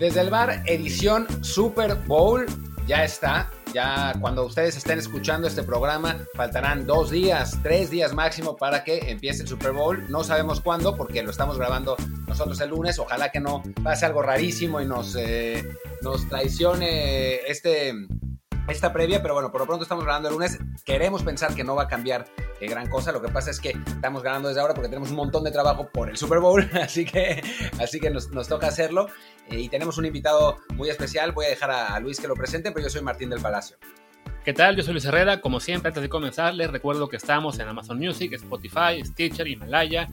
Desde 0.00 0.22
el 0.22 0.30
bar, 0.30 0.62
edición 0.64 1.26
Super 1.44 1.94
Bowl, 1.94 2.46
ya 2.86 3.04
está. 3.04 3.50
Ya 3.74 4.14
cuando 4.18 4.46
ustedes 4.46 4.74
estén 4.78 4.98
escuchando 4.98 5.46
este 5.46 5.62
programa, 5.62 6.16
faltarán 6.34 6.86
dos 6.86 7.10
días, 7.10 7.58
tres 7.62 7.90
días 7.90 8.14
máximo 8.14 8.56
para 8.56 8.82
que 8.82 9.10
empiece 9.10 9.42
el 9.42 9.48
Super 9.48 9.72
Bowl. 9.72 10.02
No 10.08 10.24
sabemos 10.24 10.62
cuándo 10.62 10.96
porque 10.96 11.22
lo 11.22 11.30
estamos 11.30 11.58
grabando 11.58 11.96
nosotros 12.26 12.58
el 12.62 12.70
lunes. 12.70 12.98
Ojalá 12.98 13.30
que 13.30 13.40
no 13.40 13.62
pase 13.84 14.06
algo 14.06 14.22
rarísimo 14.22 14.80
y 14.80 14.86
nos, 14.86 15.14
eh, 15.16 15.68
nos 16.00 16.26
traicione 16.30 17.34
este, 17.46 17.92
esta 18.68 18.94
previa, 18.94 19.20
pero 19.20 19.34
bueno, 19.34 19.52
por 19.52 19.60
lo 19.60 19.66
pronto 19.66 19.82
estamos 19.82 20.04
grabando 20.04 20.30
el 20.30 20.34
lunes. 20.34 20.58
Queremos 20.86 21.22
pensar 21.22 21.54
que 21.54 21.62
no 21.62 21.74
va 21.74 21.82
a 21.82 21.88
cambiar 21.88 22.24
eh, 22.60 22.68
gran 22.68 22.88
cosa. 22.88 23.12
Lo 23.12 23.22
que 23.22 23.28
pasa 23.28 23.50
es 23.50 23.60
que 23.60 23.70
estamos 23.86 24.22
ganando 24.22 24.48
desde 24.48 24.60
ahora 24.60 24.74
porque 24.74 24.88
tenemos 24.88 25.10
un 25.10 25.16
montón 25.16 25.44
de 25.44 25.50
trabajo 25.50 25.88
por 25.88 26.08
el 26.10 26.16
Super 26.16 26.40
Bowl, 26.40 26.68
así 26.80 27.04
que, 27.04 27.42
así 27.80 28.00
que 28.00 28.10
nos, 28.10 28.30
nos 28.30 28.48
toca 28.48 28.68
hacerlo. 28.68 29.08
Eh, 29.48 29.60
y 29.60 29.68
tenemos 29.68 29.98
un 29.98 30.06
invitado 30.06 30.58
muy 30.74 30.90
especial. 30.90 31.32
Voy 31.32 31.46
a 31.46 31.48
dejar 31.48 31.70
a, 31.70 31.94
a 31.94 32.00
Luis 32.00 32.20
que 32.20 32.28
lo 32.28 32.34
presente, 32.34 32.70
pero 32.72 32.84
yo 32.84 32.90
soy 32.90 33.02
Martín 33.02 33.30
del 33.30 33.40
Palacio. 33.40 33.76
¿Qué 34.44 34.54
tal? 34.54 34.76
Yo 34.76 34.82
soy 34.82 34.94
Luis 34.94 35.04
Herrera. 35.04 35.40
Como 35.40 35.60
siempre, 35.60 35.88
antes 35.88 36.02
de 36.02 36.08
comenzar, 36.08 36.54
les 36.54 36.70
recuerdo 36.70 37.08
que 37.08 37.16
estamos 37.16 37.58
en 37.58 37.68
Amazon 37.68 37.98
Music, 37.98 38.32
Spotify, 38.32 39.04
Stitcher, 39.04 39.46
Himalaya, 39.46 40.08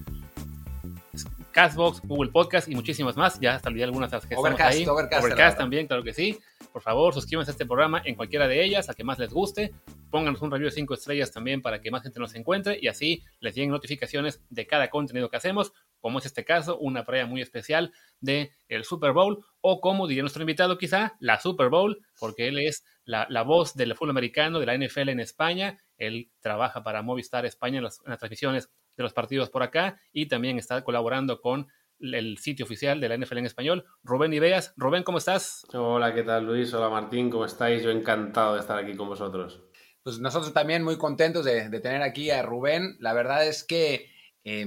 Castbox, 1.52 2.02
Google 2.04 2.32
Podcast 2.32 2.68
y 2.68 2.76
muchísimas 2.76 3.16
más. 3.16 3.40
Ya 3.40 3.56
hasta 3.56 3.70
olvidé 3.70 3.86
algunas 3.86 4.12
de 4.12 4.18
las 4.18 4.26
que 4.26 4.36
Overcast, 4.36 4.60
estamos 4.60 4.76
ahí. 4.76 4.88
Overcast, 4.88 5.24
Overcast 5.24 5.58
también, 5.58 5.88
claro 5.88 6.04
que 6.04 6.14
sí. 6.14 6.40
Por 6.78 6.84
favor, 6.84 7.12
suscríbanse 7.12 7.50
a 7.50 7.54
este 7.54 7.66
programa 7.66 8.04
en 8.06 8.14
cualquiera 8.14 8.48
de 8.48 8.64
ellas, 8.64 8.88
a 8.88 8.94
que 8.94 9.04
más 9.04 9.18
les 9.18 9.34
guste. 9.34 9.74
Pónganos 10.12 10.44
un 10.44 10.52
review 10.52 10.68
de 10.68 10.76
5 10.76 10.94
estrellas 10.94 11.32
también 11.32 11.64
para 11.64 11.82
que 11.82 11.90
más 11.90 12.04
gente 12.04 12.20
nos 12.20 12.36
encuentre 12.36 12.78
y 12.80 12.88
así 12.88 13.24
les 13.40 13.56
lleguen 13.56 13.72
notificaciones 13.72 14.44
de 14.52 14.68
cada 14.68 14.92
contenido 14.92 15.28
que 15.28 15.38
hacemos, 15.38 15.74
como 16.00 16.20
es 16.20 16.28
este 16.28 16.46
caso, 16.46 16.78
una 16.78 17.04
prueba 17.04 17.26
muy 17.26 17.42
especial 17.42 17.94
de 18.22 18.52
el 18.68 18.84
Super 18.84 19.12
Bowl 19.12 19.44
o 19.60 19.82
como 19.82 20.06
diría 20.06 20.22
nuestro 20.22 20.44
invitado 20.44 20.78
quizá, 20.78 21.16
la 21.20 21.40
Super 21.40 21.70
Bowl, 21.70 22.06
porque 22.20 22.48
él 22.48 22.60
es 22.60 22.86
la, 23.06 23.26
la 23.32 23.42
voz 23.42 23.74
del 23.74 23.96
fútbol 23.96 24.12
americano, 24.12 24.60
de 24.60 24.68
la 24.68 24.78
NFL 24.78 25.10
en 25.10 25.20
España. 25.20 25.80
Él 25.98 26.30
trabaja 26.42 26.84
para 26.84 27.02
Movistar 27.02 27.48
España 27.48 27.78
en 27.78 27.86
las, 27.86 28.02
en 28.06 28.12
las 28.12 28.20
transmisiones 28.20 28.70
de 28.96 29.02
los 29.02 29.14
partidos 29.14 29.50
por 29.50 29.64
acá 29.64 30.00
y 30.12 30.28
también 30.28 30.60
está 30.60 30.84
colaborando 30.84 31.42
con 31.42 31.70
el 32.00 32.38
sitio 32.38 32.66
oficial 32.66 33.00
de 33.00 33.10
la 33.10 33.18
NFL 33.18 33.38
en 33.38 33.46
español, 33.46 33.86
Rubén 34.04 34.34
Ideas. 34.34 34.74
Rubén, 34.78 35.04
¿cómo 35.04 35.18
estás? 35.18 35.66
Hola, 35.74 36.14
¿qué 36.14 36.24
tal 36.24 36.46
Luis? 36.46 36.74
Hola 36.74 36.90
Martín, 36.90 37.30
¿cómo 37.30 37.46
estáis? 37.46 37.84
Yo 37.84 37.90
encantado 37.90 38.56
de 38.56 38.62
estar 38.62 38.78
aquí 38.78 38.96
con 38.96 39.08
vosotros. 39.08 39.62
Pues 40.04 40.20
nosotros 40.20 40.54
también 40.54 40.84
muy 40.84 40.98
contentos 40.98 41.44
de, 41.44 41.70
de 41.70 41.80
tener 41.80 42.02
aquí 42.02 42.30
a 42.30 42.42
Rubén. 42.42 42.96
La 43.00 43.14
verdad 43.14 43.46
es 43.46 43.64
que, 43.64 44.10
eh, 44.44 44.66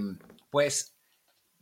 pues, 0.51 0.97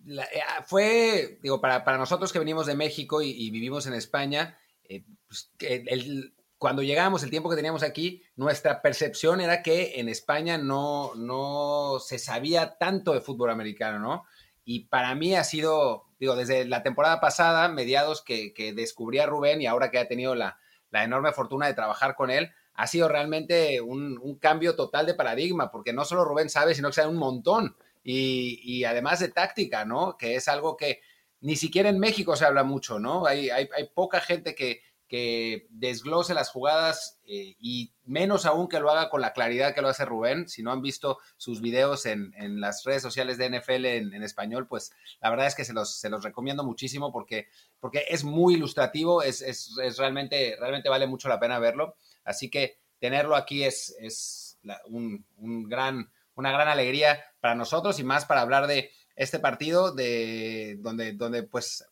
la, 0.04 0.24
eh, 0.24 0.42
fue, 0.66 1.38
digo, 1.42 1.60
para, 1.60 1.84
para, 1.84 1.98
nosotros 1.98 2.32
que 2.32 2.38
venimos 2.38 2.66
de 2.66 2.74
México 2.74 3.22
y, 3.22 3.30
y 3.30 3.50
vivimos 3.50 3.86
en 3.86 3.94
España, 3.94 4.58
eh, 4.88 5.04
pues, 5.26 5.52
el, 5.60 5.88
el, 5.88 6.34
cuando 6.58 6.82
llegamos, 6.82 7.22
el 7.22 7.30
tiempo 7.30 7.48
que 7.48 7.56
teníamos 7.56 7.84
aquí, 7.84 8.22
nuestra 8.34 8.82
percepción 8.82 9.40
era 9.40 9.62
que 9.62 10.00
en 10.00 10.08
España 10.08 10.58
no, 10.58 11.14
no 11.14 11.98
se 12.00 12.18
sabía 12.18 12.76
tanto 12.78 13.12
de 13.12 13.20
fútbol 13.20 13.50
americano, 13.50 14.00
¿no? 14.00 14.24
Y 14.70 14.80
para 14.80 15.14
mí 15.14 15.34
ha 15.34 15.44
sido, 15.44 16.04
digo, 16.20 16.36
desde 16.36 16.66
la 16.66 16.82
temporada 16.82 17.20
pasada, 17.20 17.70
mediados 17.70 18.20
que, 18.20 18.52
que 18.52 18.74
descubrí 18.74 19.18
a 19.18 19.24
Rubén 19.24 19.62
y 19.62 19.66
ahora 19.66 19.90
que 19.90 19.98
ha 19.98 20.08
tenido 20.08 20.34
la, 20.34 20.58
la, 20.90 21.04
enorme 21.04 21.32
fortuna 21.32 21.66
de 21.66 21.72
trabajar 21.72 22.14
con 22.14 22.30
él, 22.30 22.52
ha 22.74 22.86
sido 22.86 23.08
realmente 23.08 23.80
un, 23.80 24.18
un, 24.22 24.38
cambio 24.38 24.76
total 24.76 25.06
de 25.06 25.14
paradigma, 25.14 25.70
porque 25.70 25.94
no 25.94 26.04
solo 26.04 26.26
Rubén 26.26 26.50
sabe, 26.50 26.74
sino 26.74 26.88
que 26.88 26.96
sabe 26.96 27.08
un 27.08 27.16
montón. 27.16 27.78
Y, 28.04 28.60
y, 28.62 28.84
además 28.84 29.20
de 29.20 29.28
táctica, 29.28 29.86
¿no? 29.86 30.18
Que 30.18 30.36
es 30.36 30.48
algo 30.48 30.76
que 30.76 31.00
ni 31.40 31.56
siquiera 31.56 31.88
en 31.88 31.98
México 31.98 32.36
se 32.36 32.44
habla 32.44 32.62
mucho, 32.62 32.98
¿no? 32.98 33.24
Hay, 33.24 33.48
hay, 33.48 33.70
hay 33.74 33.88
poca 33.94 34.20
gente 34.20 34.54
que, 34.54 34.82
que 35.08 35.66
desglose 35.70 36.34
las 36.34 36.50
jugadas 36.50 37.18
eh, 37.24 37.56
y 37.58 37.94
menos 38.04 38.44
aún 38.44 38.68
que 38.68 38.78
lo 38.78 38.90
haga 38.90 39.08
con 39.08 39.22
la 39.22 39.32
claridad 39.32 39.74
que 39.74 39.80
lo 39.80 39.88
hace 39.88 40.04
Rubén. 40.04 40.48
Si 40.48 40.62
no 40.62 40.70
han 40.70 40.82
visto 40.82 41.18
sus 41.38 41.62
videos 41.62 42.04
en, 42.04 42.34
en 42.36 42.60
las 42.60 42.84
redes 42.84 43.02
sociales 43.02 43.38
de 43.38 43.48
NFL 43.48 43.86
en, 43.86 44.22
español, 44.22 44.66
pues 44.68 44.92
la 45.20 45.30
verdad 45.30 45.46
es 45.46 45.54
que 45.54 45.64
se 45.64 45.72
los, 45.72 45.98
se 45.98 46.10
los 46.10 46.22
recomiendo 46.22 46.62
muchísimo 46.62 47.10
porque, 47.10 47.48
porque 47.80 48.04
es 48.08 48.22
muy 48.22 48.54
ilustrativo, 48.54 49.22
es, 49.22 49.40
es, 49.40 49.70
es, 49.82 49.96
realmente, 49.96 50.56
realmente 50.60 50.90
vale 50.90 51.06
mucho 51.06 51.28
la 51.28 51.40
pena 51.40 51.58
verlo. 51.58 51.96
Así 52.24 52.50
que 52.50 52.78
tenerlo 52.98 53.34
aquí 53.34 53.64
es, 53.64 53.96
es 54.00 54.58
un, 54.86 55.24
un 55.38 55.68
gran, 55.68 56.12
una 56.34 56.52
gran 56.52 56.68
alegría 56.68 57.24
para 57.40 57.54
nosotros 57.54 57.98
y 57.98 58.04
más 58.04 58.26
para 58.26 58.42
hablar 58.42 58.66
de 58.66 58.90
este 59.16 59.38
partido 59.38 59.94
de 59.94 60.76
donde, 60.80 61.14
donde 61.14 61.44
pues 61.44 61.84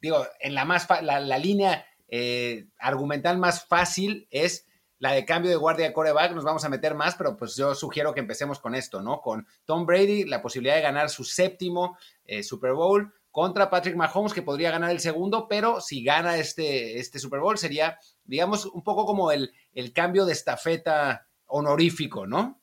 digo, 0.00 0.26
en 0.38 0.54
la 0.54 0.64
más 0.64 0.88
la, 1.02 1.20
la 1.20 1.38
línea 1.38 1.84
eh, 2.10 2.66
argumental 2.78 3.38
más 3.38 3.64
fácil 3.66 4.26
es 4.30 4.66
la 4.98 5.12
de 5.12 5.24
cambio 5.24 5.50
de 5.50 5.56
guardia 5.56 5.86
de 5.86 5.92
coreback, 5.94 6.32
nos 6.32 6.44
vamos 6.44 6.64
a 6.64 6.68
meter 6.68 6.94
más, 6.94 7.14
pero 7.16 7.36
pues 7.36 7.56
yo 7.56 7.74
sugiero 7.74 8.12
que 8.12 8.20
empecemos 8.20 8.58
con 8.58 8.74
esto, 8.74 9.00
¿no? 9.00 9.22
Con 9.22 9.46
Tom 9.64 9.86
Brady, 9.86 10.24
la 10.24 10.42
posibilidad 10.42 10.74
de 10.74 10.82
ganar 10.82 11.08
su 11.08 11.24
séptimo 11.24 11.96
eh, 12.26 12.42
Super 12.42 12.74
Bowl 12.74 13.10
contra 13.30 13.70
Patrick 13.70 13.96
Mahomes, 13.96 14.34
que 14.34 14.42
podría 14.42 14.70
ganar 14.70 14.90
el 14.90 15.00
segundo, 15.00 15.46
pero 15.48 15.80
si 15.80 16.04
gana 16.04 16.36
este, 16.36 16.98
este 16.98 17.18
Super 17.18 17.40
Bowl 17.40 17.56
sería, 17.56 17.98
digamos, 18.24 18.66
un 18.66 18.82
poco 18.82 19.06
como 19.06 19.30
el, 19.30 19.52
el 19.72 19.92
cambio 19.92 20.26
de 20.26 20.32
estafeta 20.32 21.28
honorífico, 21.46 22.26
¿no? 22.26 22.60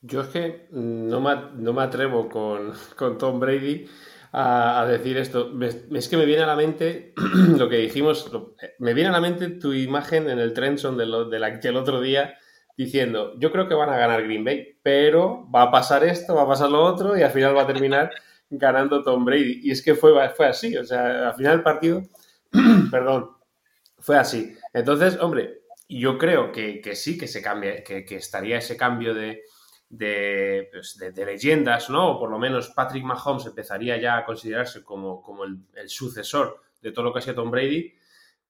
Yo 0.00 0.22
es 0.22 0.28
que 0.28 0.68
no 0.72 1.20
me, 1.20 1.52
no 1.54 1.72
me 1.72 1.82
atrevo 1.82 2.28
con, 2.28 2.72
con 2.96 3.18
Tom 3.18 3.38
Brady 3.38 3.88
a, 4.32 4.80
a 4.80 4.86
decir 4.86 5.16
esto. 5.16 5.52
Es 5.92 6.08
que 6.08 6.16
me 6.16 6.24
viene 6.24 6.42
a 6.42 6.46
la 6.46 6.56
mente 6.56 7.14
lo 7.56 7.68
que 7.68 7.78
dijimos, 7.78 8.32
lo, 8.32 8.54
me 8.78 8.94
viene 8.94 9.10
a 9.10 9.12
la 9.12 9.20
mente 9.20 9.48
tu 9.48 9.72
imagen 9.72 10.28
en 10.28 10.38
el 10.38 10.52
Trenson 10.52 10.96
de, 10.96 11.06
lo, 11.06 11.28
de 11.28 11.38
la, 11.38 11.50
del 11.50 11.76
otro 11.76 12.00
día 12.00 12.38
diciendo, 12.76 13.32
yo 13.38 13.50
creo 13.52 13.68
que 13.68 13.74
van 13.74 13.88
a 13.88 13.96
ganar 13.96 14.22
Green 14.22 14.44
Bay, 14.44 14.78
pero 14.82 15.50
va 15.50 15.62
a 15.62 15.70
pasar 15.70 16.04
esto, 16.04 16.34
va 16.34 16.42
a 16.42 16.48
pasar 16.48 16.70
lo 16.70 16.84
otro 16.84 17.16
y 17.16 17.22
al 17.22 17.30
final 17.30 17.56
va 17.56 17.62
a 17.62 17.66
terminar 17.66 18.10
ganando 18.50 19.02
Tom 19.02 19.24
Brady. 19.24 19.60
Y 19.62 19.70
es 19.70 19.82
que 19.82 19.94
fue, 19.94 20.12
fue 20.30 20.46
así, 20.46 20.76
o 20.76 20.84
sea, 20.84 21.28
al 21.28 21.34
final 21.34 21.52
del 21.52 21.62
partido, 21.62 22.02
perdón, 22.90 23.30
fue 23.98 24.16
así. 24.16 24.54
Entonces, 24.74 25.18
hombre, 25.20 25.62
yo 25.88 26.18
creo 26.18 26.52
que, 26.52 26.80
que 26.80 26.94
sí, 26.94 27.16
que 27.16 27.28
se 27.28 27.40
cambia, 27.40 27.82
que, 27.82 28.04
que 28.04 28.16
estaría 28.16 28.58
ese 28.58 28.76
cambio 28.76 29.14
de, 29.14 29.42
de, 29.88 30.68
pues, 30.72 30.96
de, 30.98 31.24
leyendas, 31.24 31.90
¿no? 31.90 32.12
O 32.12 32.18
por 32.18 32.30
lo 32.30 32.38
menos 32.38 32.70
Patrick 32.70 33.04
Mahomes 33.04 33.46
empezaría 33.46 33.96
ya 33.98 34.18
a 34.18 34.24
considerarse 34.24 34.82
como, 34.82 35.22
como 35.22 35.44
el, 35.44 35.88
sucesor 35.88 36.60
de 36.80 36.92
todo 36.92 37.06
lo 37.06 37.12
que 37.12 37.20
ha 37.20 37.22
sido 37.22 37.36
Tom 37.36 37.50
Brady, 37.50 37.94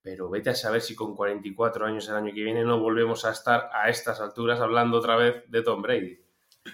pero 0.02 0.30
vete 0.30 0.50
a 0.50 0.54
saber 0.54 0.80
si 0.80 0.94
con 0.94 1.14
44 1.14 1.86
años 1.86 2.08
el 2.08 2.16
año 2.16 2.32
que 2.32 2.42
viene 2.42 2.64
no 2.64 2.78
volvemos 2.78 3.24
a 3.24 3.32
estar 3.32 3.70
a 3.72 3.88
estas 3.88 4.20
alturas 4.20 4.60
hablando 4.60 4.98
otra 4.98 5.16
vez 5.16 5.44
de 5.48 5.62
Tom 5.62 5.82
Brady. 5.82 6.18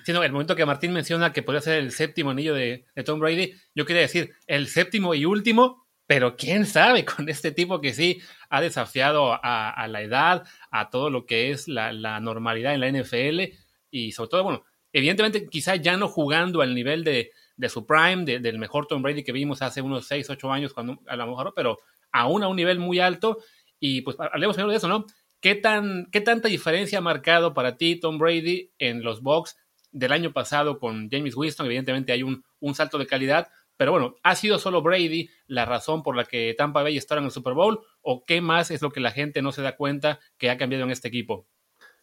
Sí, 0.04 0.12
el 0.12 0.32
momento 0.32 0.56
que 0.56 0.64
Martín 0.64 0.92
menciona 0.92 1.32
que 1.32 1.42
podría 1.42 1.60
ser 1.60 1.78
el 1.78 1.92
séptimo 1.92 2.30
anillo 2.30 2.54
de, 2.54 2.86
Tom 3.04 3.20
Brady, 3.20 3.54
yo 3.74 3.84
quería 3.84 4.02
decir 4.02 4.32
el 4.46 4.68
séptimo 4.68 5.14
y 5.14 5.26
último, 5.26 5.86
pero 6.06 6.36
quién 6.36 6.66
sabe 6.66 7.04
con 7.04 7.28
este 7.28 7.52
tipo 7.52 7.80
que 7.80 7.92
sí 7.92 8.22
ha 8.48 8.60
desafiado 8.60 9.38
a, 9.42 9.86
la 9.88 10.02
edad, 10.02 10.44
a 10.70 10.88
todo 10.88 11.10
lo 11.10 11.26
que 11.26 11.50
es 11.50 11.68
la 11.68 12.20
normalidad 12.20 12.74
en 12.74 12.80
la 12.80 12.90
NFL 12.90 13.61
y 13.92 14.10
sobre 14.10 14.30
todo, 14.30 14.42
bueno, 14.42 14.64
evidentemente 14.92 15.46
quizá 15.48 15.76
ya 15.76 15.96
no 15.96 16.08
jugando 16.08 16.62
al 16.62 16.74
nivel 16.74 17.04
de, 17.04 17.30
de 17.56 17.68
su 17.68 17.86
prime, 17.86 18.24
de, 18.24 18.40
del 18.40 18.58
mejor 18.58 18.86
Tom 18.86 19.02
Brady 19.02 19.22
que 19.22 19.30
vimos 19.30 19.62
hace 19.62 19.82
unos 19.82 20.06
6, 20.06 20.30
8 20.30 20.50
años, 20.50 20.72
cuando 20.72 20.98
a 21.06 21.14
lo 21.14 21.26
mejor, 21.28 21.52
pero 21.54 21.78
aún 22.10 22.42
a 22.42 22.48
un 22.48 22.56
nivel 22.56 22.80
muy 22.80 22.98
alto. 22.98 23.38
Y 23.78 24.00
pues 24.00 24.16
hablemos 24.18 24.56
primero 24.56 24.70
de 24.70 24.78
eso, 24.78 24.88
¿no? 24.88 25.06
¿Qué, 25.40 25.54
tan, 25.54 26.06
¿Qué 26.10 26.20
tanta 26.20 26.48
diferencia 26.48 26.98
ha 26.98 27.02
marcado 27.02 27.52
para 27.52 27.76
ti 27.76 28.00
Tom 28.00 28.18
Brady 28.18 28.70
en 28.78 29.02
los 29.02 29.22
box 29.22 29.56
del 29.90 30.12
año 30.12 30.32
pasado 30.32 30.78
con 30.78 31.10
James 31.10 31.36
Winston? 31.36 31.66
Evidentemente 31.66 32.12
hay 32.12 32.22
un, 32.22 32.44
un 32.60 32.74
salto 32.74 32.96
de 32.96 33.06
calidad, 33.06 33.48
pero 33.76 33.92
bueno, 33.92 34.14
¿ha 34.22 34.36
sido 34.36 34.58
solo 34.58 34.82
Brady 34.82 35.28
la 35.46 35.64
razón 35.64 36.02
por 36.02 36.16
la 36.16 36.24
que 36.24 36.54
Tampa 36.56 36.82
Bay 36.82 36.96
está 36.96 37.18
en 37.18 37.24
el 37.24 37.30
Super 37.30 37.54
Bowl? 37.54 37.80
¿O 38.00 38.24
qué 38.24 38.40
más 38.40 38.70
es 38.70 38.80
lo 38.82 38.90
que 38.90 39.00
la 39.00 39.10
gente 39.10 39.42
no 39.42 39.52
se 39.52 39.62
da 39.62 39.76
cuenta 39.76 40.20
que 40.38 40.48
ha 40.48 40.56
cambiado 40.56 40.84
en 40.84 40.92
este 40.92 41.08
equipo? 41.08 41.48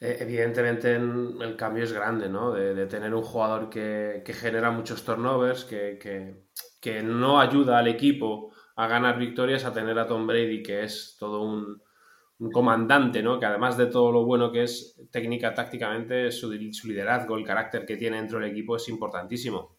Eh, 0.02 0.18
evidentemente 0.22 0.96
el 0.96 1.56
cambio 1.58 1.84
es 1.84 1.92
grande, 1.92 2.30
¿no? 2.30 2.54
De, 2.54 2.74
de 2.74 2.86
tener 2.88 3.14
un 3.14 3.22
jugador 3.22 3.70
que, 3.70 4.22
que, 4.26 4.34
genera 4.34 4.72
muchos 4.72 5.04
turnovers, 5.04 5.66
que, 5.66 6.00
que, 6.02 6.46
que, 6.80 7.04
no 7.04 7.40
ayuda 7.42 7.80
al 7.80 7.90
equipo 7.90 8.54
a 8.78 8.88
ganar 8.88 9.18
victorias, 9.18 9.66
a 9.66 9.74
tener 9.74 10.00
a 10.00 10.08
Tom 10.08 10.26
Brady, 10.26 10.64
que 10.64 10.84
es 10.84 11.18
todo 11.20 11.42
un, 11.42 11.82
un 12.40 12.52
comandante, 12.52 13.22
¿no? 13.22 13.40
Que 13.40 13.46
además 13.46 13.76
de 13.76 13.88
todo 13.88 14.12
lo 14.14 14.24
bueno 14.24 14.52
que 14.54 14.64
es 14.64 14.96
técnica, 15.12 15.54
tácticamente, 15.54 16.32
su, 16.32 16.50
su, 16.72 16.88
liderazgo, 16.88 17.36
el 17.36 17.46
carácter 17.46 17.86
que 17.86 17.98
tiene 17.98 18.18
dentro 18.18 18.40
del 18.40 18.52
equipo 18.52 18.78
es 18.78 18.88
importantísimo. 18.88 19.78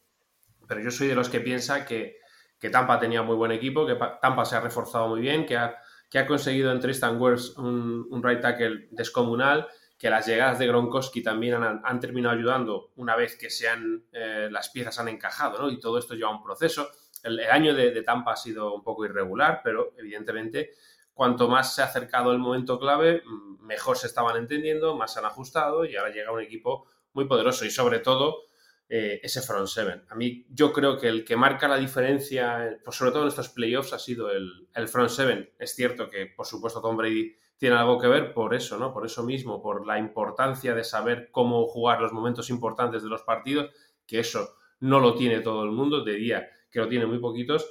Pero 0.68 0.82
yo 0.82 0.90
soy 0.90 1.08
de 1.08 1.14
los 1.14 1.30
que 1.30 1.40
piensa 1.40 1.86
que, 1.86 2.18
que 2.58 2.68
Tampa 2.68 3.00
tenía 3.00 3.22
muy 3.22 3.36
buen 3.36 3.52
equipo, 3.52 3.86
que 3.86 3.96
Tampa 4.20 4.44
se 4.44 4.56
ha 4.56 4.60
reforzado 4.60 5.08
muy 5.08 5.22
bien, 5.22 5.46
que 5.46 5.56
ha, 5.56 5.76
que 6.10 6.18
ha 6.18 6.26
conseguido 6.26 6.70
en 6.72 6.80
Tristan 6.80 7.18
Wirfs 7.18 7.56
un, 7.56 8.06
un 8.10 8.22
right 8.22 8.42
tackle 8.42 8.88
descomunal 8.90 9.66
que 10.00 10.08
las 10.08 10.26
llegadas 10.26 10.58
de 10.58 10.66
Gronkowski 10.66 11.22
también 11.22 11.62
han, 11.62 12.00
terminado 12.00 12.34
ayudando 12.34 12.90
una 12.96 13.16
vez 13.16 13.36
que 13.36 13.50
se 13.50 13.68
han, 13.68 14.02
eh, 14.12 14.48
las 14.50 14.70
piezas 14.70 14.98
han 14.98 15.08
encajado, 15.08 15.58
¿no? 15.58 15.70
Y 15.70 15.78
todo 15.78 15.98
esto 15.98 16.14
lleva 16.14 16.30
un 16.30 16.42
proceso. 16.42 16.88
el, 17.22 17.38
año 17.40 17.74
de, 17.74 18.02
Tampa 18.02 18.32
ha 18.32 18.36
sido 18.36 18.72
un 18.74 18.82
poco 18.82 19.04
irregular, 19.04 19.60
pero 19.62 19.92
evidentemente 19.98 20.70
cuanto 21.12 21.48
más 21.48 21.74
se 21.74 21.82
ha 21.82 21.84
acercado 21.84 22.32
el 22.32 22.38
momento 22.38 22.78
clave, 22.78 23.22
mm, 23.26 23.66
mejor 23.66 23.98
se 23.98 24.06
estaban 24.06 24.38
entendiendo, 24.38 24.96
más 24.96 25.12
se 25.12 25.18
han 25.18 25.26
ajustado 25.26 25.84
y 25.84 25.94
ahora 25.96 26.14
llega 26.14 26.32
un 26.32 26.40
equipo 26.40 26.86
muy 27.12 27.26
poderoso 27.26 27.66
y 27.66 27.70
sobre 27.70 27.98
todo 27.98 28.44
eh, 28.88 29.20
ese 29.22 29.42
front 29.42 29.68
seven. 29.68 30.02
A 30.08 30.14
mí 30.14 30.46
yo 30.48 30.72
creo 30.72 30.96
que 30.96 31.08
el 31.08 31.26
que 31.26 31.36
marca 31.36 31.68
la 31.68 31.76
diferencia, 31.76 32.80
pues 32.82 32.96
sobre 32.96 33.10
todo 33.10 33.24
en 33.24 33.28
estos 33.28 33.50
playoffs, 33.50 33.92
ha 33.92 33.98
sido 33.98 34.30
el, 34.30 34.66
el 34.74 34.88
front 34.88 35.10
seven. 35.10 35.50
Es 35.58 35.74
cierto 35.74 36.08
que, 36.08 36.24
por 36.24 36.46
supuesto, 36.46 36.80
Tom 36.80 36.96
Brady 36.96 37.36
tiene 37.60 37.76
algo 37.76 38.00
que 38.00 38.08
ver 38.08 38.32
por 38.32 38.54
eso, 38.54 38.78
¿no? 38.78 38.90
Por 38.90 39.04
eso 39.04 39.22
mismo, 39.22 39.60
por 39.60 39.86
la 39.86 39.98
importancia 39.98 40.74
de 40.74 40.82
saber 40.82 41.28
cómo 41.30 41.66
jugar 41.66 42.00
los 42.00 42.10
momentos 42.10 42.48
importantes 42.48 43.02
de 43.02 43.10
los 43.10 43.20
partidos, 43.20 43.70
que 44.06 44.18
eso 44.18 44.54
no 44.80 44.98
lo 44.98 45.14
tiene 45.14 45.40
todo 45.40 45.64
el 45.64 45.70
mundo, 45.70 46.02
diría 46.02 46.48
que 46.70 46.80
lo 46.80 46.88
tiene 46.88 47.04
muy 47.04 47.18
poquitos, 47.18 47.70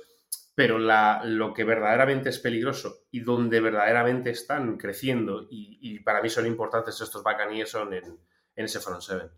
pero 0.54 0.78
lo 0.78 1.54
que 1.56 1.64
verdaderamente 1.64 2.30
es 2.30 2.38
peligroso 2.38 3.00
y 3.10 3.22
donde 3.22 3.62
verdaderamente 3.62 4.30
están 4.30 4.78
creciendo 4.78 5.48
y, 5.50 5.98
para 6.02 6.22
mí 6.22 6.30
son 6.30 6.46
importantes 6.46 7.02
estos 7.02 7.24
Buccaneers 7.24 7.72
son 7.72 7.92
en, 7.96 8.20
ese 8.54 8.80
front 8.80 9.02
seven. 9.02 9.32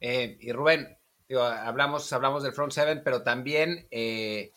Eh, 0.00 0.38
y 0.40 0.50
Rubén, 0.50 0.98
hablamos, 1.38 2.12
hablamos 2.12 2.42
del 2.42 2.52
front 2.52 2.72
seven, 2.72 3.02
pero 3.04 3.22
también 3.22 3.86
eh, 3.92 4.52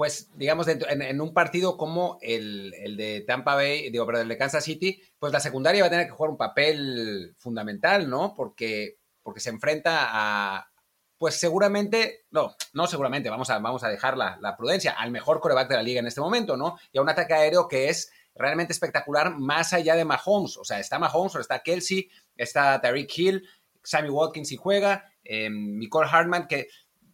pues 0.00 0.30
digamos, 0.34 0.66
en, 0.66 1.20
un 1.20 1.34
partido 1.34 1.76
como 1.76 2.16
el, 2.22 2.70
de 2.96 3.22
Tampa 3.26 3.54
Bay, 3.54 3.90
digo, 3.90 4.06
pero 4.06 4.20
el 4.20 4.28
de 4.28 4.38
Kansas 4.38 4.64
City, 4.64 4.98
pues 5.18 5.30
la 5.30 5.40
secundaria 5.40 5.82
va 5.82 5.88
a 5.88 5.90
tener 5.90 6.06
que 6.06 6.12
jugar 6.12 6.30
un 6.30 6.38
papel 6.38 7.34
fundamental, 7.36 8.08
¿no? 8.08 8.32
Porque, 8.34 8.96
porque 9.22 9.40
se 9.40 9.50
enfrenta 9.50 10.08
a, 10.08 10.70
pues 11.18 11.38
seguramente, 11.38 12.24
no, 12.30 12.54
no 12.72 12.86
seguramente, 12.86 13.28
vamos 13.28 13.50
a, 13.50 13.58
vamos 13.58 13.84
a 13.84 13.90
dejar 13.90 14.16
la, 14.16 14.56
prudencia, 14.56 14.92
al 14.92 15.10
mejor 15.10 15.38
coreback 15.38 15.68
de 15.68 15.76
la 15.76 15.82
liga 15.82 16.00
en 16.00 16.06
este 16.06 16.22
momento, 16.22 16.56
¿no? 16.56 16.78
Y 16.92 16.98
a 16.98 17.02
un 17.02 17.10
ataque 17.10 17.34
aéreo 17.34 17.68
que 17.68 17.90
es 17.90 18.10
realmente 18.34 18.72
espectacular 18.72 19.36
más 19.36 19.74
allá 19.74 19.96
de 19.96 20.06
Mahomes. 20.06 20.56
O 20.56 20.64
sea, 20.64 20.80
está 20.80 20.98
Mahomes, 20.98 21.34
o 21.34 21.40
está 21.40 21.58
Kelsey, 21.58 22.08
está 22.36 22.80
Tariq 22.80 23.18
Hill, 23.18 23.46
Sammy 23.84 24.08
Watkins 24.08 24.48
si 24.48 24.56
juega, 24.56 25.12
eh, 25.24 25.50
Nicole 25.50 26.08
Hartman, 26.10 26.46
que 26.46 26.68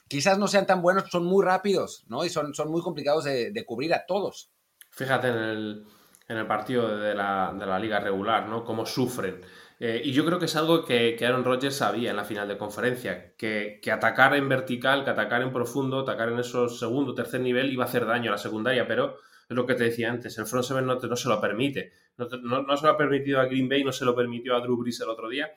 quizás 0.08 0.38
no 0.38 0.48
sean 0.48 0.66
tan 0.66 0.82
buenos, 0.82 1.04
son 1.10 1.24
muy 1.24 1.44
rápidos, 1.44 2.04
¿no? 2.08 2.24
Y 2.24 2.28
son, 2.28 2.54
son 2.54 2.70
muy 2.70 2.82
complicados 2.82 3.24
de, 3.24 3.64
cubrir 3.66 3.94
a 3.94 4.06
todos. 4.06 4.50
Fíjate 4.90 5.28
en 5.28 5.36
el, 5.36 5.84
en 6.28 6.36
el 6.36 6.46
partido 6.46 6.96
de 6.96 7.14
la, 7.14 7.54
de 7.58 7.66
la, 7.66 7.78
liga 7.78 8.00
regular, 8.00 8.48
¿no? 8.48 8.64
Cómo 8.64 8.86
sufren. 8.86 9.40
Eh, 9.78 10.00
y 10.04 10.12
yo 10.12 10.24
creo 10.24 10.38
que 10.38 10.46
es 10.46 10.56
algo 10.56 10.84
que, 10.84 11.16
que, 11.18 11.26
Aaron 11.26 11.44
Rodgers 11.44 11.76
sabía 11.76 12.10
en 12.10 12.16
la 12.16 12.24
final 12.24 12.48
de 12.48 12.56
conferencia, 12.56 13.34
que, 13.36 13.78
que, 13.82 13.92
atacar 13.92 14.34
en 14.34 14.48
vertical, 14.48 15.04
que 15.04 15.10
atacar 15.10 15.42
en 15.42 15.52
profundo, 15.52 16.00
atacar 16.00 16.30
en 16.30 16.38
esos 16.38 16.78
segundo, 16.78 17.14
tercer 17.14 17.40
nivel 17.40 17.70
iba 17.70 17.84
a 17.84 17.86
hacer 17.88 18.06
daño 18.06 18.30
a 18.30 18.32
la 18.32 18.38
secundaria, 18.38 18.86
pero 18.86 19.16
es 19.48 19.54
lo 19.54 19.66
que 19.66 19.74
te 19.74 19.84
decía 19.84 20.10
antes, 20.10 20.38
el 20.38 20.46
front 20.46 20.64
seven 20.64 20.86
no, 20.86 20.94
no 20.94 21.16
se 21.16 21.28
lo 21.28 21.40
permite. 21.40 21.92
No, 22.16 22.26
no, 22.42 22.62
no, 22.62 22.76
se 22.76 22.86
lo 22.86 22.92
ha 22.92 22.96
permitido 22.96 23.40
a 23.40 23.44
Green 23.44 23.68
Bay, 23.68 23.84
no 23.84 23.92
se 23.92 24.04
lo 24.04 24.16
permitió 24.16 24.56
a 24.56 24.60
Drew 24.60 24.76
Brees 24.76 25.00
el 25.00 25.10
otro 25.10 25.28
día. 25.28 25.52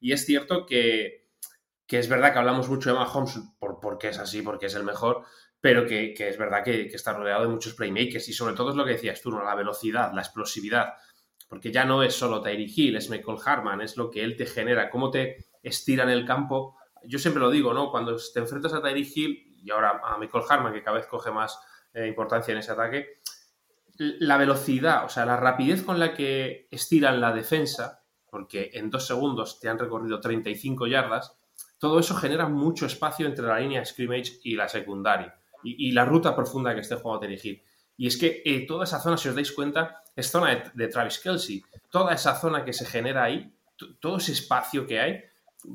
Y 0.00 0.12
es 0.12 0.26
cierto 0.26 0.66
que, 0.66 1.21
que 1.92 1.98
es 1.98 2.08
verdad 2.08 2.32
que 2.32 2.38
hablamos 2.38 2.70
mucho 2.70 2.88
de 2.88 2.96
Mahomes 2.98 3.38
por, 3.58 3.78
porque 3.78 4.08
es 4.08 4.18
así, 4.18 4.40
porque 4.40 4.64
es 4.64 4.74
el 4.74 4.82
mejor, 4.82 5.24
pero 5.60 5.86
que, 5.86 6.14
es 6.16 6.38
verdad 6.38 6.64
que, 6.64 6.86
está 6.86 7.12
rodeado 7.12 7.42
de 7.42 7.48
muchos 7.48 7.74
playmakers 7.74 8.30
y 8.30 8.32
sobre 8.32 8.54
todo 8.54 8.70
es 8.70 8.76
lo 8.76 8.86
que 8.86 8.92
decías 8.92 9.20
tú, 9.20 9.30
la 9.30 9.54
velocidad, 9.54 10.10
la 10.14 10.22
explosividad, 10.22 10.94
porque 11.50 11.70
ya 11.70 11.84
no 11.84 12.02
es 12.02 12.14
solo 12.14 12.40
Tyree 12.40 12.72
Hill, 12.74 12.96
es 12.96 13.10
Michael 13.10 13.36
Harman, 13.44 13.82
es 13.82 13.98
lo 13.98 14.10
que 14.10 14.24
él 14.24 14.38
te 14.38 14.46
genera, 14.46 14.88
cómo 14.88 15.10
te 15.10 15.44
estira 15.62 16.04
en 16.04 16.08
el 16.08 16.24
campo. 16.24 16.78
Yo 17.04 17.18
siempre 17.18 17.42
lo 17.42 17.50
digo, 17.50 17.74
¿no? 17.74 17.90
Cuando 17.90 18.16
te 18.16 18.40
enfrentas 18.40 18.72
a 18.72 18.80
Tyree 18.80 19.12
Hill 19.14 19.60
y 19.62 19.70
ahora 19.70 20.00
a 20.02 20.16
Michael 20.16 20.44
Harman, 20.48 20.72
que 20.72 20.82
cada 20.82 20.96
vez 20.96 21.06
coge 21.06 21.30
más 21.30 21.60
eh, 21.92 22.06
importancia 22.06 22.52
en 22.52 22.58
ese 22.58 22.72
ataque, 22.72 23.20
la 23.98 24.38
velocidad, 24.38 25.04
o 25.04 25.10
sea, 25.10 25.26
la 25.26 25.36
rapidez 25.36 25.82
con 25.82 25.98
la 25.98 26.14
que 26.14 26.68
estiran 26.70 27.20
la 27.20 27.34
defensa, 27.34 28.02
porque 28.30 28.70
en 28.72 28.88
dos 28.88 29.06
segundos 29.06 29.60
te 29.60 29.68
han 29.68 29.78
recorrido 29.78 30.20
35 30.20 30.86
yardas, 30.86 31.36
todo 31.82 31.98
eso 31.98 32.14
genera 32.14 32.48
mucho 32.48 32.86
espacio 32.86 33.26
entre 33.26 33.44
la 33.44 33.58
línea 33.58 33.84
scrimmage 33.84 34.38
y 34.44 34.54
la 34.54 34.68
secundaria 34.68 35.34
y, 35.64 35.90
la 35.90 36.04
ruta 36.04 36.32
profunda 36.32 36.72
que 36.76 36.80
esté 36.80 36.94
jugando 36.94 37.24
a 37.24 37.28
dirigir. 37.28 37.64
Y 37.96 38.06
es 38.06 38.16
que 38.16 38.40
eh, 38.44 38.64
toda 38.68 38.84
esa 38.84 39.00
zona, 39.00 39.16
si 39.16 39.28
os 39.28 39.34
dais 39.34 39.50
cuenta, 39.50 40.00
es 40.14 40.30
zona 40.30 40.70
de, 40.72 40.86
Travis 40.86 41.18
Kelsey. 41.18 41.60
Toda 41.90 42.14
esa 42.14 42.36
zona 42.36 42.64
que 42.64 42.72
se 42.72 42.86
genera 42.86 43.24
ahí, 43.24 43.52
todo 43.98 44.18
ese 44.18 44.30
espacio 44.30 44.86
que 44.86 45.00
hay, 45.00 45.24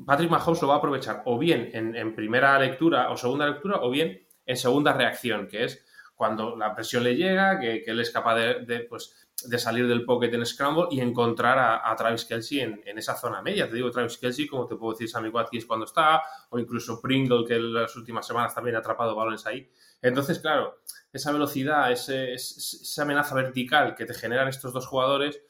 Patrick 0.06 0.30
Mahomes 0.30 0.62
lo 0.62 0.68
va 0.68 0.76
a 0.76 0.78
aprovechar 0.78 1.20
o 1.26 1.38
bien 1.38 1.68
en, 1.74 2.14
primera 2.14 2.58
lectura 2.58 3.10
o 3.10 3.16
segunda 3.18 3.46
lectura 3.46 3.80
o 3.82 3.90
bien 3.90 4.26
en 4.46 4.56
segunda 4.56 4.94
reacción, 4.94 5.46
que 5.46 5.64
es 5.64 5.84
cuando 6.14 6.56
la 6.56 6.74
presión 6.74 7.04
le 7.04 7.16
llega, 7.16 7.60
que, 7.60 7.84
él 7.86 8.00
es 8.00 8.10
capaz 8.10 8.34
de, 8.34 8.86
pues, 8.88 9.27
de 9.44 9.58
salir 9.58 9.86
del 9.86 10.04
pocket 10.04 10.34
en 10.34 10.44
scramble 10.44 10.86
y 10.90 11.00
encontrar 11.00 11.58
a, 11.58 11.94
Travis 11.96 12.24
Kelsey 12.24 12.60
en, 12.60 12.98
esa 12.98 13.14
zona 13.14 13.40
media. 13.40 13.68
Te 13.68 13.76
digo 13.76 13.90
Travis 13.90 14.18
Kelsey, 14.18 14.46
como 14.46 14.66
te 14.66 14.74
puedo 14.74 14.92
decir 14.92 15.08
Sammy 15.08 15.28
Watkins 15.28 15.64
cuando 15.64 15.86
está, 15.86 16.22
o 16.50 16.58
incluso 16.58 17.00
Pringle, 17.00 17.44
que 17.46 17.54
en 17.54 17.72
las 17.72 17.94
últimas 17.96 18.26
semanas 18.26 18.54
también 18.54 18.76
ha 18.76 18.80
atrapado 18.80 19.14
balones 19.14 19.46
ahí. 19.46 19.70
Entonces, 20.02 20.40
claro, 20.40 20.80
esa 21.12 21.30
velocidad, 21.30 21.92
esa 21.92 23.02
amenaza 23.02 23.34
vertical 23.34 23.94
que 23.94 24.06
te 24.06 24.14
generan 24.14 24.48
estos 24.48 24.72
dos 24.72 24.86
jugadores, 24.86 25.40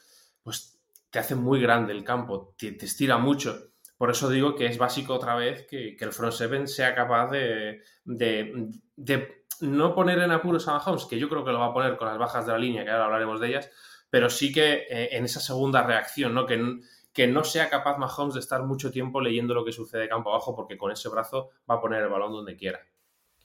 pues 0.43 0.79
te 1.11 1.19
hace 1.19 1.35
muy 1.35 1.61
grande 1.61 1.93
el 1.93 2.05
campo, 2.05 2.55
te, 2.59 2.77
estira 2.85 3.17
mucho. 3.17 3.71
Por 3.97 4.11
eso 4.11 4.29
digo 4.29 4.55
que 4.55 4.67
es 4.67 4.77
básico 4.77 5.15
otra 5.15 5.35
vez 5.35 5.67
que, 5.67 5.97
el 5.99 6.13
front 6.13 6.35
seven 6.35 6.69
sea 6.69 6.95
capaz 6.95 7.31
de, 7.31 7.83
de 8.05 9.45
no 9.61 9.95
poner 9.95 10.19
en 10.19 10.31
apuros 10.31 10.69
a 10.69 10.73
Mahomes, 10.73 11.07
que 11.07 11.19
yo 11.19 11.29
creo 11.29 11.45
que 11.45 11.53
lo 11.53 11.59
va 11.59 11.67
a 11.67 11.73
poner 11.73 11.97
con 11.97 12.09
las 12.09 12.19
bajas 12.19 12.47
de 12.47 12.53
la 12.53 12.59
línea, 12.59 12.85
que 12.85 12.91
ahora 12.91 13.07
hablaremos 13.07 13.41
de 13.41 13.49
ellas, 13.49 13.71
pero 14.11 14.31
sí 14.31 14.53
que 14.53 14.87
eh, 14.89 15.09
en 15.13 15.25
esa 15.25 15.41
segunda 15.41 15.83
reacción, 15.83 16.35
¿no? 16.35 16.47
Que, 16.47 16.81
que 17.13 17.27
no 17.27 17.45
sea 17.45 17.69
capaz 17.69 17.99
Mahomes 17.99 18.35
de 18.35 18.41
estar 18.41 18.63
mucho 18.63 18.91
tiempo 18.91 19.21
leyendo 19.21 19.55
lo 19.55 19.65
que 19.65 19.73
sucede 19.73 20.09
campo 20.09 20.31
abajo, 20.31 20.55
porque 20.55 20.79
con 20.79 20.93
ese 20.93 21.09
brazo 21.09 21.51
va 21.69 21.77
a 21.77 21.81
poner 21.81 22.03
el 22.03 22.09
balón 22.09 22.33
donde 22.33 22.57
quiera. 22.57 22.81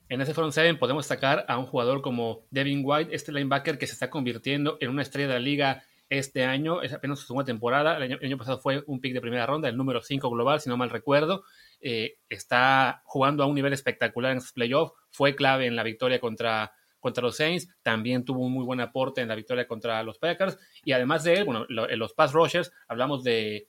En 0.10 0.22
ese 0.22 0.34
front 0.34 0.54
seven 0.54 0.78
podemos 0.78 1.08
destacar 1.08 1.46
a 1.48 1.58
un 1.58 1.66
jugador 1.66 2.02
como 2.02 2.46
Devin 2.52 2.82
White, 2.84 3.16
este 3.16 3.32
linebacker 3.32 3.78
que 3.78 3.88
se 3.88 3.94
está 3.94 4.10
convirtiendo 4.10 4.78
en 4.80 4.90
una 4.90 5.02
estrella 5.02 5.30
de 5.30 5.34
la 5.34 5.40
liga 5.40 5.84
este 6.10 6.46
año, 6.46 6.82
es 6.82 6.94
apenas 6.94 7.20
su 7.20 7.26
segunda 7.26 7.46
temporada, 7.46 7.98
el 7.98 8.20
año, 8.24 8.38
pasado 8.38 8.60
fue 8.60 8.84
un 8.86 9.02
pick 9.02 9.14
de 9.14 9.22
primera 9.22 9.46
ronda, 9.46 9.70
el 9.70 9.78
número 9.78 10.02
5 10.02 10.30
global, 10.30 10.60
si 10.60 10.70
no 10.70 10.78
mal 10.78 10.90
recuerdo, 10.90 11.44
eh, 11.86 12.16
está 12.30 13.02
jugando 13.06 13.44
a 13.44 13.46
un 13.46 13.56
nivel 13.56 13.74
espectacular 13.74 14.32
en 14.32 14.38
estos 14.38 14.54
playoffs, 14.54 14.94
fue 15.12 15.36
clave 15.36 15.66
en 15.68 15.76
la 15.76 15.84
victoria 15.84 16.20
contra, 16.20 16.72
contra 17.00 17.22
los 17.22 17.36
Saints, 17.36 17.68
también 17.82 18.24
tuvo 18.24 18.46
un 18.46 18.54
muy 18.54 18.64
buen 18.64 18.80
aporte 18.80 19.20
en 19.20 19.28
la 19.28 19.36
victoria 19.36 19.68
contra 19.68 20.02
los 20.02 20.18
Packers, 20.18 20.58
y 20.86 20.94
además 20.94 21.26
de 21.26 21.34
él, 21.34 21.44
bueno, 21.44 21.66
en 21.68 22.00
los 22.00 22.14
pass 22.14 22.32
rushers 22.32 22.72
hablamos 22.88 23.24
de, 23.24 23.68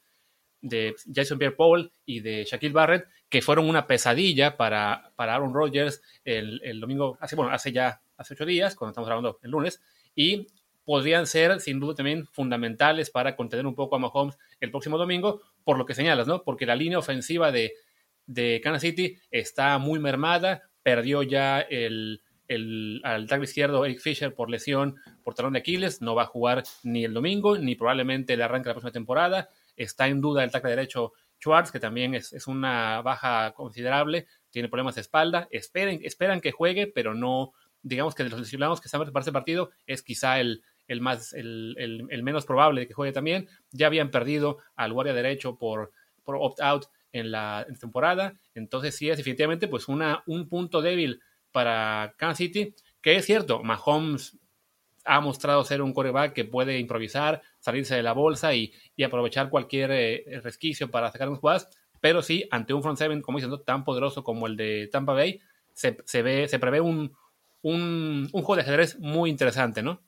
de 0.61 0.95
Jason 1.13 1.39
Pierre-Paul 1.39 1.93
y 2.07 2.21
de 2.21 2.45
Shaquille 2.45 2.73
Barrett, 2.73 3.09
que 3.29 3.43
fueron 3.43 3.69
una 3.69 3.87
pesadilla 3.87 4.57
para, 4.57 5.13
para 5.17 5.35
Aaron 5.35 5.53
Rodgers 5.53 6.01
el, 6.25 6.61
el, 6.63 6.81
domingo, 6.81 7.19
hace, 7.21 7.35
bueno, 7.35 7.53
hace 7.53 7.73
ya 7.73 8.01
hace 8.17 8.35
ocho 8.35 8.47
días, 8.47 8.77
cuando 8.77 8.93
estamos 8.93 9.09
grabando 9.09 9.41
el 9.43 9.51
lunes, 9.51 9.83
y 10.15 10.47
podrían 10.85 11.27
ser 11.27 11.61
sin 11.61 11.81
duda 11.81 11.95
también 11.95 12.27
fundamentales 12.27 13.11
para 13.11 13.37
contener 13.37 13.67
un 13.67 13.75
poco 13.75 13.97
a 13.97 13.99
Mahomes 13.99 14.39
el 14.61 14.71
próximo 14.71 14.99
domingo, 14.99 15.43
por 15.65 15.79
lo 15.79 15.87
que 15.87 15.95
señalas, 15.95 16.27
¿no? 16.27 16.43
Porque 16.43 16.67
la 16.67 16.77
línea 16.77 16.99
ofensiva 16.99 17.51
de, 17.51 17.73
de 18.27 18.61
Kansas 18.63 18.83
City 18.83 19.19
está 19.31 19.79
muy 19.79 19.99
mermada, 19.99 20.63
perdió 20.83 21.23
ya 21.23 21.61
el, 21.61 22.23
el, 22.49 23.01
al 23.05 23.27
tackle 23.27 23.45
izquierdo 23.45 23.85
Eric 23.85 24.01
Fisher 24.01 24.35
por 24.35 24.51
lesión 24.51 24.97
por 25.23 25.35
talón 25.35 25.55
de 25.55 25.61
Aquiles, 25.61 26.03
no 26.03 26.15
va 26.15 26.23
a 26.23 26.27
jugar 26.27 26.65
ni 26.83 27.05
el 27.05 27.15
domingo, 27.15 27.59
ni 27.59 27.75
probablemente 27.75 28.35
el 28.35 28.43
arranque 28.43 28.65
de 28.65 28.71
la 28.71 28.75
próxima 28.75 28.93
temporada. 28.93 29.49
Está 29.77 30.09
en 30.09 30.21
duda 30.21 30.45
el 30.45 30.51
tackle 30.51 30.71
derecho 30.71 31.13
Schwartz, 31.41 31.73
que 31.73 31.81
también 31.81 32.15
es, 32.15 32.33
es, 32.33 32.47
una 32.47 33.03
baja 33.03 33.53
considerable, 33.53 34.27
tiene 34.51 34.69
problemas 34.69 34.95
de 34.95 35.03
espalda. 35.03 35.49
Esperen, 35.51 36.01
esperan 36.03 36.41
que 36.41 36.53
juegue, 36.53 36.87
pero 36.87 37.15
no, 37.15 37.53
digamos 37.83 38.15
que 38.15 38.25
de 38.25 38.31
los 38.31 38.41
lesionados 38.41 38.81
que 38.81 38.89
están 38.89 39.05
para 39.05 39.21
este 39.21 39.33
partido, 39.33 39.71
es 39.87 40.03
quizá 40.03 40.41
el, 40.41 40.63
el, 40.87 41.01
más, 41.01 41.33
el, 41.33 41.77
el, 41.79 42.23
menos 42.23 42.47
probable 42.47 42.83
de 42.83 42.87
que 42.87 42.95
juegue 42.95 43.13
también. 43.13 43.49
Ya 43.71 43.87
habían 43.87 44.11
perdido 44.11 44.59
al 44.77 44.93
guardia 44.93 45.15
derecho 45.15 45.59
por, 45.59 45.93
por 46.23 46.37
opt-out 46.37 46.87
en 47.15 47.31
la, 47.31 47.67
temporada. 47.81 48.35
Entonces 48.55 48.97
sí 48.97 49.09
es 49.09 49.17
definitivamente 49.17 49.69
pues 49.69 49.89
una, 49.89 50.23
un 50.27 50.49
punto 50.49 50.83
débil 50.83 51.21
para 51.53 52.15
Kansas 52.19 52.39
City, 52.39 52.75
que 53.01 53.17
es 53.17 53.25
cierto, 53.25 53.63
Mahomes 53.63 54.37
ha 55.05 55.21
mostrado 55.21 55.65
ser 55.65 55.81
un 55.81 55.93
coreback 55.93 56.33
que 56.33 56.45
puede 56.45 56.79
improvisar, 56.79 57.41
salirse 57.61 57.95
de 57.95 58.03
la 58.03 58.13
bolsa 58.13 58.55
y, 58.55 58.73
aprovechar 59.05 59.49
cualquier 59.49 59.91
eh, 59.93 60.41
resquicio 60.43 60.91
para 60.91 61.13
sacar 61.13 61.29
unas 61.29 61.41
jugadas, 61.41 61.69
pero 62.01 62.23
sí, 62.23 62.49
ante 62.51 62.75
un 62.75 62.83
front 62.83 62.99
seven, 62.99 63.23
como 63.23 63.39
diciendo, 63.39 63.61
tan 63.61 63.85
poderoso 63.85 64.25
como 64.25 64.47
el 64.47 64.57
de 64.57 64.89
Tampa 64.91 65.13
Bay, 65.13 65.41
se, 65.73 66.23
ve, 66.23 66.49
se 66.49 66.59
prevé 66.59 66.81
un, 66.81 67.15
un, 67.63 68.29
un, 68.33 68.43
juego 68.43 68.57
de 68.57 68.63
ajedrez 68.63 68.99
muy 68.99 69.31
interesante, 69.31 69.83
¿no? 69.83 70.03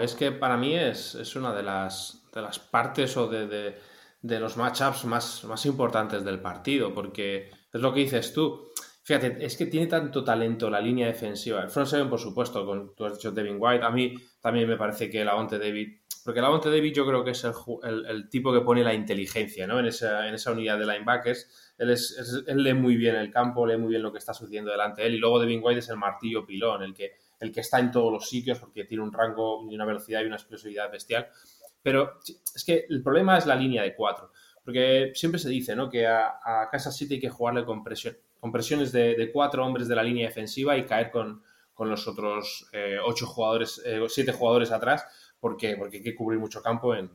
Es 0.00 0.14
que 0.14 0.30
para 0.30 0.56
mí 0.56 0.74
es, 0.74 1.14
es 1.14 1.34
una 1.36 1.54
de 1.54 1.62
las, 1.62 2.22
de 2.32 2.42
las 2.42 2.58
partes 2.58 3.16
o 3.16 3.26
de 3.28 3.78
los 4.22 4.56
matchups 4.56 5.04
más, 5.04 5.44
más 5.44 5.66
importantes 5.66 6.24
del 6.24 6.40
partido, 6.40 6.92
porque 6.92 7.50
es 7.72 7.80
lo 7.80 7.92
que 7.92 8.00
dices 8.00 8.32
tú. 8.32 8.70
Fíjate, 9.02 9.44
es 9.44 9.56
que 9.56 9.66
tiene 9.66 9.86
tanto 9.86 10.22
talento 10.22 10.68
la 10.70 10.80
línea 10.80 11.06
defensiva. 11.06 11.62
El 11.62 11.70
front 11.70 11.88
seven, 11.88 12.10
por 12.10 12.20
supuesto, 12.20 12.64
con 12.64 12.94
tú 12.94 13.06
has 13.06 13.14
dicho 13.14 13.32
Devin 13.32 13.56
White. 13.58 13.84
A 13.84 13.90
mí 13.90 14.14
también 14.40 14.68
me 14.68 14.76
parece 14.76 15.10
que 15.10 15.24
Lavonte 15.24 15.58
David. 15.58 16.00
Porque 16.24 16.40
Lavonte 16.40 16.68
David 16.68 16.92
yo 16.92 17.06
creo 17.06 17.24
que 17.24 17.30
es 17.30 17.44
el, 17.44 18.28
tipo 18.28 18.52
que 18.52 18.60
pone 18.60 18.84
la 18.84 18.92
inteligencia 18.92 19.66
¿no? 19.66 19.80
en, 19.80 19.86
esa, 19.86 20.28
en 20.28 20.34
esa 20.34 20.52
unidad 20.52 20.78
de 20.78 20.86
linebackers. 20.86 21.74
Él, 21.78 21.90
es, 21.90 22.44
él 22.46 22.62
lee 22.62 22.74
muy 22.74 22.96
bien 22.96 23.16
el 23.16 23.30
campo, 23.30 23.66
lee 23.66 23.78
muy 23.78 23.88
bien 23.88 24.02
lo 24.02 24.12
que 24.12 24.18
está 24.18 24.34
sucediendo 24.34 24.70
delante 24.70 25.00
de 25.00 25.08
él. 25.08 25.14
Y 25.14 25.18
luego 25.18 25.40
Devin 25.40 25.60
White 25.62 25.78
es 25.78 25.88
el 25.88 25.96
martillo 25.96 26.44
pilón, 26.44 26.82
el 26.82 26.92
que, 26.92 27.14
el 27.40 27.50
que 27.50 27.60
está 27.60 27.80
en 27.80 27.90
todos 27.90 28.12
los 28.12 28.28
sitios 28.28 28.58
porque 28.58 28.84
tiene 28.84 29.02
un 29.02 29.12
rango 29.12 29.66
y 29.68 29.74
una 29.74 29.86
velocidad 29.86 30.20
y 30.20 30.26
una 30.26 30.36
explosividad 30.36 30.92
bestial. 30.92 31.26
Pero 31.82 32.18
es 32.54 32.64
que 32.64 32.86
el 32.88 33.02
problema 33.02 33.38
es 33.38 33.46
la 33.46 33.56
línea 33.56 33.82
de 33.82 33.94
cuatro. 33.94 34.32
Porque 34.64 35.12
siempre 35.14 35.40
se 35.40 35.48
dice 35.48 35.74
¿no? 35.74 35.88
que 35.88 36.06
a, 36.06 36.38
a 36.44 36.68
Kansas 36.70 36.96
City 36.96 37.14
hay 37.14 37.20
que 37.20 37.30
jugarle 37.30 37.64
con 37.64 37.82
presión 37.82 38.16
con 38.40 38.50
presiones 38.50 38.90
de, 38.90 39.30
cuatro 39.32 39.64
hombres 39.64 39.86
de 39.86 39.94
la 39.94 40.02
línea 40.02 40.26
defensiva 40.26 40.76
y 40.76 40.86
caer 40.86 41.10
con, 41.10 41.42
los 41.78 42.06
otros 42.06 42.68
eh, 42.72 42.98
ocho 43.02 43.26
jugadores, 43.26 43.80
eh, 43.86 44.04
siete 44.08 44.32
jugadores 44.32 44.70
atrás, 44.70 45.06
porque, 45.40 45.76
porque 45.78 45.98
hay 45.98 46.02
que 46.02 46.14
cubrir 46.14 46.38
mucho 46.38 46.60
campo 46.60 46.94
en, 46.94 47.10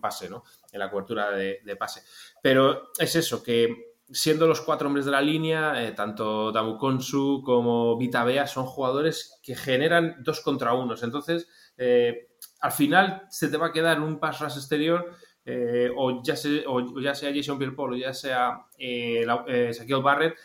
pase, 0.00 0.28
¿no? 0.28 0.42
En 0.72 0.80
la 0.80 0.90
cobertura 0.90 1.30
de, 1.30 1.76
pase. 1.78 2.02
Pero 2.42 2.90
es 2.98 3.14
eso, 3.14 3.44
que 3.44 3.94
siendo 4.10 4.48
los 4.48 4.60
cuatro 4.60 4.88
hombres 4.88 5.04
de 5.04 5.12
la 5.12 5.20
línea, 5.20 5.84
eh, 5.84 5.92
tanto 5.92 6.50
Damu 6.50 6.78
Konsu 6.78 7.42
como 7.44 7.96
Vita 7.96 8.24
Bea 8.24 8.48
son 8.48 8.66
jugadores 8.66 9.38
que 9.40 9.54
generan 9.54 10.16
dos 10.24 10.40
contra 10.40 10.74
unos. 10.74 11.04
Entonces, 11.04 11.46
al 12.60 12.72
final 12.72 13.22
se 13.30 13.48
te 13.48 13.56
va 13.56 13.66
a 13.66 13.72
quedar 13.72 14.00
un 14.00 14.18
pass 14.18 14.40
rush 14.40 14.56
exterior 14.56 15.14
o, 15.96 16.22
ya 16.22 16.36
sea, 16.36 16.62
ya 17.02 17.14
sea 17.14 17.32
Jason 17.34 17.58
Pierre-Paul 17.58 17.94
o 17.94 17.96
ya 17.96 18.12
sea 18.12 18.66
eh, 18.78 19.24
Barrett, 20.02 20.36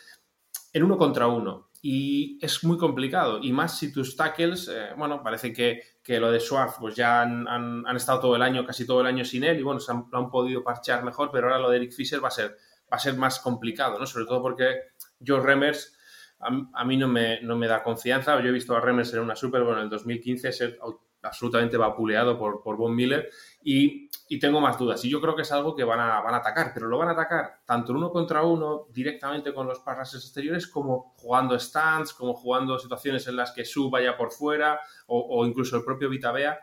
en 0.72 0.82
uno 0.82 0.96
contra 0.96 1.26
uno. 1.26 1.70
Y 1.82 2.38
es 2.40 2.64
muy 2.64 2.78
complicado. 2.78 3.38
Y 3.42 3.52
más 3.52 3.78
si 3.78 3.92
tus 3.92 4.16
tackles, 4.16 4.68
eh, 4.68 4.88
bueno, 4.96 5.22
parece 5.22 5.52
que, 5.52 5.82
lo 6.18 6.30
de 6.30 6.40
Schwartz, 6.40 6.76
pues 6.80 6.94
ya 6.96 7.20
han, 7.20 7.84
estado 7.94 8.20
todo 8.20 8.36
el 8.36 8.42
año, 8.42 8.64
casi 8.64 8.86
todo 8.86 9.02
el 9.02 9.06
año 9.06 9.24
sin 9.24 9.44
él, 9.44 9.60
y 9.60 9.62
bueno, 9.62 9.80
se 9.80 9.92
han, 9.92 10.06
lo 10.10 10.18
han 10.18 10.30
podido 10.30 10.64
parchear 10.64 11.04
mejor, 11.04 11.30
pero 11.30 11.46
ahora 11.46 11.58
lo 11.58 11.68
de 11.68 11.76
Eric 11.76 11.92
Fisher 11.92 12.24
va 12.24 12.28
a 12.28 12.30
ser, 12.30 12.56
va 12.90 12.96
a 12.96 12.98
ser 12.98 13.16
más 13.16 13.38
complicado, 13.40 13.98
¿no? 13.98 14.06
Sobre 14.06 14.24
todo 14.24 14.40
porque 14.40 14.76
Joe 15.24 15.40
Remers 15.40 15.94
a, 16.38 16.84
mí 16.84 16.96
no 16.96 17.08
me, 17.08 17.40
no 17.42 17.56
me 17.56 17.66
da 17.66 17.82
confianza. 17.82 18.40
Yo 18.40 18.48
he 18.48 18.52
visto 18.52 18.76
a 18.76 18.80
Remers 18.80 19.12
en 19.14 19.20
una 19.20 19.36
Super 19.36 19.62
Bowl 19.62 19.76
en 19.76 19.84
el 19.84 19.90
2015 19.90 20.52
ser 20.52 20.78
absolutamente 21.24 21.76
vapuleado 21.76 22.38
por, 22.38 22.62
por 22.62 22.76
Von 22.76 22.94
Miller 22.94 23.30
y, 23.62 24.08
tengo 24.40 24.60
más 24.60 24.76
dudas. 24.76 25.04
Y 25.04 25.08
yo 25.08 25.20
creo 25.20 25.36
que 25.36 25.42
es 25.42 25.52
algo 25.52 25.76
que 25.76 25.84
van 25.84 26.00
a, 26.00 26.20
van 26.20 26.34
a 26.34 26.38
atacar, 26.38 26.72
pero 26.74 26.88
lo 26.88 26.98
van 26.98 27.08
a 27.08 27.12
atacar 27.12 27.60
tanto 27.64 27.92
uno 27.92 28.10
contra 28.10 28.42
uno 28.42 28.88
directamente 28.90 29.54
con 29.54 29.68
los 29.68 29.78
parrases 29.78 30.24
exteriores 30.24 30.66
como 30.66 31.14
jugando 31.16 31.56
stands, 31.56 32.12
como 32.12 32.34
jugando 32.34 32.76
situaciones 32.76 33.28
en 33.28 33.36
las 33.36 33.52
que 33.52 33.64
Su 33.64 33.90
vaya 33.90 34.16
por 34.16 34.32
fuera 34.32 34.80
o, 35.06 35.46
incluso 35.46 35.76
el 35.76 35.84
propio 35.84 36.10
Vitabea. 36.10 36.58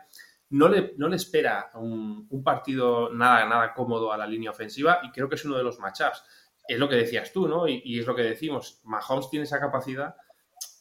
No 0.50 0.68
le, 0.68 0.92
no 0.98 1.08
le 1.08 1.16
espera 1.16 1.70
un, 1.74 2.28
partido 2.44 3.08
nada, 3.10 3.46
nada 3.46 3.72
cómodo 3.72 4.12
a 4.12 4.18
la 4.18 4.26
línea 4.26 4.50
ofensiva 4.50 5.00
y 5.02 5.10
creo 5.10 5.30
que 5.30 5.36
es 5.36 5.44
uno 5.46 5.56
de 5.56 5.64
los 5.64 5.78
matchups. 5.78 6.22
Es 6.68 6.78
lo 6.78 6.90
que 6.90 6.96
decías 6.96 7.32
tú, 7.32 7.48
¿no? 7.48 7.66
Y, 7.66 7.80
y 7.86 8.00
es 8.00 8.06
lo 8.06 8.14
que 8.14 8.22
decimos. 8.22 8.80
Mahomes 8.84 9.30
tiene 9.30 9.44
esa 9.44 9.58
capacidad 9.58 10.14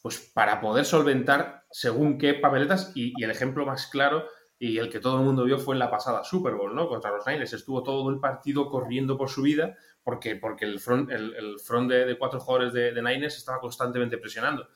pues 0.02 0.20
para 0.34 0.60
poder 0.60 0.86
solventar 0.86 1.61
según 1.72 2.18
qué 2.18 2.34
papeletas 2.34 2.92
y, 2.96 3.22
el 3.24 3.32
ejemplo 3.32 3.66
más 3.66 3.88
claro 3.88 4.26
y 4.60 4.78
el 4.78 4.90
que 4.90 5.00
todo 5.00 5.18
el 5.20 5.26
mundo 5.26 5.44
vio 5.44 5.58
fue 5.58 5.76
en 5.76 5.80
la 5.80 5.90
pasada 5.90 6.24
Super 6.24 6.54
Bowl, 6.54 6.76
¿no? 6.76 6.88
Contra 6.88 7.12
los 7.12 7.26
Niners. 7.26 7.54
Estuvo 7.54 7.82
todo 7.82 8.10
el 8.10 8.20
partido 8.20 8.70
corriendo 8.70 9.18
por 9.18 9.30
su 9.30 9.42
vida 9.42 9.76
porque, 10.04 10.36
porque 10.36 10.66
el 10.66 10.80
front, 10.80 11.10
el, 11.12 11.60
front 11.60 11.90
de, 11.92 12.18
cuatro 12.18 12.40
jugadores 12.40 12.74
de, 12.74 12.92
de, 12.94 13.02
Niners 13.02 13.38
estaba 13.38 13.60
constantemente 13.60 14.18
presionando. 14.18 14.68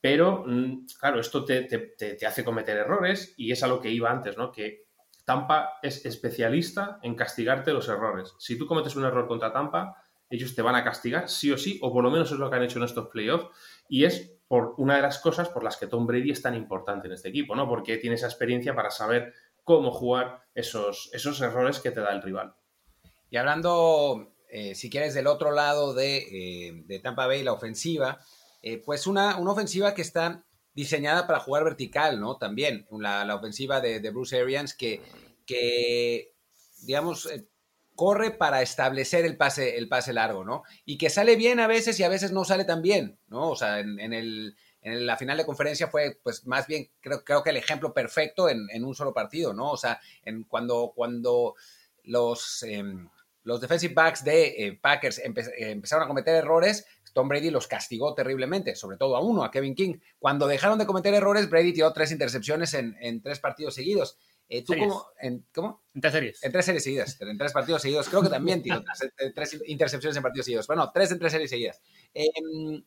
Pero, 0.00 0.44
mm, 0.46 0.86
claro, 1.00 1.18
esto 1.18 1.44
te, 1.44 1.64
te, 1.64 2.26
hace 2.26 2.44
cometer 2.44 2.76
errores 2.76 3.34
y 3.36 3.50
es 3.50 3.62
a 3.62 3.68
lo 3.68 3.80
que 3.80 3.90
iba 3.90 4.10
antes, 4.10 4.36
¿no? 4.36 4.52
Que 4.52 4.86
Tampa 5.24 5.78
es 5.82 6.06
especialista 6.06 7.00
en 7.02 7.16
castigarte 7.16 7.72
los 7.72 7.88
errores. 7.88 8.34
Si 8.38 8.56
tú 8.56 8.66
cometes 8.66 8.94
un 8.94 9.04
error 9.04 9.26
contra 9.26 9.52
Tampa, 9.52 9.96
ellos 10.30 10.54
te 10.54 10.62
van 10.62 10.76
a 10.76 10.84
castigar 10.84 11.28
sí 11.28 11.50
o 11.50 11.58
sí, 11.58 11.78
o 11.82 11.92
por 11.92 12.04
lo 12.04 12.10
menos 12.10 12.30
es 12.30 12.38
lo 12.38 12.48
que 12.48 12.56
han 12.56 12.62
hecho 12.62 12.78
en 12.78 12.84
estos 12.84 13.08
playoffs, 13.08 13.48
y 13.88 14.04
es 14.04 14.37
por 14.48 14.74
una 14.78 14.96
de 14.96 15.02
las 15.02 15.18
cosas 15.18 15.50
por 15.50 15.62
las 15.62 15.76
que 15.76 15.86
Tom 15.86 16.06
Brady 16.06 16.30
es 16.30 16.42
tan 16.42 16.54
importante 16.54 17.06
en 17.06 17.12
este 17.12 17.28
equipo, 17.28 17.54
¿no? 17.54 17.68
Porque 17.68 17.98
tiene 17.98 18.16
esa 18.16 18.26
experiencia 18.26 18.74
para 18.74 18.90
saber 18.90 19.34
cómo 19.62 19.92
jugar 19.92 20.40
esos, 20.54 21.10
esos 21.12 21.40
errores 21.42 21.78
que 21.78 21.90
te 21.90 22.00
da 22.00 22.10
el 22.12 22.22
rival. 22.22 22.54
Y 23.28 23.36
hablando, 23.36 24.32
eh, 24.48 24.74
si 24.74 24.88
quieres, 24.88 25.12
del 25.12 25.26
otro 25.26 25.50
lado 25.50 25.92
de, 25.92 26.84
eh, 26.88 27.00
Tampa 27.00 27.26
Bay, 27.26 27.42
la 27.42 27.52
ofensiva, 27.52 28.18
eh, 28.62 28.78
pues 28.78 29.06
una, 29.06 29.36
una, 29.36 29.52
ofensiva 29.52 29.92
que 29.92 30.00
está 30.00 30.46
diseñada 30.72 31.26
para 31.26 31.40
jugar 31.40 31.64
vertical, 31.64 32.18
¿no? 32.18 32.38
También, 32.38 32.86
la, 32.90 33.34
ofensiva 33.34 33.82
de, 33.82 34.10
Bruce 34.10 34.40
Arians 34.40 34.72
que, 34.72 35.02
que 35.44 36.32
digamos, 36.80 37.28
corre 37.98 38.30
para 38.30 38.62
establecer 38.62 39.24
el 39.24 39.36
pase, 39.36 39.76
el 39.76 39.88
pase 39.88 40.12
largo, 40.12 40.44
¿no? 40.44 40.62
Y 40.84 40.98
que 40.98 41.10
sale 41.10 41.34
bien 41.34 41.58
a 41.58 41.66
veces 41.66 41.98
y 41.98 42.04
a 42.04 42.08
veces 42.08 42.30
no 42.30 42.44
sale 42.44 42.64
tan 42.64 42.80
bien, 42.80 43.18
¿no? 43.26 43.50
O 43.50 43.56
sea, 43.56 43.80
en, 43.80 44.12
el, 44.12 44.54
en 44.82 45.04
la 45.04 45.16
final 45.16 45.36
de 45.36 45.44
conferencia 45.44 45.88
fue, 45.88 46.16
pues, 46.22 46.46
más 46.46 46.68
bien, 46.68 46.88
creo, 47.00 47.24
creo 47.24 47.42
que 47.42 47.50
el 47.50 47.56
ejemplo 47.56 47.92
perfecto 47.92 48.48
en, 48.48 48.84
un 48.84 48.94
solo 48.94 49.12
partido, 49.12 49.52
¿no? 49.52 49.72
O 49.72 49.76
sea, 49.76 50.00
en 50.22 50.44
cuando, 50.44 50.92
cuando 50.94 51.56
los, 52.04 52.62
em, 52.62 53.08
los 53.42 53.60
defensive 53.60 53.94
backs 53.94 54.22
de 54.22 54.46
eh, 54.46 54.78
Packers 54.80 55.20
empezaron 55.24 56.04
a 56.04 56.06
cometer 56.06 56.36
errores, 56.36 56.86
Tom 57.12 57.26
Brady 57.26 57.50
los 57.50 57.66
castigó 57.66 58.14
terriblemente, 58.14 58.76
sobre 58.76 58.96
todo 58.96 59.16
a 59.16 59.20
uno, 59.20 59.42
a 59.42 59.50
Kevin 59.50 59.74
King. 59.74 59.98
Cuando 60.20 60.46
dejaron 60.46 60.78
de 60.78 60.86
cometer 60.86 61.14
errores, 61.14 61.50
Brady 61.50 61.72
tiró 61.72 61.92
tres 61.92 62.12
intercepciones 62.12 62.74
en 62.74 63.22
tres 63.24 63.40
partidos 63.40 63.74
seguidos. 63.74 64.18
Eh, 64.48 64.64
¿Tú 64.64 64.74
cómo 64.78 65.06
en, 65.20 65.46
cómo? 65.54 65.82
En 65.94 66.00
tres 66.00 66.12
series. 66.12 66.42
En 66.42 66.52
tres 66.52 66.64
series 66.64 66.84
seguidas, 66.84 67.20
en 67.20 67.36
tres 67.36 67.52
partidos 67.52 67.82
seguidos. 67.82 68.08
Creo 68.08 68.22
que 68.22 68.28
también 68.28 68.62
tiene 68.62 68.82
tres, 69.34 69.60
intercepciones 69.66 70.16
en 70.16 70.22
partidos 70.22 70.46
seguidos. 70.46 70.66
Bueno, 70.66 70.90
tres 70.92 71.12
en 71.12 71.18
tres 71.18 71.32
series 71.32 71.50
seguidas. 71.50 71.82
Em, 72.14 72.82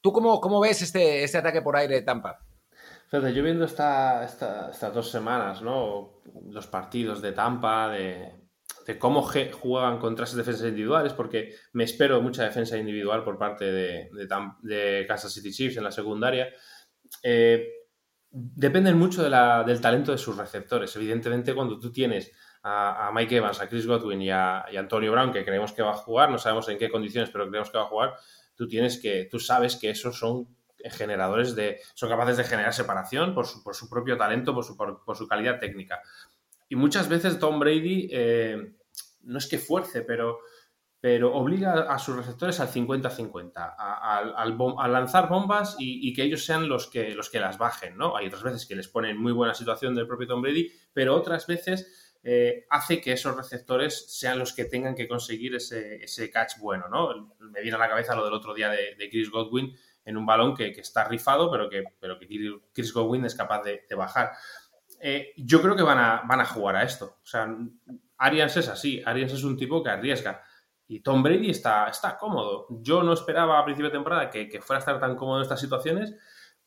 ¿Tú 0.00 0.12
cómo, 0.12 0.40
cómo 0.40 0.60
ves 0.60 0.82
este, 0.82 1.24
este 1.24 1.38
ataque 1.38 1.62
por 1.62 1.76
aire 1.76 1.94
de 1.94 2.02
Tampa? 2.02 2.38
Fíjate, 3.08 3.32
yo 3.32 3.42
viendo 3.42 3.64
esta, 3.64 4.24
estas 4.24 4.92
dos 4.92 5.10
semanas, 5.10 5.62
¿no? 5.62 6.20
Los 6.50 6.66
partidos 6.66 7.22
de 7.22 7.32
Tampa, 7.32 7.88
de, 7.88 8.32
de 8.86 8.98
cómo 8.98 9.22
juegan 9.22 9.98
contra 9.98 10.24
esas 10.24 10.36
defensas 10.36 10.68
individuales, 10.68 11.14
porque 11.14 11.54
me 11.72 11.84
espero 11.84 12.20
mucha 12.20 12.44
defensa 12.44 12.76
individual 12.76 13.24
por 13.24 13.38
parte 13.38 13.64
de, 13.64 14.10
de, 14.12 14.28
de 14.62 15.06
Kansas 15.06 15.32
City 15.32 15.52
Chiefs 15.52 15.78
en 15.78 15.84
la 15.84 15.92
secundaria. 15.92 16.52
Eh, 17.22 17.66
dependen 18.36 18.98
mucho 18.98 19.22
del 19.22 19.80
talento 19.80 20.10
de 20.10 20.18
sus 20.18 20.36
receptores. 20.36 20.94
Evidentemente, 20.96 21.54
cuando 21.54 21.78
tú 21.78 21.92
tienes 21.92 22.32
a, 22.64 23.12
Mike 23.14 23.36
Evans, 23.36 23.60
a 23.60 23.68
Chris 23.68 23.86
Godwin 23.86 24.20
y 24.22 24.30
a, 24.30 24.64
Antonio 24.76 25.12
Brown, 25.12 25.32
que 25.32 25.44
creemos 25.44 25.72
que 25.72 25.82
va 25.82 25.92
a 25.92 25.96
jugar, 25.96 26.30
no 26.30 26.38
sabemos 26.38 26.68
en 26.68 26.76
qué 26.76 26.90
condiciones, 26.90 27.30
pero 27.30 27.48
creemos 27.48 27.70
que 27.70 27.78
va 27.78 27.84
a 27.84 27.88
jugar, 27.88 28.14
tú 28.56 28.66
tienes 28.66 29.00
que, 29.00 29.28
tú 29.30 29.38
sabes 29.38 29.76
que 29.76 29.90
esos 29.90 30.18
son 30.18 30.48
generadores 30.90 31.54
de, 31.54 31.78
son 31.94 32.08
capaces 32.08 32.36
de 32.36 32.44
generar 32.44 32.74
separación 32.74 33.34
por 33.34 33.46
su, 33.46 33.62
por 33.62 33.76
su 33.76 33.88
propio 33.88 34.16
talento, 34.16 34.52
por 34.52 34.64
su, 34.64 34.76
por, 34.76 35.16
su, 35.16 35.28
calidad 35.28 35.60
técnica. 35.60 36.00
Y 36.68 36.74
muchas 36.74 37.08
veces 37.08 37.38
Tom 37.38 37.60
Brady, 37.60 38.08
eh, 38.10 38.74
no 39.22 39.38
es 39.38 39.46
que 39.46 39.58
fuerce, 39.58 40.02
pero 40.02 40.40
pero 41.04 41.34
obliga 41.34 41.82
a 41.82 41.98
sus 41.98 42.16
receptores 42.16 42.60
al 42.60 42.70
50-50, 42.70 43.74
a, 43.76 44.88
lanzar 44.88 45.28
bombas 45.28 45.76
y, 45.78 46.14
que 46.14 46.22
ellos 46.22 46.46
sean 46.46 46.66
los 46.66 46.86
que, 46.86 47.14
las 47.34 47.58
bajen, 47.58 47.98
¿no? 47.98 48.16
Hay 48.16 48.28
otras 48.28 48.42
veces 48.42 48.64
que 48.64 48.74
les 48.74 48.88
ponen 48.88 49.18
muy 49.18 49.32
buena 49.32 49.52
situación 49.52 49.94
del 49.94 50.06
propio 50.06 50.28
Tom 50.28 50.40
Brady, 50.40 50.72
pero 50.94 51.14
otras 51.14 51.46
veces 51.46 52.16
eh, 52.22 52.64
hace 52.70 53.02
que 53.02 53.12
esos 53.12 53.36
receptores 53.36 54.18
sean 54.18 54.38
los 54.38 54.54
que 54.54 54.64
tengan 54.64 54.94
que 54.94 55.06
conseguir 55.06 55.54
ese, 55.56 56.30
catch 56.32 56.56
bueno, 56.58 56.88
¿no? 56.88 57.36
Me 57.38 57.60
viene 57.60 57.76
a 57.76 57.80
la 57.80 57.88
cabeza 57.90 58.16
lo 58.16 58.24
del 58.24 58.32
otro 58.32 58.54
día 58.54 58.70
de, 58.70 58.96
Chris 59.10 59.30
Godwin 59.30 59.76
en 60.06 60.16
un 60.16 60.24
balón 60.24 60.56
que, 60.56 60.68
está 60.68 61.04
rifado, 61.04 61.50
pero 61.50 61.68
que, 61.68 61.84
pero 62.00 62.18
que 62.18 62.26
Chris 62.72 62.94
Godwin 62.94 63.26
es 63.26 63.34
capaz 63.34 63.62
de, 63.62 63.84
bajar. 63.94 64.30
Eh, 65.00 65.34
yo 65.36 65.60
creo 65.60 65.76
que 65.76 65.82
van 65.82 65.98
a, 65.98 66.22
van 66.26 66.40
a 66.40 66.46
jugar 66.46 66.76
a 66.76 66.82
esto. 66.82 67.18
O 67.22 67.26
sea, 67.26 67.46
Arians 68.16 68.56
es 68.56 68.68
así. 68.68 69.02
Arians 69.04 69.34
es 69.34 69.44
un 69.44 69.58
tipo 69.58 69.82
que 69.82 69.90
arriesga 69.90 70.42
y 70.94 71.00
Tom 71.00 71.24
Brady 71.24 71.50
está, 71.50 71.88
está 71.88 72.16
cómodo. 72.16 72.68
Yo 72.70 73.02
no 73.02 73.14
esperaba 73.14 73.58
a 73.58 73.64
principio 73.64 73.90
de 73.90 73.96
temporada 73.96 74.30
que, 74.30 74.60
fuera 74.60 74.78
a 74.78 74.78
estar 74.78 75.00
tan 75.00 75.16
cómodo 75.16 75.38
en 75.38 75.42
estas 75.42 75.60
situaciones, 75.60 76.14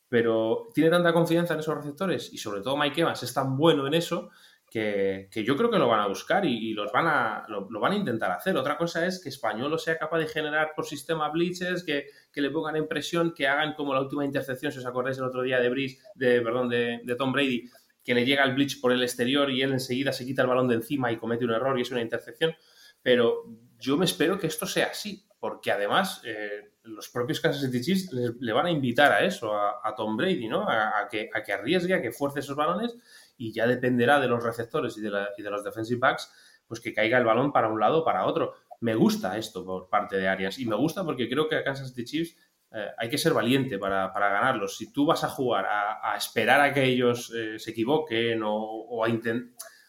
pero 0.09 0.67
tiene 0.73 0.89
tanta 0.89 1.13
confianza 1.13 1.53
en 1.53 1.61
esos 1.61 1.77
receptores 1.77 2.33
y 2.33 2.37
sobre 2.37 2.59
todo 2.59 2.75
Mike 2.75 2.99
Evans 2.99 3.23
es 3.23 3.33
tan 3.33 3.55
bueno 3.55 3.87
en 3.87 3.93
eso 3.93 4.29
que, 4.69 5.29
yo 5.33 5.55
creo 5.55 5.71
que 5.71 5.79
lo 5.79 5.87
van 5.87 6.01
a 6.01 6.07
buscar 6.07 6.43
y, 6.43 6.73
los 6.73 6.91
van 6.91 7.07
a, 7.07 7.45
lo, 7.47 7.69
van 7.79 7.93
a 7.93 7.95
intentar 7.95 8.31
hacer. 8.31 8.57
Otra 8.57 8.77
cosa 8.77 9.05
es 9.05 9.23
que 9.23 9.29
Español 9.29 9.79
sea 9.79 9.97
capaz 9.97 10.19
de 10.19 10.27
generar 10.27 10.73
por 10.75 10.85
sistema 10.85 11.29
blitzes, 11.29 11.85
que, 11.85 12.07
le 12.33 12.51
pongan 12.51 12.75
en 12.75 12.85
presión, 12.85 13.33
que 13.33 13.47
hagan 13.47 13.75
como 13.75 13.93
la 13.93 14.01
última 14.01 14.25
intercepción, 14.25 14.73
si 14.73 14.79
os 14.79 14.85
acordáis 14.85 15.17
el 15.19 15.23
otro 15.23 15.41
día 15.41 15.61
de, 15.61 15.69
Brice, 15.69 15.99
de, 16.15 16.41
perdón, 16.41 16.67
de, 16.67 16.99
de 17.01 17.15
Tom 17.15 17.31
Brady, 17.31 17.63
que 18.03 18.13
le 18.13 18.25
llega 18.25 18.43
el 18.43 18.55
blitz 18.55 18.75
por 18.75 18.91
el 18.91 19.03
exterior 19.03 19.49
y 19.49 19.61
él 19.61 19.71
enseguida 19.71 20.11
se 20.11 20.25
quita 20.25 20.41
el 20.41 20.49
balón 20.49 20.67
de 20.67 20.75
encima 20.75 21.13
y 21.13 21.17
comete 21.17 21.45
un 21.45 21.51
error 21.51 21.79
y 21.79 21.83
es 21.83 21.91
una 21.91 22.01
intercepción. 22.01 22.53
Pero 23.01 23.45
yo 23.79 23.97
me 23.97 24.05
espero 24.05 24.39
que 24.39 24.47
esto 24.47 24.65
sea 24.65 24.87
así, 24.87 25.25
porque 25.39 25.71
además 25.71 26.21
eh, 26.25 26.73
los 26.83 27.09
propios 27.09 27.39
Kansas 27.39 27.61
City 27.61 27.81
Chiefs 27.81 28.11
le, 28.11 28.53
van 28.53 28.65
a 28.65 28.71
invitar 28.71 29.11
a 29.11 29.23
eso, 29.23 29.55
a, 29.55 29.93
Tom 29.95 30.17
Brady, 30.17 30.47
¿no? 30.47 30.67
A, 30.67 31.07
que, 31.09 31.29
a 31.33 31.43
que 31.43 31.53
arriesgue, 31.53 31.93
a 31.93 32.01
que 32.01 32.11
fuerce 32.11 32.39
esos 32.39 32.55
balones 32.55 32.95
y 33.37 33.51
ya 33.53 33.67
dependerá 33.67 34.19
de 34.19 34.27
los 34.27 34.43
receptores 34.43 34.97
y 34.97 35.01
de, 35.01 35.11
y 35.37 35.43
de 35.43 35.49
los 35.49 35.63
defensive 35.63 35.99
backs, 35.99 36.31
pues 36.67 36.79
que 36.79 36.93
caiga 36.93 37.17
el 37.17 37.25
balón 37.25 37.51
para 37.51 37.69
un 37.69 37.79
lado 37.79 37.99
o 37.99 38.05
para 38.05 38.25
otro. 38.25 38.55
Me 38.79 38.95
gusta 38.95 39.37
esto 39.37 39.65
por 39.65 39.89
parte 39.89 40.17
de 40.17 40.27
Arias 40.27 40.59
y 40.59 40.65
me 40.65 40.75
gusta 40.75 41.03
porque 41.03 41.29
creo 41.29 41.47
que 41.47 41.55
a 41.55 41.63
Kansas 41.63 41.89
City 41.89 42.05
Chiefs 42.05 42.35
eh, 42.71 42.87
hay 42.97 43.09
que 43.09 43.17
ser 43.17 43.33
valiente 43.33 43.77
para, 43.77 44.11
ganarlos. 44.13 44.77
Si 44.77 44.91
tú 44.91 45.05
vas 45.05 45.23
a 45.23 45.29
jugar 45.29 45.65
a, 45.65 46.15
esperar 46.17 46.59
a 46.61 46.73
que 46.73 46.83
ellos 46.83 47.33
eh, 47.35 47.57
se 47.59 47.71
equivoquen 47.71 48.41
o, 48.43 49.03
a, 49.03 49.09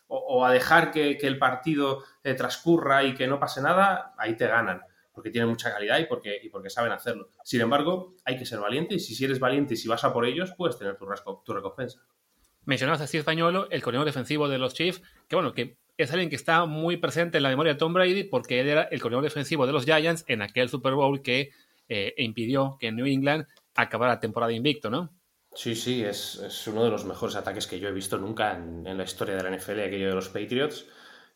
o, 0.08 0.44
a, 0.44 0.52
dejar 0.52 0.90
que, 0.90 1.18
el 1.20 1.38
partido 1.38 2.02
eh, 2.24 2.34
transcurra 2.34 3.04
y 3.04 3.14
que 3.14 3.26
no 3.26 3.38
pase 3.38 3.60
nada, 3.60 4.14
ahí 4.18 4.36
te 4.36 4.46
ganan, 4.46 4.82
porque 5.12 5.30
tienen 5.30 5.48
mucha 5.48 5.70
calidad 5.70 5.98
y 5.98 6.06
porque, 6.06 6.40
saben 6.68 6.92
hacerlo. 6.92 7.30
Sin 7.44 7.60
embargo, 7.60 8.14
hay 8.24 8.38
que 8.38 8.46
ser 8.46 8.58
valiente 8.58 8.94
y 8.94 9.00
si 9.00 9.22
eres 9.24 9.38
valiente 9.38 9.74
y 9.74 9.76
si 9.76 9.88
vas 9.88 10.04
a 10.04 10.12
por 10.12 10.24
ellos, 10.24 10.52
puedes 10.56 10.78
tener 10.78 10.96
tu, 10.96 11.52
recompensa. 11.52 12.00
Mencionabas 12.64 13.00
a 13.00 13.06
Steve 13.06 13.20
Españolo, 13.20 13.70
el 13.70 13.82
coordinador 13.82 14.06
defensivo 14.06 14.48
de 14.48 14.58
los 14.58 14.74
Chiefs, 14.74 15.02
que 15.28 15.36
bueno, 15.36 15.52
que 15.52 15.78
es 15.96 16.10
alguien 16.10 16.30
que 16.30 16.36
está 16.36 16.64
muy 16.64 16.96
presente 16.96 17.38
en 17.38 17.42
la 17.42 17.48
memoria 17.48 17.72
de 17.72 17.78
Tom 17.78 17.92
Brady 17.92 18.24
porque 18.24 18.60
él 18.60 18.68
era 18.68 18.82
el 18.82 19.00
coordinador 19.00 19.24
defensivo 19.24 19.66
de 19.66 19.72
los 19.72 19.84
Giants 19.84 20.24
en 20.28 20.42
aquel 20.42 20.68
Super 20.68 20.94
Bowl 20.94 21.22
que 21.22 21.50
eh, 21.88 22.14
impidió 22.18 22.76
que 22.78 22.92
New 22.92 23.06
England 23.06 23.46
acabara 23.74 24.14
la 24.14 24.20
temporada 24.20 24.52
invicto, 24.52 24.90
¿no? 24.90 25.17
Sí, 25.58 25.74
sí, 25.74 26.04
es, 26.04 26.68
uno 26.68 26.84
de 26.84 26.90
los 26.90 27.04
mejores 27.04 27.34
ataques 27.34 27.66
que 27.66 27.80
yo 27.80 27.88
he 27.88 27.92
visto 27.92 28.16
nunca 28.16 28.52
en, 28.52 28.96
la 28.96 29.02
historia 29.02 29.34
de 29.34 29.42
la 29.42 29.56
NFL, 29.56 29.80
aquello 29.80 30.10
de 30.10 30.14
los 30.14 30.28
Patriots. 30.28 30.86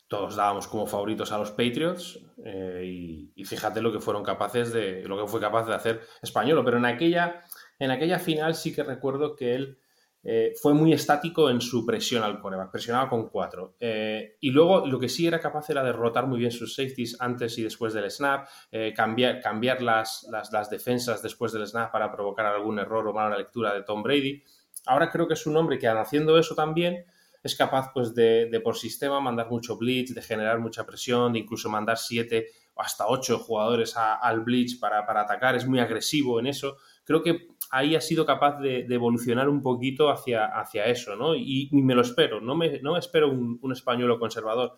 Todos 0.07 0.37
dábamos 0.37 0.69
como 0.69 0.87
favoritos 0.87 1.33
a 1.33 1.37
los 1.37 1.51
Patriots 1.51 2.21
eh, 2.45 3.29
y, 3.35 3.43
fíjate 3.43 3.81
lo 3.81 3.91
que 3.91 3.99
fueron 3.99 4.23
capaces 4.23 4.71
de, 4.71 5.03
lo 5.03 5.19
que 5.19 5.27
fue 5.29 5.41
capaz 5.41 5.65
de 5.65 5.75
hacer 5.75 6.07
Españolo. 6.21 6.63
Pero 6.63 6.77
en 6.77 6.85
aquella, 6.85 7.43
en 7.79 7.91
aquella 7.91 8.17
final 8.17 8.55
sí 8.55 8.73
que 8.73 8.83
recuerdo 8.83 9.35
que 9.35 9.55
él 9.55 9.77
eh, 10.25 10.53
fue 10.61 10.73
muy 10.73 10.93
estático 10.93 11.49
en 11.49 11.59
su 11.59 11.85
presión 11.85 12.23
al 12.23 12.39
coreback, 12.39 12.71
presionaba 12.71 13.09
con 13.09 13.27
cuatro. 13.27 13.75
Eh, 13.79 14.37
y 14.39 14.51
luego 14.51 14.87
lo 14.87 14.97
que 14.97 15.09
sí 15.09 15.27
era 15.27 15.39
capaz 15.39 15.69
era 15.69 15.83
derrotar 15.83 16.27
muy 16.27 16.39
bien 16.39 16.51
sus 16.51 16.75
safeties 16.75 17.17
antes 17.19 17.57
y 17.57 17.63
después 17.63 17.93
del 17.93 18.09
snap, 18.09 18.47
eh, 18.71 18.93
cambiar, 18.95 19.41
cambiar 19.41 19.81
las, 19.81 20.25
las, 20.31 20.69
defensas 20.69 21.21
después 21.21 21.51
del 21.51 21.67
snap 21.67 21.91
para 21.91 22.09
provocar 22.11 22.45
algún 22.45 22.79
error 22.79 23.05
o 23.05 23.13
mala 23.13 23.37
lectura 23.37 23.73
de 23.73 23.83
Tom 23.83 24.01
Brady. 24.01 24.41
Ahora 24.85 25.09
creo 25.09 25.27
que 25.27 25.33
es 25.33 25.45
un 25.45 25.57
hombre 25.57 25.77
que 25.77 25.87
haciendo 25.87 26.37
eso 26.37 26.55
también 26.55 27.05
es 27.43 27.55
capaz 27.57 27.91
pues 27.93 28.15
de, 28.15 28.47
de 28.49 28.59
por 28.61 28.77
sistema 28.77 29.19
mandar 29.19 29.49
mucho 29.49 29.77
blitz, 29.77 30.13
de 30.13 30.21
generar 30.21 30.59
mucha 30.59 30.85
presión, 30.85 31.33
de 31.33 31.39
incluso 31.39 31.69
mandar 31.69 31.97
siete 31.97 32.47
o 32.75 32.81
hasta 32.81 33.07
ocho 33.07 33.39
jugadores 33.39 33.95
al 33.97 34.39
blitz 34.41 34.79
para, 34.79 35.05
para 35.05 35.21
atacar, 35.21 35.55
es 35.55 35.67
muy 35.67 35.79
agresivo 35.79 36.39
en 36.39 36.47
eso. 36.47 36.77
Creo 37.03 37.21
que 37.21 37.47
ahí 37.71 37.95
ha 37.95 38.01
sido 38.01 38.25
capaz 38.25 38.59
de, 38.59 38.85
evolucionar 38.89 39.49
un 39.49 39.61
poquito 39.61 40.09
hacia, 40.09 40.45
hacia 40.45 40.85
eso, 40.85 41.15
¿no? 41.15 41.35
Y, 41.35 41.69
me 41.71 41.95
lo 41.95 42.01
espero, 42.01 42.39
no 42.39 42.55
me, 42.55 42.79
no 42.81 42.97
espero 42.97 43.29
un, 43.29 43.59
un 43.61 43.71
español 43.71 44.17
conservador, 44.19 44.77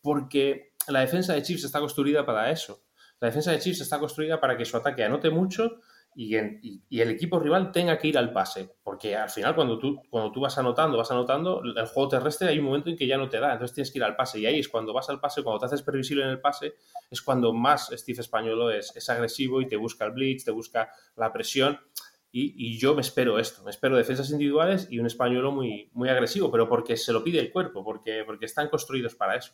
porque 0.00 0.72
la 0.88 1.00
defensa 1.00 1.34
de 1.34 1.42
Chiefs 1.42 1.64
está 1.64 1.80
construida 1.80 2.24
para 2.24 2.50
eso. 2.50 2.82
La 3.20 3.28
defensa 3.28 3.52
de 3.52 3.58
Chiefs 3.58 3.82
está 3.82 3.98
construida 3.98 4.40
para 4.40 4.56
que 4.56 4.64
su 4.64 4.76
ataque 4.76 5.04
anote 5.04 5.30
mucho 5.30 5.80
y, 6.14 6.34
el 6.34 7.10
equipo 7.10 7.38
rival 7.38 7.72
tenga 7.72 7.96
que 7.98 8.08
ir 8.08 8.18
al 8.18 8.32
pase. 8.32 8.76
Porque 8.82 9.16
al 9.16 9.30
final, 9.30 9.54
cuando 9.54 9.78
tú, 9.78 10.02
cuando 10.10 10.32
tú 10.32 10.40
vas 10.40 10.56
anotando, 10.58 10.98
vas 10.98 11.10
anotando, 11.10 11.62
el 11.62 11.86
juego 11.86 12.08
terrestre 12.08 12.48
hay 12.48 12.58
un 12.58 12.66
momento 12.66 12.90
en 12.90 12.96
que 12.96 13.06
ya 13.06 13.16
no 13.16 13.28
te 13.28 13.38
da, 13.38 13.52
entonces 13.52 13.74
tienes 13.74 13.90
que 13.90 13.98
ir 13.98 14.04
al 14.04 14.16
pase. 14.16 14.38
Y 14.40 14.46
ahí 14.46 14.58
es 14.58 14.68
cuando 14.68 14.92
vas 14.92 15.08
al 15.08 15.20
pase, 15.20 15.42
cuando 15.42 15.60
te 15.60 15.66
haces 15.66 15.82
previsible 15.82 16.24
en 16.24 16.30
el 16.30 16.40
pase, 16.40 16.74
es 17.10 17.22
cuando 17.22 17.52
más 17.52 17.90
Steve 17.92 18.20
Españolo 18.20 18.70
es, 18.70 18.94
es 18.96 19.08
agresivo 19.08 19.60
y 19.60 19.68
te 19.68 19.76
busca 19.76 20.04
el 20.04 20.12
blitz, 20.12 20.44
te 20.44 20.50
busca 20.50 20.90
la 21.16 21.32
presión. 21.32 21.78
Y, 22.32 22.78
yo 22.78 22.94
me 22.94 23.00
espero 23.00 23.40
esto, 23.40 23.64
me 23.64 23.70
espero 23.70 23.96
defensas 23.96 24.30
individuales 24.30 24.86
y 24.88 25.00
un 25.00 25.06
español 25.06 25.50
muy, 25.52 25.90
muy 25.92 26.08
agresivo, 26.08 26.48
pero 26.48 26.68
porque 26.68 26.96
se 26.96 27.12
lo 27.12 27.24
pide 27.24 27.40
el 27.40 27.50
cuerpo, 27.50 27.82
porque, 27.82 28.22
porque 28.24 28.46
están 28.46 28.68
construidos 28.68 29.16
para 29.16 29.34
eso. 29.34 29.52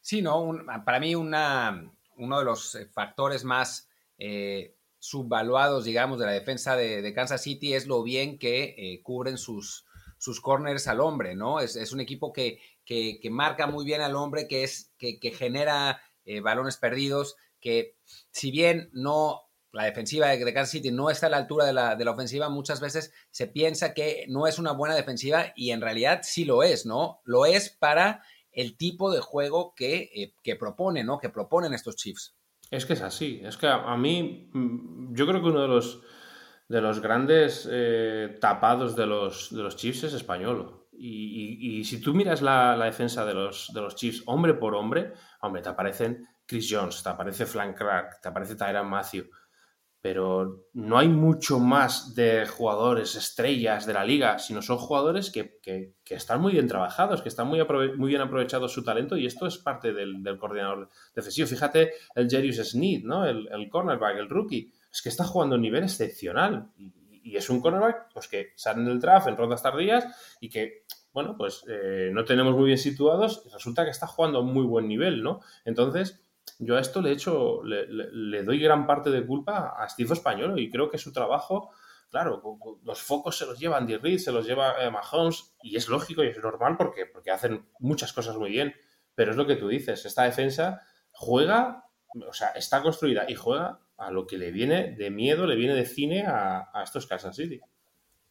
Sí, 0.00 0.22
¿no? 0.22 0.54
para 0.84 1.00
mí 1.00 1.16
una, 1.16 1.90
uno 2.16 2.38
de 2.38 2.44
los 2.44 2.76
eh, 2.76 2.86
factores 2.86 3.42
más 3.42 3.88
eh, 4.16 4.73
subvaluados, 5.04 5.84
digamos, 5.84 6.18
de 6.18 6.26
la 6.26 6.32
defensa 6.32 6.76
de, 6.76 7.12
Kansas 7.12 7.42
City 7.42 7.74
es 7.74 7.86
lo 7.86 8.02
bien 8.02 8.38
que 8.38 8.74
eh, 8.78 9.02
cubren 9.02 9.36
sus, 9.36 9.84
sus 10.16 10.40
corners 10.40 10.88
al 10.88 11.00
hombre, 11.00 11.36
¿no? 11.36 11.60
Es, 11.60 11.92
un 11.92 12.00
equipo 12.00 12.32
que, 12.32 12.58
que, 12.86 13.20
marca 13.30 13.66
muy 13.66 13.84
bien 13.84 14.00
al 14.00 14.16
hombre, 14.16 14.48
que, 14.48 14.64
es, 14.64 14.92
que, 14.98 15.18
genera 15.36 16.00
balones 16.42 16.78
perdidos, 16.78 17.36
que 17.60 17.98
si 18.30 18.50
bien 18.50 18.88
no 18.94 19.42
la 19.74 19.84
defensiva 19.84 20.28
de, 20.28 20.54
Kansas 20.54 20.70
City 20.70 20.90
no 20.90 21.10
está 21.10 21.26
a 21.26 21.30
la 21.30 21.36
altura 21.36 21.66
de 21.66 21.72
la, 21.72 21.96
de 21.96 22.04
la, 22.04 22.12
ofensiva, 22.12 22.48
muchas 22.48 22.80
veces 22.80 23.12
se 23.30 23.46
piensa 23.46 23.92
que 23.92 24.24
no 24.28 24.46
es 24.46 24.58
una 24.58 24.72
buena 24.72 24.94
defensiva 24.94 25.52
y 25.54 25.72
en 25.72 25.80
realidad 25.80 26.20
sí 26.22 26.44
lo 26.44 26.62
es, 26.62 26.86
¿no? 26.86 27.20
Lo 27.24 27.44
es 27.44 27.70
para 27.70 28.22
el 28.52 28.76
tipo 28.76 29.12
de 29.12 29.20
juego 29.20 29.74
que, 29.74 30.10
eh, 30.14 30.34
que 30.42 30.56
proponen, 30.56 31.06
¿no? 31.06 31.18
Que 31.18 31.28
proponen 31.28 31.74
estos 31.74 31.96
Chiefs. 31.96 32.34
Es 32.74 32.86
que 32.86 32.94
es 32.94 33.02
así. 33.02 33.40
Es 33.44 33.56
que 33.56 33.68
a, 33.68 33.96
mí, 33.96 34.50
mm, 34.52 35.14
yo 35.14 35.26
creo 35.26 35.40
que 35.40 35.48
uno 35.48 35.62
de 35.62 35.68
los, 35.68 36.02
de 36.68 36.80
los 36.80 37.00
grandes 37.00 37.68
eh, 37.70 38.36
tapados 38.40 38.96
de 38.96 39.06
los, 39.06 39.54
de 39.54 39.62
los 39.62 39.76
Chiefs 39.76 40.04
es 40.04 40.14
español. 40.14 40.80
Y, 40.96 41.82
si 41.84 42.00
tú 42.00 42.14
miras 42.14 42.40
la, 42.40 42.76
la, 42.76 42.86
defensa 42.86 43.24
de 43.24 43.34
los, 43.34 43.72
de 43.74 43.80
los 43.80 43.94
Chiefs 43.94 44.22
hombre 44.26 44.54
por 44.54 44.74
hombre, 44.74 45.12
hombre, 45.40 45.62
te 45.62 45.68
aparecen 45.68 46.26
Chris 46.46 46.68
Jones, 46.70 47.02
te 47.02 47.08
aparece 47.08 47.46
Frank 47.46 47.76
Clark, 47.76 48.20
te 48.20 48.28
aparece 48.28 48.54
Tyron 48.54 48.88
Matthew 48.88 49.26
pero 50.04 50.66
no 50.74 50.98
hay 50.98 51.08
mucho 51.08 51.58
más 51.58 52.14
de 52.14 52.44
jugadores 52.44 53.14
estrellas 53.14 53.86
de 53.86 53.94
la 53.94 54.04
liga, 54.04 54.38
sino 54.38 54.60
son 54.60 54.76
jugadores 54.76 55.30
que, 55.30 55.94
están 56.10 56.42
muy 56.42 56.52
bien 56.52 56.68
trabajados, 56.68 57.22
que 57.22 57.30
están 57.30 57.46
muy, 57.46 57.64
muy 57.96 58.10
bien 58.10 58.20
aprovechados 58.20 58.70
su 58.70 58.84
talento 58.84 59.16
y 59.16 59.24
esto 59.24 59.46
es 59.46 59.56
parte 59.56 59.94
del, 59.94 60.22
coordinador 60.38 60.90
defensivo. 61.14 61.48
Fíjate 61.48 61.92
el 62.14 62.28
Jerius 62.28 62.56
Sneed, 62.56 63.02
¿no? 63.02 63.24
El, 63.26 63.70
cornerback, 63.70 64.18
el 64.18 64.28
rookie, 64.28 64.70
es 64.92 65.00
que 65.00 65.08
está 65.08 65.24
jugando 65.24 65.54
a 65.54 65.56
un 65.56 65.62
nivel 65.62 65.84
excepcional 65.84 66.68
y, 66.76 67.34
es 67.34 67.48
un 67.48 67.62
cornerback 67.62 68.12
pues, 68.12 68.28
que 68.28 68.52
sale 68.56 68.82
en 68.82 68.88
el 68.88 69.00
draft 69.00 69.28
en 69.28 69.38
rondas 69.38 69.62
tardías 69.62 70.04
y 70.38 70.50
que, 70.50 70.84
bueno, 71.14 71.34
pues 71.34 71.64
eh, 71.66 72.10
no 72.12 72.26
tenemos 72.26 72.54
muy 72.54 72.66
bien 72.66 72.78
situados 72.78 73.42
y 73.46 73.48
resulta 73.48 73.86
que 73.86 73.90
está 73.90 74.06
jugando 74.06 74.40
a 74.40 74.42
muy 74.42 74.66
buen 74.66 74.86
nivel, 74.86 75.22
¿no? 75.22 75.40
Entonces 75.64 76.23
yo 76.58 76.76
a 76.76 76.80
esto 76.80 77.00
le, 77.00 77.12
hecho, 77.12 77.62
le, 77.64 78.42
doy 78.42 78.58
gran 78.58 78.86
parte 78.86 79.10
de 79.10 79.26
culpa 79.26 79.74
a 79.76 79.88
Steve 79.88 80.12
Español 80.12 80.58
y 80.58 80.70
creo 80.70 80.90
que 80.90 80.98
su 80.98 81.12
trabajo, 81.12 81.70
claro, 82.10 82.42
los 82.84 83.02
focos 83.02 83.36
se 83.36 83.46
los 83.46 83.58
lleva 83.58 83.76
Andy 83.76 83.96
Reid, 83.96 84.18
se 84.18 84.32
los 84.32 84.46
lleva 84.46 84.74
eh, 84.80 84.90
Mahomes 84.90 85.56
y 85.62 85.76
es 85.76 85.88
lógico 85.88 86.22
y 86.22 86.28
es 86.28 86.38
normal 86.38 86.76
porque, 86.76 87.06
porque 87.06 87.30
hacen 87.30 87.66
muchas 87.78 88.12
cosas 88.12 88.36
muy 88.36 88.50
bien, 88.50 88.74
pero 89.14 89.32
es 89.32 89.36
lo 89.36 89.46
que 89.46 89.56
tú 89.56 89.68
dices, 89.68 90.04
esta 90.04 90.24
defensa 90.24 90.82
juega, 91.10 91.84
o 92.26 92.32
sea, 92.32 92.48
está 92.50 92.82
construida 92.82 93.28
y 93.28 93.34
juega 93.34 93.80
a 93.96 94.10
lo 94.10 94.26
que 94.26 94.38
le 94.38 94.50
viene 94.50 94.92
de 94.92 95.10
miedo, 95.10 95.46
le 95.46 95.56
viene 95.56 95.74
de 95.74 95.86
cine 95.86 96.24
a, 96.26 96.68
estos 96.82 97.06
Kansas 97.06 97.36
City. 97.36 97.60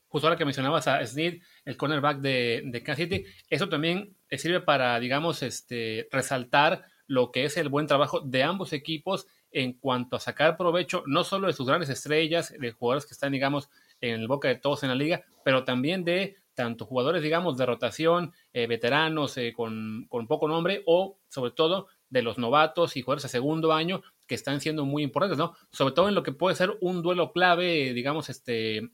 Justo 0.07 0.27
ahora 0.27 0.37
que 0.37 0.45
mencionabas 0.45 0.87
a 0.87 1.03
Snead, 1.05 1.35
el 1.65 1.77
cornerback 1.77 2.19
de, 2.19 2.61
de, 2.65 2.83
Kansas 2.83 3.09
City, 3.09 3.25
eso 3.49 3.67
también 3.67 4.15
sirve 4.29 4.61
para, 4.61 4.99
digamos, 4.99 5.41
este, 5.41 6.07
resaltar 6.11 6.83
lo 7.13 7.31
que 7.31 7.45
es 7.45 7.57
el 7.57 7.69
buen 7.69 7.85
trabajo 7.85 8.21
de 8.21 8.41
ambos 8.41 8.73
equipos 8.73 9.27
en 9.51 9.73
cuanto 9.73 10.15
a 10.15 10.19
sacar 10.19 10.57
provecho 10.57 11.03
no 11.05 11.23
solo 11.23 11.45
de 11.45 11.53
sus 11.53 11.67
grandes 11.67 11.89
estrellas, 11.89 12.51
de 12.57 12.71
jugadores 12.71 13.05
que 13.05 13.13
están, 13.13 13.31
digamos, 13.31 13.69
en 14.01 14.19
el 14.19 14.27
boca 14.27 14.47
de 14.47 14.55
todos 14.55 14.81
en 14.81 14.89
la 14.89 14.95
liga, 14.95 15.23
pero 15.45 15.63
también 15.63 16.03
de 16.03 16.37
tanto 16.55 16.85
jugadores, 16.85 17.21
digamos, 17.21 17.55
de 17.55 17.67
rotación, 17.67 18.33
eh, 18.51 18.65
veteranos 18.65 19.37
eh, 19.37 19.53
con, 19.53 20.07
poco 20.27 20.47
nombre 20.47 20.81
o, 20.87 21.17
sobre 21.29 21.51
todo, 21.51 21.87
de 22.09 22.23
los 22.23 22.39
novatos 22.39 22.97
y 22.97 23.03
jugadores 23.03 23.25
a 23.25 23.29
segundo 23.29 23.73
año 23.73 24.01
que 24.25 24.33
están 24.33 24.59
siendo 24.59 24.83
muy 24.83 25.03
importantes, 25.03 25.37
¿no? 25.37 25.53
Sobre 25.71 25.93
todo 25.93 26.09
en 26.09 26.15
lo 26.15 26.23
que 26.23 26.31
puede 26.31 26.55
ser 26.55 26.75
un 26.81 27.03
duelo 27.03 27.31
clave, 27.31 27.93
digamos, 27.93 28.29
este, 28.29 28.89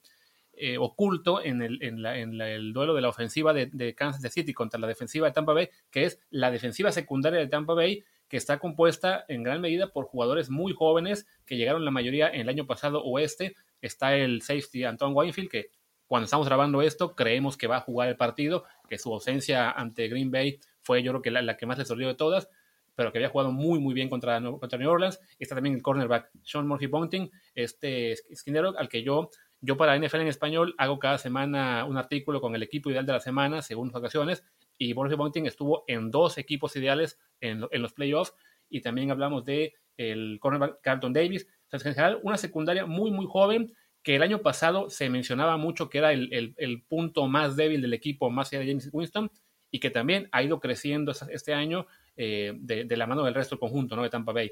eh, 0.61 0.77
oculto 0.77 1.41
en, 1.41 1.61
el, 1.61 2.73
duelo 2.73 2.93
de 2.93 2.99
la 2.99 3.07
ofensiva 3.07 3.53
de, 3.53 3.95
Kansas 3.95 4.33
City 4.33 4.53
contra 4.53 4.77
la 4.77 4.87
defensiva 4.87 5.25
de 5.25 5.31
Tampa 5.31 5.53
Bay, 5.53 5.69
que 5.89 6.03
es 6.03 6.19
la 6.31 6.51
defensiva 6.51 6.91
secundaria 6.91 7.39
de 7.39 7.47
Tampa 7.47 7.73
Bay, 7.73 8.03
que 8.27 8.35
está 8.35 8.59
compuesta 8.59 9.23
en 9.29 9.43
gran 9.43 9.61
medida 9.61 9.93
por 9.93 10.03
jugadores 10.03 10.49
muy 10.49 10.73
jóvenes 10.73 11.27
que 11.45 11.55
llegaron 11.55 11.85
la 11.85 11.91
mayoría 11.91 12.27
en 12.27 12.41
el 12.41 12.49
año 12.49 12.67
pasado 12.67 13.01
oeste. 13.05 13.55
Está 13.81 14.17
el 14.17 14.41
safety 14.41 14.83
Antoine 14.83 15.15
Weinfield, 15.15 15.49
que 15.49 15.69
cuando 16.07 16.25
estamos 16.25 16.45
grabando 16.45 16.81
esto 16.81 17.15
creemos 17.15 17.55
que 17.55 17.67
va 17.67 17.77
a 17.77 17.81
jugar 17.81 18.09
el 18.09 18.17
partido, 18.17 18.65
que 18.89 18.97
su 18.97 19.13
ausencia 19.13 19.71
ante 19.71 20.09
Green 20.09 20.29
Bay 20.29 20.59
fue 20.81 21.03
yo 21.03 21.13
creo 21.13 21.21
que 21.21 21.31
la, 21.31 21.55
que 21.55 21.67
más 21.67 21.77
le 21.77 21.85
sorprendió 21.85 22.09
de 22.09 22.17
todas, 22.17 22.49
pero 22.95 23.13
que 23.13 23.19
había 23.19 23.29
jugado 23.29 23.53
muy 23.53 23.79
muy 23.79 23.93
bien 23.93 24.09
contra, 24.09 24.41
contra 24.41 24.77
New 24.77 24.89
Orleans. 24.89 25.21
Está 25.39 25.55
también 25.55 25.75
el 25.75 25.81
cornerback 25.81 26.31
Sean 26.43 26.67
Murphy 26.67 26.87
Bunting, 26.87 27.31
este 27.55 28.11
esquinero 28.11 28.77
al 28.77 28.89
que 28.89 29.03
yo 29.03 29.29
yo 29.61 29.77
para 29.77 29.97
NFL 29.97 30.21
en 30.21 30.27
español 30.27 30.75
hago 30.77 30.99
cada 30.99 31.17
semana 31.17 31.85
un 31.85 31.97
artículo 31.97 32.39
con 32.41 32.55
el 32.55 32.63
equipo 32.63 32.89
ideal 32.89 33.05
de 33.05 33.13
la 33.13 33.19
semana, 33.19 33.61
según 33.61 33.87
las 33.87 33.95
ocasiones, 33.95 34.43
y 34.77 34.93
Borges 34.93 35.17
Bunting 35.17 35.45
estuvo 35.45 35.83
en 35.87 36.11
dos 36.11 36.37
equipos 36.37 36.75
ideales 36.75 37.19
en, 37.41 37.61
los 37.71 37.93
playoffs, 37.93 38.33
y 38.69 38.81
también 38.81 39.11
hablamos 39.11 39.43
de 39.45 39.73
el 39.97 40.37
cornerback 40.39 40.79
Carlton 40.81 41.11
Davis. 41.11 41.47
en 41.71 41.79
general, 41.79 42.19
una 42.23 42.37
secundaria 42.37 42.85
muy, 42.85 43.11
muy 43.11 43.25
joven 43.27 43.73
que 44.01 44.15
el 44.15 44.23
año 44.23 44.41
pasado 44.41 44.89
se 44.89 45.09
mencionaba 45.09 45.57
mucho 45.57 45.89
que 45.89 45.97
era 45.97 46.13
el, 46.13 46.83
punto 46.87 47.27
más 47.27 47.57
débil 47.57 47.81
del 47.81 47.93
equipo, 47.93 48.29
más 48.29 48.51
allá 48.51 48.61
de 48.61 48.67
James 48.67 48.89
Winston, 48.91 49.29
y 49.71 49.79
que 49.79 49.89
también 49.89 50.29
ha 50.31 50.41
ido 50.41 50.59
creciendo 50.59 51.11
este 51.29 51.53
año 51.53 51.85
eh, 52.15 52.53
de, 52.57 52.97
la 52.97 53.07
mano 53.07 53.23
del 53.23 53.33
resto 53.33 53.55
del 53.55 53.59
conjunto 53.59 53.95
¿no? 53.95 54.03
de 54.03 54.09
Tampa 54.09 54.31
Bay. 54.31 54.51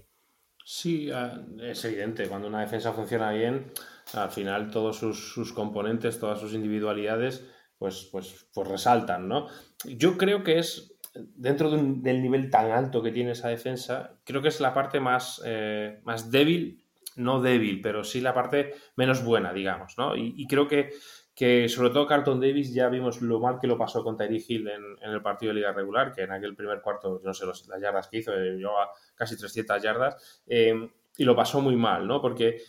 Sí, 0.69 1.09
ah, 1.11 1.39
es 1.61 1.85
evidente, 1.85 2.27
cuando 2.27 2.49
una 2.49 2.59
defensa 2.59 2.91
funciona 2.91 3.31
bien, 3.31 3.71
al 4.13 4.29
final 4.31 4.69
todos 4.69 4.97
sus, 4.97 5.53
componentes, 5.53 6.19
todas 6.19 6.41
sus 6.41 6.53
individualidades, 6.53 7.47
pues, 7.77 8.09
pues, 8.11 8.49
pues 8.53 8.67
resaltan, 8.67 9.29
¿no? 9.29 9.47
Yo 9.85 10.17
creo 10.17 10.43
que 10.43 10.59
es, 10.59 10.93
dentro 11.13 11.71
del 11.71 12.21
nivel 12.21 12.49
tan 12.49 12.71
alto 12.71 13.01
que 13.01 13.13
tiene 13.13 13.31
esa 13.31 13.47
defensa, 13.47 14.19
creo 14.25 14.41
que 14.41 14.49
es 14.49 14.59
la 14.59 14.73
parte 14.73 14.99
más, 14.99 15.41
eh, 15.45 16.01
más 16.03 16.31
débil 16.31 16.83
no 17.17 17.41
débil, 17.41 17.81
pero 17.81 18.03
sí 18.03 18.21
la 18.21 18.33
parte 18.33 18.73
menos 18.95 19.23
buena, 19.23 19.51
digamos, 19.51 19.97
¿no? 19.97 20.15
Y, 20.15 20.45
creo 20.47 20.67
que, 20.67 20.91
que, 21.37 21.69
sobre 21.69 21.91
todo 21.91 22.07
Carlton 22.07 22.41
Davis 22.41 22.73
ya 22.73 22.89
vimos 22.89 23.21
lo 23.21 23.39
mal 23.39 23.59
que 23.59 23.67
lo 23.67 23.77
pasó 23.77 24.03
con 24.03 24.17
Tyree 24.17 24.43
Hill 24.45 24.67
en, 24.69 25.11
el 25.11 25.21
partido 25.21 25.51
de 25.51 25.59
liga 25.59 25.71
regular, 25.71 26.11
que 26.11 26.23
en 26.23 26.31
aquel 26.31 26.55
primer 26.55 26.81
cuarto, 26.81 27.21
no 27.23 27.31
sé 27.31 27.45
las 27.45 27.79
yardas 27.79 28.07
que 28.07 28.17
hizo, 28.17 28.33
eh, 28.33 28.57
llevaba 28.57 28.89
casi 29.13 29.37
300 29.37 29.79
yardas, 29.83 30.41
eh, 30.47 30.89
y 31.15 31.23
lo 31.23 31.35
pasó 31.35 31.61
muy 31.61 31.75
mal, 31.75 32.07
¿no? 32.07 32.19
Porque, 32.19 32.63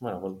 bueno, 0.00 0.22
pues, 0.22 0.32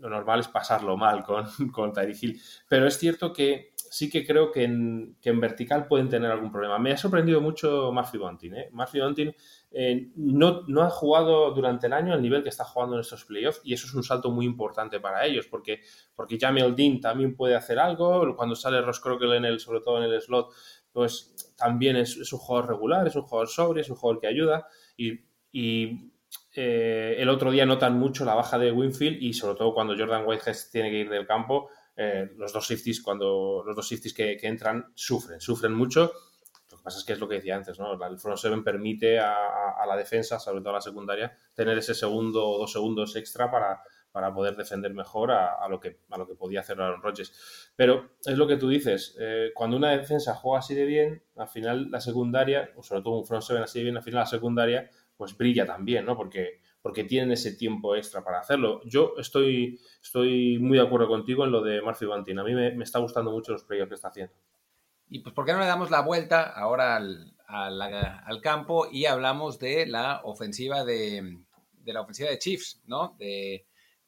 lo 0.00 0.10
normal 0.10 0.40
es 0.40 0.48
pasarlo 0.48 0.96
mal 0.96 1.22
con, 1.22 1.44
con 1.72 1.92
Tyree 1.92 2.16
Hill, 2.20 2.42
pero 2.68 2.88
es 2.88 2.98
cierto 2.98 3.32
que 3.32 3.74
sí 3.90 4.08
que 4.08 4.24
creo 4.24 4.52
que 4.52 4.62
en, 4.62 5.16
vertical 5.40 5.88
pueden 5.88 6.08
tener 6.08 6.30
algún 6.30 6.52
problema. 6.52 6.78
Me 6.78 6.92
ha 6.92 6.96
sorprendido 6.96 7.40
mucho 7.40 7.90
Murphy 7.92 8.18
Bunting. 8.18 8.54
¿eh? 8.54 8.68
Murphy 8.70 9.00
Bunting 9.00 9.34
eh, 9.72 10.10
no, 10.14 10.62
ha 10.80 10.90
jugado 10.90 11.50
durante 11.50 11.88
el 11.88 11.92
año 11.92 12.14
al 12.14 12.22
nivel 12.22 12.44
que 12.44 12.50
está 12.50 12.64
jugando 12.64 12.94
en 12.94 13.00
estos 13.00 13.24
playoffs 13.24 13.60
y 13.64 13.74
eso 13.74 13.88
es 13.88 13.94
un 13.94 14.04
salto 14.04 14.30
muy 14.30 14.46
importante 14.46 15.00
para 15.00 15.26
ellos 15.26 15.48
porque, 15.48 15.80
porque 16.14 16.38
Jamie 16.40 16.70
Dean 16.70 17.00
también 17.00 17.34
puede 17.34 17.56
hacer 17.56 17.80
algo. 17.80 18.36
Cuando 18.36 18.54
sale 18.54 18.80
Ross 18.80 19.00
Crockett 19.00 19.32
en 19.32 19.44
el, 19.44 19.58
sobre 19.58 19.80
todo 19.80 19.98
en 19.98 20.04
el 20.04 20.20
slot, 20.20 20.52
pues 20.92 21.52
también 21.56 21.96
es, 21.96 22.32
un 22.32 22.38
jugador 22.38 22.70
regular, 22.70 23.08
es 23.08 23.16
un 23.16 23.22
jugador 23.22 23.48
sobre, 23.48 23.80
es 23.80 23.90
un 23.90 23.96
jugador 23.96 24.20
que 24.20 24.28
ayuda 24.28 24.68
y, 24.96 25.18
eh, 26.54 27.16
el 27.18 27.28
otro 27.28 27.50
día 27.50 27.66
notan 27.66 27.98
mucho 27.98 28.24
la 28.24 28.34
baja 28.34 28.56
de 28.56 28.70
Winfield 28.70 29.20
y 29.20 29.32
sobre 29.32 29.56
todo 29.56 29.74
cuando 29.74 29.96
Jordan 29.96 30.24
Whitehead 30.26 30.56
tiene 30.70 30.90
que 30.90 30.98
ir 30.98 31.10
del 31.10 31.26
campo, 31.26 31.70
eh, 32.02 32.30
los 32.38 32.50
dos 32.50 32.66
safeties, 32.66 33.02
cuando 33.02 33.62
los 33.62 33.76
dos 33.76 33.86
safeties 33.86 34.14
que, 34.14 34.38
entran, 34.40 34.90
sufren, 34.94 35.38
sufren 35.38 35.74
mucho. 35.74 36.10
Lo 36.70 36.78
que 36.78 36.82
pasa 36.82 36.98
es 36.98 37.04
que 37.04 37.12
es 37.12 37.20
lo 37.20 37.28
que 37.28 37.34
decía 37.34 37.56
antes, 37.56 37.78
¿no? 37.78 37.92
El 37.92 38.18
front 38.18 38.38
seven 38.38 38.64
permite 38.64 39.18
a, 39.18 39.84
la 39.86 39.96
defensa, 39.98 40.38
sobre 40.38 40.60
todo 40.60 40.70
a 40.70 40.76
la 40.76 40.80
secundaria, 40.80 41.36
tener 41.52 41.76
ese 41.76 41.92
segundo 41.92 42.48
o 42.48 42.56
dos 42.56 42.72
segundos 42.72 43.16
extra 43.16 43.50
para, 43.50 43.82
para 44.12 44.32
poder 44.32 44.56
defender 44.56 44.94
mejor 44.94 45.30
a, 45.30 45.68
lo 45.68 45.78
que, 45.78 45.98
a 46.08 46.16
lo 46.16 46.26
que 46.26 46.36
podía 46.36 46.60
hacer 46.60 46.80
Aaron 46.80 47.02
Rodgers. 47.02 47.70
Pero 47.76 48.12
es 48.24 48.38
lo 48.38 48.46
que 48.46 48.56
tú 48.56 48.70
dices, 48.70 49.14
eh, 49.20 49.50
cuando 49.54 49.76
una 49.76 49.90
defensa 49.90 50.34
juega 50.34 50.60
así 50.60 50.74
de 50.74 50.86
bien, 50.86 51.22
al 51.36 51.48
final 51.48 51.90
la 51.90 52.00
secundaria, 52.00 52.70
o 52.76 52.82
sobre 52.82 53.02
todo 53.02 53.18
un 53.18 53.26
front 53.26 53.42
seven 53.42 53.62
así 53.62 53.80
de 53.80 53.84
bien, 53.84 53.98
al 53.98 54.02
final 54.02 54.20
la 54.20 54.26
secundaria 54.26 54.88
pues 55.18 55.36
brilla 55.36 55.66
también, 55.66 56.06
¿no? 56.06 56.16
Porque 56.16 56.62
porque 56.82 57.04
tienen 57.04 57.32
ese 57.32 57.52
tiempo 57.52 57.94
extra 57.94 58.24
para 58.24 58.40
hacerlo. 58.40 58.80
Yo 58.84 59.14
estoy, 59.18 59.80
estoy 60.02 60.58
muy 60.58 60.78
de 60.78 60.84
acuerdo 60.84 61.08
contigo 61.08 61.44
en 61.44 61.52
lo 61.52 61.62
de 61.62 61.82
Murphy 61.82 62.06
Bantin. 62.06 62.38
A 62.38 62.44
mí 62.44 62.54
me, 62.54 62.82
está 62.82 62.98
gustando 62.98 63.30
mucho 63.30 63.52
los 63.52 63.64
playoffs 63.64 63.90
que 63.90 63.94
está 63.96 64.08
haciendo. 64.08 64.34
Y 65.08 65.20
pues, 65.20 65.34
¿por 65.34 65.44
qué 65.44 65.52
no 65.52 65.60
le 65.60 65.66
damos 65.66 65.90
la 65.90 66.00
vuelta 66.00 66.42
ahora 66.42 66.96
al, 66.96 68.40
campo 68.42 68.88
y 68.90 69.06
hablamos 69.06 69.58
de 69.58 69.86
la 69.86 70.22
ofensiva 70.24 70.84
de, 70.84 71.40
la 71.84 72.00
ofensiva 72.00 72.30
de 72.30 72.38
Chiefs, 72.38 72.80
¿no? 72.86 73.16
De, 73.18 73.66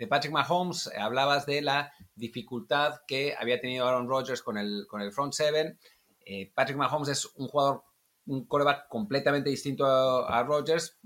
Patrick 0.08 0.32
Mahomes. 0.32 0.90
Hablabas 0.98 1.46
de 1.46 1.62
la 1.62 1.92
dificultad 2.16 3.02
que 3.06 3.36
había 3.38 3.60
tenido 3.60 3.86
Aaron 3.86 4.08
Rodgers 4.08 4.42
con 4.42 4.58
el, 4.58 4.84
con 4.88 5.00
el 5.00 5.12
front 5.12 5.32
seven. 5.32 5.78
Eh, 6.26 6.50
Patrick 6.52 6.76
Mahomes 6.76 7.08
es 7.08 7.26
un 7.36 7.46
jugador, 7.46 7.84
un 8.26 8.44
coreback 8.46 8.88
completamente 8.88 9.48
distinto 9.48 9.86
a, 9.86 10.40
a 10.40 10.42
Rodgers, 10.42 10.98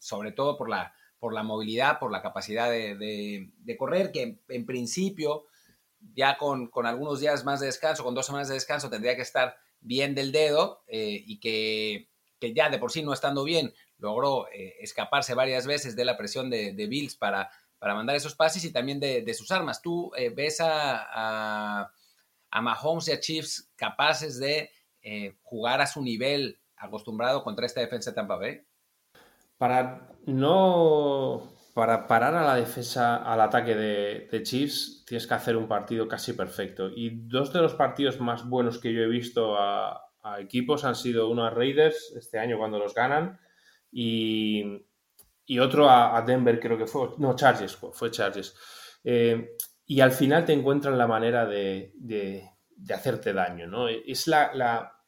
sobre 0.00 0.32
todo 0.32 0.58
por 0.58 0.68
la, 0.68 0.92
por 1.20 1.34
la 1.34 1.42
movilidad, 1.42 1.98
por 1.98 2.10
la 2.10 2.22
capacidad 2.22 2.70
de, 2.70 3.76
correr, 3.78 4.10
que 4.10 4.40
en, 4.48 4.66
principio, 4.66 5.44
ya 6.14 6.38
con, 6.38 6.70
algunos 6.86 7.20
días 7.20 7.44
más 7.44 7.60
de 7.60 7.66
descanso, 7.66 8.02
con 8.02 8.14
dos 8.14 8.26
semanas 8.26 8.48
de 8.48 8.54
descanso, 8.54 8.88
tendría 8.88 9.14
que 9.14 9.22
estar 9.22 9.54
bien 9.80 10.14
del 10.14 10.32
dedo 10.32 10.82
eh, 10.88 11.22
y 11.24 11.38
que, 11.38 12.08
ya 12.54 12.70
de 12.70 12.78
por 12.78 12.90
sí 12.90 13.02
no 13.02 13.12
estando 13.12 13.44
bien, 13.44 13.74
logró 13.98 14.48
eh, 14.48 14.76
escaparse 14.80 15.34
varias 15.34 15.66
veces 15.66 15.94
de 15.94 16.06
la 16.06 16.16
presión 16.16 16.48
de, 16.48 16.72
Bills 16.88 17.16
para, 17.16 17.50
para 17.78 17.94
mandar 17.94 18.16
esos 18.16 18.34
pases 18.34 18.64
y 18.64 18.72
también 18.72 18.98
de, 18.98 19.34
sus 19.34 19.50
armas. 19.50 19.82
¿Tú 19.82 20.10
eh, 20.16 20.30
ves 20.30 20.62
a, 20.62 21.84
a, 22.50 22.62
Mahomes 22.62 23.08
y 23.08 23.12
a 23.12 23.20
Chiefs 23.20 23.70
capaces 23.76 24.38
de 24.40 24.70
jugar 25.42 25.82
a 25.82 25.86
su 25.86 26.02
nivel 26.02 26.60
acostumbrado 26.76 27.42
contra 27.44 27.66
esta 27.66 27.80
defensa 27.80 28.10
de 28.10 28.16
Tampa 28.16 28.36
Bay? 28.36 28.62
Para 29.60 30.08
no. 30.24 31.52
Para 31.74 32.06
parar 32.06 32.34
a 32.34 32.44
la 32.44 32.56
defensa, 32.56 33.16
al 33.16 33.42
ataque 33.42 33.74
de, 33.76 34.42
Chiefs, 34.42 35.04
tienes 35.06 35.26
que 35.26 35.34
hacer 35.34 35.54
un 35.54 35.68
partido 35.68 36.08
casi 36.08 36.32
perfecto. 36.32 36.88
Y 36.88 37.10
dos 37.28 37.52
de 37.52 37.60
los 37.60 37.74
partidos 37.74 38.20
más 38.20 38.48
buenos 38.48 38.78
que 38.78 38.92
yo 38.92 39.02
he 39.02 39.06
visto 39.06 39.56
a, 39.58 40.02
equipos 40.38 40.84
han 40.84 40.94
sido 40.94 41.28
uno 41.28 41.44
a 41.44 41.50
Raiders 41.50 42.14
este 42.16 42.38
año 42.38 42.56
cuando 42.58 42.78
los 42.78 42.94
ganan 42.94 43.38
y, 43.92 44.82
otro 45.60 45.90
a, 45.90 46.22
Denver, 46.22 46.58
creo 46.58 46.78
que 46.78 46.86
fue. 46.86 47.10
No, 47.18 47.36
Chargers, 47.36 47.76
fue 47.76 48.10
Chargers. 48.10 48.56
Eh, 49.04 49.56
y 49.84 50.00
al 50.00 50.12
final 50.12 50.46
te 50.46 50.54
encuentran 50.54 50.96
la 50.96 51.06
manera 51.06 51.44
de, 51.44 51.92
hacerte 52.88 53.34
daño, 53.34 53.66
¿no? 53.66 53.88
Es 53.88 54.26
la, 54.26 54.99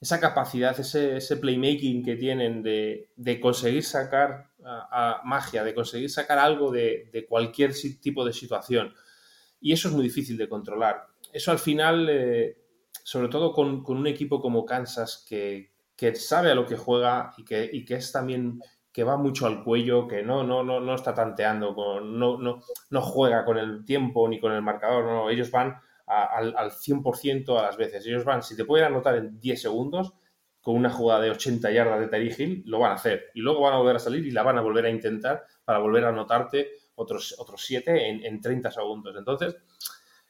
esa 0.00 0.18
capacidad, 0.18 0.78
ese, 0.80 1.36
playmaking 1.36 2.02
que 2.02 2.16
tienen 2.16 2.62
de, 2.62 3.38
conseguir 3.40 3.84
sacar 3.84 4.50
a, 4.64 5.20
magia, 5.24 5.62
de 5.62 5.74
conseguir 5.74 6.10
sacar 6.10 6.38
algo 6.38 6.70
de, 6.70 7.26
cualquier 7.28 7.74
tipo 8.00 8.24
de 8.24 8.32
situación. 8.32 8.94
Y 9.60 9.72
eso 9.72 9.88
es 9.88 9.94
muy 9.94 10.04
difícil 10.04 10.38
de 10.38 10.48
controlar. 10.48 11.06
Eso 11.32 11.52
al 11.52 11.58
final, 11.58 12.08
eh, 12.08 12.56
sobre 13.04 13.28
todo 13.28 13.52
con, 13.52 13.84
un 13.86 14.06
equipo 14.06 14.40
como 14.40 14.64
Kansas 14.64 15.24
que, 15.28 15.70
sabe 16.14 16.50
a 16.50 16.54
lo 16.54 16.64
que 16.64 16.78
juega 16.78 17.34
y 17.36 17.44
que, 17.44 17.84
que 17.84 17.94
es 17.94 18.10
también 18.10 18.58
que 18.90 19.04
va 19.04 19.18
mucho 19.18 19.46
al 19.46 19.62
cuello, 19.62 20.08
que 20.08 20.22
no, 20.22 20.42
no, 20.42 20.64
no, 20.64 20.80
no 20.80 20.94
está 20.94 21.14
tanteando, 21.14 21.74
con, 21.74 22.18
no, 22.18 22.38
no, 22.38 22.62
no 22.88 23.02
juega 23.02 23.44
con 23.44 23.58
el 23.58 23.84
tiempo 23.84 24.26
ni 24.28 24.40
con 24.40 24.52
el 24.52 24.62
marcador, 24.62 25.04
no, 25.04 25.30
ellos 25.30 25.50
van 25.50 25.78
al, 26.10 26.54
al 26.56 26.70
100% 26.70 27.58
a 27.58 27.62
las 27.62 27.76
veces. 27.76 28.04
Ellos 28.06 28.24
van, 28.24 28.42
si 28.42 28.56
te 28.56 28.64
pueden 28.64 28.86
anotar 28.86 29.16
en 29.16 29.38
10 29.38 29.62
segundos, 29.62 30.14
con 30.60 30.76
una 30.76 30.90
jugada 30.90 31.22
de 31.22 31.30
80 31.30 31.70
yardas 31.70 32.00
de 32.00 32.08
Terry 32.08 32.34
Hill, 32.36 32.62
lo 32.66 32.80
van 32.80 32.92
a 32.92 32.94
hacer. 32.94 33.30
Y 33.34 33.40
luego 33.40 33.62
van 33.62 33.74
a 33.74 33.78
volver 33.78 33.96
a 33.96 34.00
salir 34.00 34.26
y 34.26 34.30
la 34.30 34.42
van 34.42 34.58
a 34.58 34.60
volver 34.60 34.84
a 34.86 34.90
intentar 34.90 35.44
para 35.64 35.78
volver 35.78 36.04
a 36.04 36.10
anotarte 36.10 36.72
otros, 36.96 37.34
otros 37.38 37.64
7 37.64 38.08
en, 38.08 38.24
en 38.24 38.40
30 38.40 38.70
segundos. 38.70 39.16
Entonces, 39.16 39.56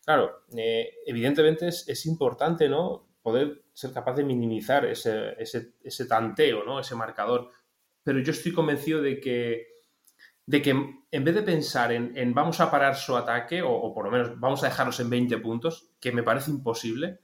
claro, 0.05 0.45
eh, 0.57 0.99
evidentemente 1.05 1.69
es, 1.69 1.89
es, 1.89 2.07
importante, 2.07 2.69
¿no? 2.69 3.09
Poder 3.23 3.65
ser 3.73 3.93
capaz 3.93 4.15
de 4.15 4.25
minimizar 4.25 4.85
ese, 4.85 5.35
ese, 5.37 5.75
ese 5.83 6.07
tanteo, 6.07 6.65
¿no? 6.65 6.79
Ese 6.79 6.95
marcador. 6.95 7.51
Pero 8.05 8.21
yo 8.21 8.31
estoy 8.31 8.53
convencido 8.53 9.03
de 9.03 9.21
que 9.21 9.70
de 10.51 10.61
que 10.61 10.71
en 10.71 11.25
vez 11.25 11.33
de 11.33 11.43
pensar 11.43 11.93
en, 11.93 12.35
vamos 12.35 12.59
a 12.59 12.69
parar 12.73 12.97
su 12.97 13.17
ataque, 13.17 13.63
o, 13.63 13.95
por 13.95 14.07
lo 14.07 14.11
menos 14.11 14.41
vamos 14.41 14.65
a 14.65 14.67
dejarlos 14.67 14.99
en 14.99 15.09
20 15.09 15.39
puntos, 15.39 15.93
que 16.01 16.11
me 16.11 16.25
parece 16.25 16.51
imposible, 16.51 17.21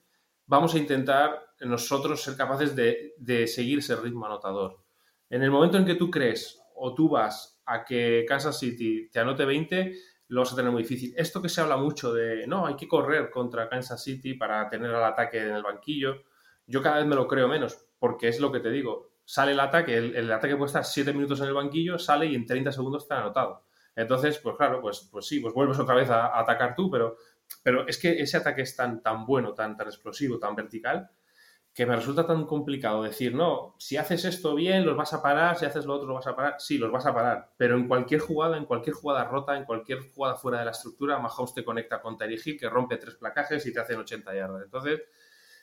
vamos 0.46 0.74
a 0.74 0.78
intentar 0.78 1.42
nosotros 1.62 2.22
ser 2.22 2.36
capaces 2.36 2.76
de, 2.76 3.46
seguir 3.48 3.80
ese 3.80 3.96
ritmo 3.96 4.26
anotador. 4.26 4.78
En 5.28 5.42
el 5.42 5.50
momento 5.50 5.76
en 5.76 5.84
que 5.84 5.96
tú 5.96 6.08
crees 6.08 6.62
o 6.76 6.94
tú 6.94 7.08
vas 7.08 7.60
a 7.66 7.84
que 7.84 8.24
Kansas 8.28 8.60
City 8.60 9.10
te 9.10 9.18
anote 9.18 9.44
20, 9.44 9.92
lo 10.28 10.42
vas 10.42 10.52
a 10.52 10.56
tener 10.56 10.70
muy 10.70 10.84
difícil. 10.84 11.12
Esto 11.16 11.42
que 11.42 11.48
se 11.48 11.60
habla 11.60 11.76
mucho 11.76 12.14
de, 12.14 12.46
no, 12.46 12.64
hay 12.64 12.76
que 12.76 12.86
correr 12.86 13.28
contra 13.28 13.68
Kansas 13.68 14.04
City 14.04 14.34
para 14.34 14.68
tener 14.68 14.94
al 14.94 15.02
ataque 15.02 15.40
en 15.40 15.50
el 15.50 15.64
banquillo, 15.64 16.22
yo 16.64 16.80
cada 16.80 16.98
vez 16.98 17.06
me 17.06 17.16
lo 17.16 17.26
creo 17.26 17.48
menos, 17.48 17.76
porque 17.98 18.28
es 18.28 18.38
lo 18.38 18.52
que 18.52 18.60
te 18.60 18.70
digo, 18.70 19.15
sale 19.26 19.52
el 19.52 19.60
ataque, 19.60 19.96
el, 19.98 20.32
ataque 20.32 20.56
puede 20.56 20.68
estar 20.68 20.84
7 20.84 21.12
minutos 21.12 21.40
en 21.40 21.48
el 21.48 21.54
banquillo, 21.54 21.98
sale 21.98 22.26
y 22.26 22.34
en 22.36 22.46
30 22.46 22.70
segundos 22.70 23.02
está 23.02 23.18
anotado. 23.18 23.64
Entonces, 23.96 24.38
pues 24.38 24.56
claro, 24.56 24.80
pues, 24.80 25.08
pues 25.10 25.26
sí, 25.26 25.40
pues 25.40 25.52
vuelves 25.52 25.78
otra 25.78 25.96
vez 25.96 26.08
a, 26.08 26.38
atacar 26.38 26.76
tú, 26.76 26.88
pero, 26.88 27.16
pero 27.62 27.86
es 27.88 27.98
que 27.98 28.20
ese 28.20 28.36
ataque 28.36 28.62
es 28.62 28.76
tan, 28.76 29.02
tan 29.02 29.26
bueno, 29.26 29.52
tan, 29.52 29.76
tan 29.76 29.88
explosivo, 29.88 30.38
tan 30.38 30.54
vertical, 30.54 31.10
que 31.74 31.86
me 31.86 31.96
resulta 31.96 32.24
tan 32.24 32.46
complicado 32.46 33.02
decir, 33.02 33.34
no, 33.34 33.74
si 33.78 33.96
haces 33.96 34.24
esto 34.24 34.54
bien, 34.54 34.86
los 34.86 34.96
vas 34.96 35.12
a 35.12 35.20
parar, 35.20 35.58
si 35.58 35.66
haces 35.66 35.84
lo 35.84 35.94
otro, 35.94 36.06
lo 36.06 36.14
vas 36.14 36.26
a 36.26 36.36
parar. 36.36 36.54
Sí, 36.58 36.78
los 36.78 36.90
vas 36.92 37.04
a 37.04 37.12
parar, 37.12 37.52
pero 37.56 37.76
en 37.76 37.88
cualquier 37.88 38.20
jugada, 38.20 38.56
en 38.56 38.64
cualquier 38.64 38.94
jugada 38.94 39.24
rota, 39.24 39.56
en 39.58 39.64
cualquier 39.64 39.98
jugada 40.14 40.36
fuera 40.36 40.60
de 40.60 40.66
la 40.66 40.70
estructura, 40.70 41.18
Mahomes 41.18 41.52
te 41.52 41.64
conecta 41.64 42.00
con 42.00 42.16
Terry 42.16 42.40
Hill, 42.42 42.58
que 42.58 42.70
rompe 42.70 42.96
tres 42.96 43.16
placajes 43.16 43.66
y 43.66 43.72
te 43.72 43.80
hacen 43.80 43.98
80 43.98 44.34
yardas. 44.34 44.62
Entonces, 44.62 45.02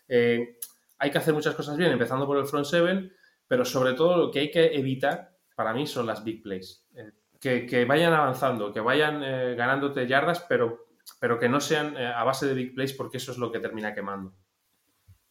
eh, 0.08 0.60
hay 1.00 1.12
que 1.12 1.18
hacer 1.18 1.34
muchas 1.34 1.56
cosas 1.56 1.78
bien, 1.78 1.92
empezando 1.92 2.28
por 2.28 2.38
el 2.38 2.46
front 2.46 2.66
seven, 2.66 3.12
pero 3.54 3.66
sobre 3.66 3.94
todo 3.94 4.18
lo 4.18 4.32
que 4.32 4.40
hay 4.40 4.50
que 4.50 4.66
evitar 4.76 5.38
para 5.56 5.76
mí 5.76 5.86
son 5.86 6.08
las 6.08 6.24
big 6.24 6.42
plays. 6.42 6.88
Eh, 6.96 7.68
que, 7.70 7.86
vayan 7.86 8.12
avanzando, 8.12 8.74
que 8.74 8.80
vayan 8.80 9.22
ganándote 9.56 10.08
yardas, 10.08 10.44
pero, 10.50 10.88
pero 11.20 11.38
que 11.38 11.48
no 11.48 11.60
sean 11.60 11.96
a 11.96 12.24
base 12.24 12.48
de 12.48 12.56
big 12.56 12.74
plays 12.74 12.94
porque 12.94 13.18
eso 13.18 13.32
es 13.32 13.38
lo 13.38 13.52
que 13.52 13.60
termina 13.60 13.94
quemando. 13.94 14.34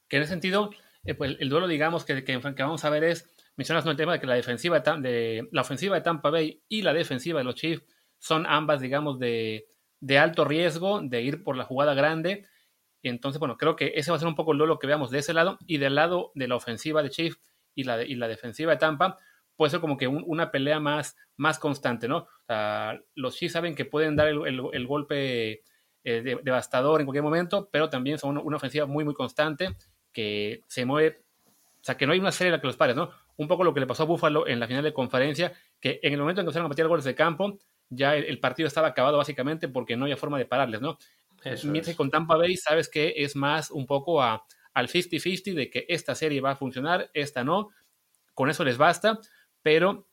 Que 0.06 0.18
en 0.18 0.22
ese 0.22 0.35
sentido, 0.35 0.70
pues 1.18 1.37
el 1.40 1.48
duelo, 1.48 1.66
digamos, 1.66 2.04
que, 2.04 2.22
que, 2.22 2.37
vamos 2.37 2.85
a 2.85 2.90
ver 2.90 3.02
es, 3.02 3.28
mencionas 3.56 3.85
el 3.87 3.96
tema 3.96 4.12
de 4.12 4.20
que 4.20 4.28
la 4.28 4.37
defensiva 4.37 4.78
de, 4.78 5.48
la 5.50 5.62
ofensiva 5.62 5.96
de 5.96 6.02
Tampa 6.02 6.30
Bay 6.30 6.62
y 6.68 6.82
la 6.82 6.92
defensiva 6.92 7.40
de 7.40 7.44
los 7.44 7.56
Chiefs 7.56 7.82
son 8.18 8.46
ambas, 8.46 8.80
digamos, 8.80 9.18
de, 9.18 9.66
de 9.98 10.18
alto 10.20 10.44
riesgo, 10.44 11.00
de 11.02 11.22
ir 11.22 11.42
por 11.42 11.56
la 11.56 11.64
jugada 11.64 11.92
grande 11.94 12.46
entonces, 13.02 13.40
bueno, 13.40 13.56
creo 13.56 13.74
que 13.76 13.92
ese 13.96 14.11
va 14.11 14.16
a 14.16 14.20
ser 14.20 14.28
un 14.28 14.37
poco 14.37 14.52
el 14.52 14.58
duelo 14.58 14.78
que 14.78 14.87
veamos 14.87 15.11
de 15.11 15.18
ese 15.18 15.35
lado 15.35 15.58
y 15.66 15.78
del 15.78 15.96
lado 15.96 16.30
de 16.35 16.48
la 16.48 16.56
ofensiva 16.56 17.02
de 17.02 17.11
Chiefs 17.11 17.40
y 17.74 17.85
la, 17.85 18.02
y 18.02 18.14
la 18.14 18.28
defensiva 18.28 18.72
de 18.72 18.78
Tampa, 18.78 19.18
puede 19.56 19.70
ser 19.70 19.80
como 19.80 19.96
que 19.96 20.08
una 20.08 20.50
pelea 20.50 20.80
más, 20.80 21.16
más 21.37 21.58
constante, 21.58 22.08
¿no? 22.08 22.26
los 23.14 23.37
Chiefs 23.37 23.54
saben 23.54 23.74
que 23.74 23.85
pueden 23.85 24.16
dar 24.16 24.28
el, 24.28 24.87
golpe 24.87 25.62
eh, 26.04 26.38
devastador 26.42 27.00
en 27.00 27.06
cualquier 27.06 27.22
momento, 27.22 27.68
pero 27.72 27.88
también 27.88 28.18
son 28.18 28.38
una, 28.38 28.56
ofensiva 28.56 28.87
muy, 28.87 29.04
muy 29.04 29.14
constante 29.14 29.76
que 30.12 30.61
se 30.66 30.85
mueve, 30.85 31.22
o 31.46 31.85
sea, 31.85 31.96
que 31.96 32.06
no 32.06 32.12
hay 32.12 32.18
una 32.18 32.32
serie 32.32 32.48
en 32.48 32.52
la 32.52 32.61
que 32.61 32.66
los 32.66 32.76
pares, 32.76 32.94
¿no? 32.94 33.11
Un 33.37 33.48
poco 33.48 33.64
lo 33.64 33.72
que 33.72 33.80
le 33.80 33.87
pasó 33.87 34.02
a 34.02 34.06
Buffalo 34.06 34.46
en 34.46 34.61
la 34.61 34.66
final 34.66 34.85
de 34.85 34.92
conferencia, 34.92 35.54
que 35.80 35.98
en 36.02 36.12
el 36.12 36.18
momento 36.18 36.40
en 36.40 36.44
que 36.44 36.48
empezaron 36.48 36.66
a 36.66 36.68
meter 36.68 36.88
goles 36.88 37.04
de 37.06 37.14
campo, 37.14 37.58
ya 37.88 38.14
el, 38.16 38.24
el, 38.24 38.38
partido 38.38 38.66
estaba 38.66 38.88
acabado 38.88 39.16
básicamente 39.16 39.68
porque 39.68 39.96
no 39.96 40.04
había 40.04 40.16
forma 40.16 40.38
de 40.38 40.44
pararles, 40.44 40.82
¿no? 40.82 40.98
Mientras 41.64 41.96
con 41.96 42.11
Tampa 42.11 42.37
Bay 42.37 42.56
sabes 42.56 42.88
que 42.88 43.14
es 43.16 43.35
más 43.35 43.70
un 43.70 43.87
poco 43.87 44.22
a, 44.22 44.44
al 44.74 44.88
50-50 44.88 45.54
de 45.54 45.70
que 45.70 45.87
esta 45.88 46.14
serie 46.14 46.40
va 46.40 46.52
a 46.52 46.56
funcionar, 46.56 47.11
esta 47.14 47.44
no. 47.44 47.70
Con 48.35 48.50
eso 48.50 48.64
les 48.64 48.78
basta, 48.78 49.18
pero 49.62 50.08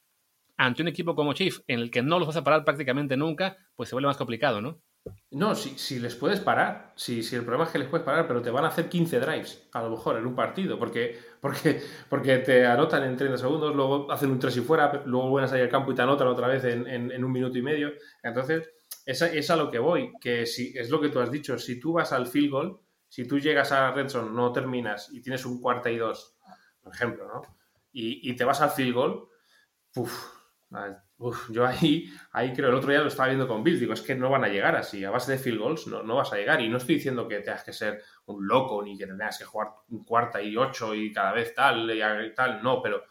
ante 0.58 0.82
un 0.82 0.90
equipo 0.90 1.16
como 1.16 1.34
Chief, 1.34 1.60
en 1.68 1.80
el 1.80 1.92
que 1.92 2.02
no 2.02 2.20
los 2.20 2.28
vas 2.28 2.38
a 2.38 2.44
parar 2.44 2.66
prácticamente 2.66 3.16
nunca, 3.16 3.58
pues 3.76 3.90
se 3.90 3.96
vuelve 3.96 4.08
más 4.08 4.18
complicado, 4.18 4.62
¿no? 4.62 4.82
No, 5.32 5.56
si, 5.56 5.78
si 5.78 6.00
les 6.00 6.16
puedes 6.16 6.42
parar, 6.42 6.92
si, 6.96 7.24
si, 7.24 7.36
el 7.36 7.44
problema 7.44 7.64
es 7.64 7.72
que 7.72 7.80
les 7.80 7.88
puedes 7.88 8.06
parar, 8.06 8.28
pero 8.28 8.42
te 8.42 8.52
van 8.52 8.66
a 8.66 8.68
hacer 8.68 8.90
15 8.90 9.20
drives, 9.22 9.70
a 9.72 9.82
lo 9.82 9.92
mejor, 9.92 10.18
en 10.18 10.26
un 10.26 10.36
partido, 10.36 10.78
porque, 10.78 11.18
porque, 11.40 11.82
porque 12.10 12.40
te 12.40 12.66
anotan 12.66 13.04
en 13.04 13.16
30 13.16 13.38
segundos, 13.38 13.74
luego 13.74 14.12
hacen 14.12 14.30
un 14.30 14.40
3 14.40 14.58
y 14.58 14.62
fuera, 14.62 15.04
luego 15.06 15.30
vuelven 15.30 15.46
a 15.46 15.48
salir 15.48 15.64
al 15.64 15.70
campo 15.70 15.94
y 15.94 15.96
te 15.96 16.02
anotan 16.02 16.28
otra 16.28 16.48
vez 16.48 16.66
en, 16.66 16.86
en 16.88 17.24
un 17.24 17.32
minuto 17.32 17.58
y 17.58 17.62
medio. 17.62 17.94
Entonces, 18.22 18.70
es 19.10 19.50
a, 19.50 19.56
lo 19.56 19.72
que 19.72 19.80
voy, 19.80 20.14
que 20.22 20.46
si, 20.46 20.72
es 20.78 20.90
lo 20.90 21.02
que 21.02 21.10
tú 21.10 21.20
has 21.20 21.32
dicho, 21.32 21.58
si 21.58 21.80
tú 21.80 21.94
vas 21.94 22.14
al 22.14 22.28
field 22.28 22.52
goal, 22.52 22.80
si 23.10 23.28
tú 23.28 23.40
llegas 23.40 23.72
a 23.72 23.92
red 23.92 24.08
zone, 24.08 24.32
no 24.32 24.54
terminas 24.54 25.10
y 25.12 25.22
tienes 25.22 25.46
un 25.46 25.60
cuarta 25.60 25.90
y 25.90 25.98
dos, 25.98 26.38
por 26.82 26.94
ejemplo, 26.94 27.28
¿no? 27.28 27.42
Y, 27.92 28.36
te 28.36 28.46
vas 28.46 28.62
al 28.62 28.70
field 28.70 28.94
goal, 28.94 29.28
uf, 29.96 31.50
yo 31.50 31.66
ahí, 31.66 32.10
ahí 32.32 32.54
creo, 32.54 32.70
el 32.70 32.76
otro 32.76 32.92
día 32.92 33.02
lo 33.02 33.08
estaba 33.08 33.28
viendo 33.28 33.48
con 33.48 33.64
Bill, 33.64 33.80
digo, 33.80 33.94
es 33.94 34.02
que 34.02 34.16
no 34.16 34.30
van 34.30 34.44
a 34.44 34.48
llegar 34.48 34.76
así, 34.76 35.04
a 35.04 35.10
base 35.10 35.34
de 35.34 35.38
field 35.40 35.60
goals 35.60 35.88
no, 35.88 36.04
no 36.04 36.16
vas 36.16 36.32
a 36.32 36.38
llegar. 36.38 36.62
Y 36.62 36.70
no 36.70 36.78
estoy 36.78 36.96
diciendo 36.96 37.28
que 37.28 37.40
tengas 37.40 37.64
que 37.64 37.74
ser 37.74 38.02
un 38.28 38.48
loco 38.48 38.82
ni 38.84 38.98
que 38.98 39.08
tengas 39.08 39.38
que 39.38 39.46
jugar 39.46 39.70
un 39.90 40.06
cuarta 40.06 40.42
y 40.42 40.56
ocho 40.56 40.94
y 40.96 41.12
cada 41.12 41.34
vez 41.34 41.54
tal 41.54 41.90
y 41.92 42.34
tal, 42.34 42.64
no, 42.64 42.82
pero 42.82 43.04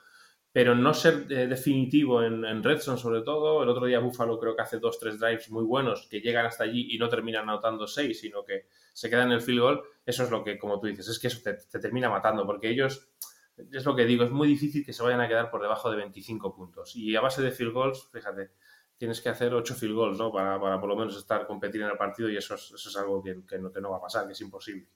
pero 0.58 0.74
no 0.74 0.92
ser 0.92 1.24
eh, 1.30 1.46
definitivo 1.46 2.20
en, 2.20 2.44
en 2.44 2.64
Redstone 2.64 2.98
sobre 2.98 3.22
todo. 3.22 3.62
El 3.62 3.68
otro 3.68 3.86
día 3.86 4.00
Buffalo 4.00 4.40
creo 4.40 4.56
que 4.56 4.62
hace 4.62 4.80
dos, 4.80 4.98
tres 4.98 5.20
drives 5.20 5.52
muy 5.52 5.62
buenos 5.62 6.08
que 6.10 6.20
llegan 6.20 6.46
hasta 6.46 6.64
allí 6.64 6.88
y 6.90 6.98
no 6.98 7.08
terminan 7.08 7.48
anotando 7.48 7.86
seis, 7.86 8.18
sino 8.18 8.44
que 8.44 8.66
se 8.92 9.08
quedan 9.08 9.28
en 9.28 9.34
el 9.34 9.40
field 9.40 9.60
goal. 9.60 9.82
Eso 10.04 10.24
es 10.24 10.32
lo 10.32 10.42
que, 10.42 10.58
como 10.58 10.80
tú 10.80 10.88
dices, 10.88 11.06
es 11.06 11.20
que 11.20 11.28
eso 11.28 11.38
te, 11.44 11.78
termina 11.78 12.10
matando, 12.10 12.44
porque 12.44 12.68
ellos, 12.70 13.08
es 13.56 13.84
lo 13.84 13.94
que 13.94 14.04
digo, 14.04 14.24
es 14.24 14.32
muy 14.32 14.48
difícil 14.48 14.84
que 14.84 14.92
se 14.92 15.00
vayan 15.04 15.20
a 15.20 15.28
quedar 15.28 15.48
por 15.48 15.62
debajo 15.62 15.92
de 15.92 15.96
25 15.98 16.52
puntos. 16.52 16.96
Y 16.96 17.14
a 17.14 17.20
base 17.20 17.40
de 17.40 17.52
field 17.52 17.72
goals, 17.72 18.08
fíjate, 18.12 18.50
tienes 18.96 19.20
que 19.20 19.28
hacer 19.28 19.54
8 19.54 19.76
field 19.76 19.94
goals, 19.94 20.18
¿no? 20.18 20.32
Para, 20.32 20.60
para 20.60 20.80
por 20.80 20.88
lo 20.88 20.96
menos 20.96 21.16
estar, 21.16 21.46
competir 21.46 21.82
en 21.82 21.90
el 21.90 21.96
partido 21.96 22.28
y 22.30 22.36
eso 22.36 22.56
es, 22.56 22.72
eso 22.74 22.88
es 22.88 22.96
algo 22.96 23.22
que, 23.22 23.44
que, 23.48 23.60
no, 23.60 23.70
que 23.70 23.80
no 23.80 23.92
va 23.92 23.98
a 23.98 24.00
pasar, 24.00 24.26
que 24.26 24.32
es 24.32 24.40
imposible. 24.40 24.88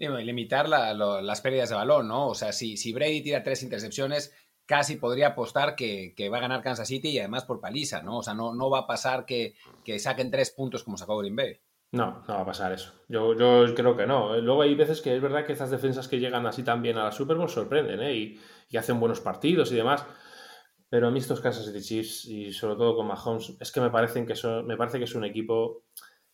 Y 0.00 0.06
limitar 0.06 0.68
las 0.68 1.40
pérdidas 1.40 1.70
de 1.70 1.74
balón, 1.74 2.06
¿no? 2.06 2.28
O 2.28 2.34
sea, 2.34 2.52
si, 2.52 2.76
si 2.76 2.92
Brady 2.92 3.20
tira 3.20 3.42
tres 3.42 3.64
intercepciones, 3.64 4.32
casi 4.68 4.96
podría 4.96 5.28
apostar 5.28 5.74
que, 5.74 6.28
va 6.30 6.36
a 6.36 6.42
ganar 6.42 6.62
Kansas 6.62 6.86
City 6.86 7.08
y 7.08 7.18
además 7.18 7.46
por 7.46 7.58
paliza, 7.58 8.02
¿no? 8.02 8.18
O 8.18 8.22
sea, 8.22 8.34
no, 8.34 8.54
no 8.54 8.68
va 8.68 8.80
a 8.80 8.86
pasar 8.86 9.24
que, 9.24 9.54
saquen 9.98 10.30
tres 10.30 10.50
puntos 10.50 10.84
como 10.84 10.98
sacó 10.98 11.16
Green 11.16 11.34
Bay. 11.34 11.58
No, 11.92 12.22
no 12.28 12.34
va 12.34 12.42
a 12.42 12.44
pasar 12.44 12.70
eso. 12.72 12.92
Yo, 13.08 13.34
yo 13.34 13.74
creo 13.74 13.96
que 13.96 14.06
no. 14.06 14.38
Luego 14.42 14.60
hay 14.60 14.74
veces 14.74 15.00
que 15.00 15.16
es 15.16 15.22
verdad 15.22 15.46
que 15.46 15.54
estas 15.54 15.70
defensas 15.70 16.06
que 16.06 16.20
llegan 16.20 16.46
así 16.46 16.62
también 16.62 16.98
a 16.98 17.04
la 17.04 17.12
Super 17.12 17.38
Bowl 17.38 17.48
sorprenden, 17.48 18.02
¿eh? 18.02 18.14
Y, 18.14 18.76
hacen 18.76 19.00
buenos 19.00 19.22
partidos 19.22 19.72
y 19.72 19.76
demás. 19.76 20.04
Pero 20.90 21.08
a 21.08 21.10
mí 21.10 21.18
estos 21.18 21.40
Kansas 21.40 21.64
City 21.64 21.80
Chiefs 21.80 22.26
y 22.26 22.52
sobre 22.52 22.76
todo 22.76 22.94
con 22.94 23.06
Mahomes 23.06 23.56
es 23.58 23.72
que 23.72 23.80
me 23.80 23.88
parecen 23.88 24.26
que 24.26 24.34
me 24.66 24.76
parece 24.76 24.98
que 24.98 25.04
es 25.04 25.14
un 25.14 25.24
equipo 25.24 25.84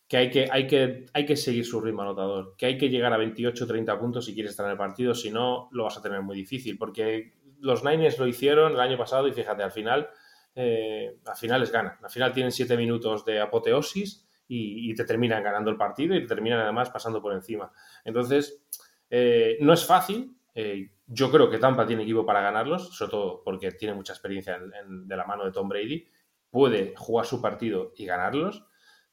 que 0.08 0.16
hay 0.16 0.30
que, 0.30 0.48
hay 0.50 0.66
que 0.66 1.06
hay 1.12 1.24
que 1.24 1.36
seguir 1.36 1.64
su 1.64 1.80
ritmo 1.80 2.02
anotador, 2.02 2.56
que 2.56 2.66
hay 2.66 2.76
que 2.76 2.88
llegar 2.88 3.12
a 3.12 3.16
28 3.16 3.66
30 3.66 3.98
puntos 3.98 4.24
si 4.24 4.34
quieres 4.34 4.50
estar 4.50 4.66
en 4.66 4.72
el 4.72 4.78
partido, 4.78 5.14
si 5.14 5.30
no 5.30 5.68
lo 5.70 5.84
vas 5.84 5.96
a 5.96 6.02
tener 6.02 6.20
muy 6.22 6.36
difícil 6.36 6.76
porque 6.76 7.32
los 7.64 7.82
Niners 7.82 8.18
lo 8.18 8.26
hicieron 8.26 8.72
el 8.72 8.80
año 8.80 8.98
pasado 8.98 9.26
y 9.26 9.32
fíjate, 9.32 9.62
al 9.62 9.72
final, 9.72 10.08
eh, 10.54 11.18
al 11.24 11.36
final 11.36 11.60
les 11.60 11.72
ganan. 11.72 11.98
Al 12.02 12.10
final 12.10 12.32
tienen 12.32 12.52
siete 12.52 12.76
minutos 12.76 13.24
de 13.24 13.40
apoteosis 13.40 14.28
y, 14.46 14.94
te 14.94 15.04
terminan 15.04 15.42
ganando 15.42 15.70
el 15.70 15.76
partido 15.76 16.14
y 16.14 16.20
te 16.20 16.26
terminan 16.26 16.60
además 16.60 16.90
pasando 16.90 17.22
por 17.22 17.32
encima. 17.32 17.72
Entonces, 18.04 18.62
eh, 19.08 19.56
no 19.60 19.72
es 19.72 19.84
fácil. 19.86 20.36
Eh, 20.54 20.90
yo 21.06 21.30
creo 21.30 21.50
que 21.50 21.58
Tampa 21.58 21.86
tiene 21.86 22.02
equipo 22.02 22.24
para 22.26 22.42
ganarlos, 22.42 22.94
sobre 22.94 23.10
todo 23.10 23.42
porque 23.42 23.72
tiene 23.72 23.94
mucha 23.94 24.12
experiencia 24.12 24.58
de 24.58 25.16
la 25.16 25.24
mano 25.24 25.44
de 25.44 25.52
Tom 25.52 25.68
Brady. 25.68 26.06
Puede 26.50 26.94
jugar 26.96 27.24
su 27.24 27.40
partido 27.40 27.92
y 27.96 28.04
ganarlos, 28.04 28.64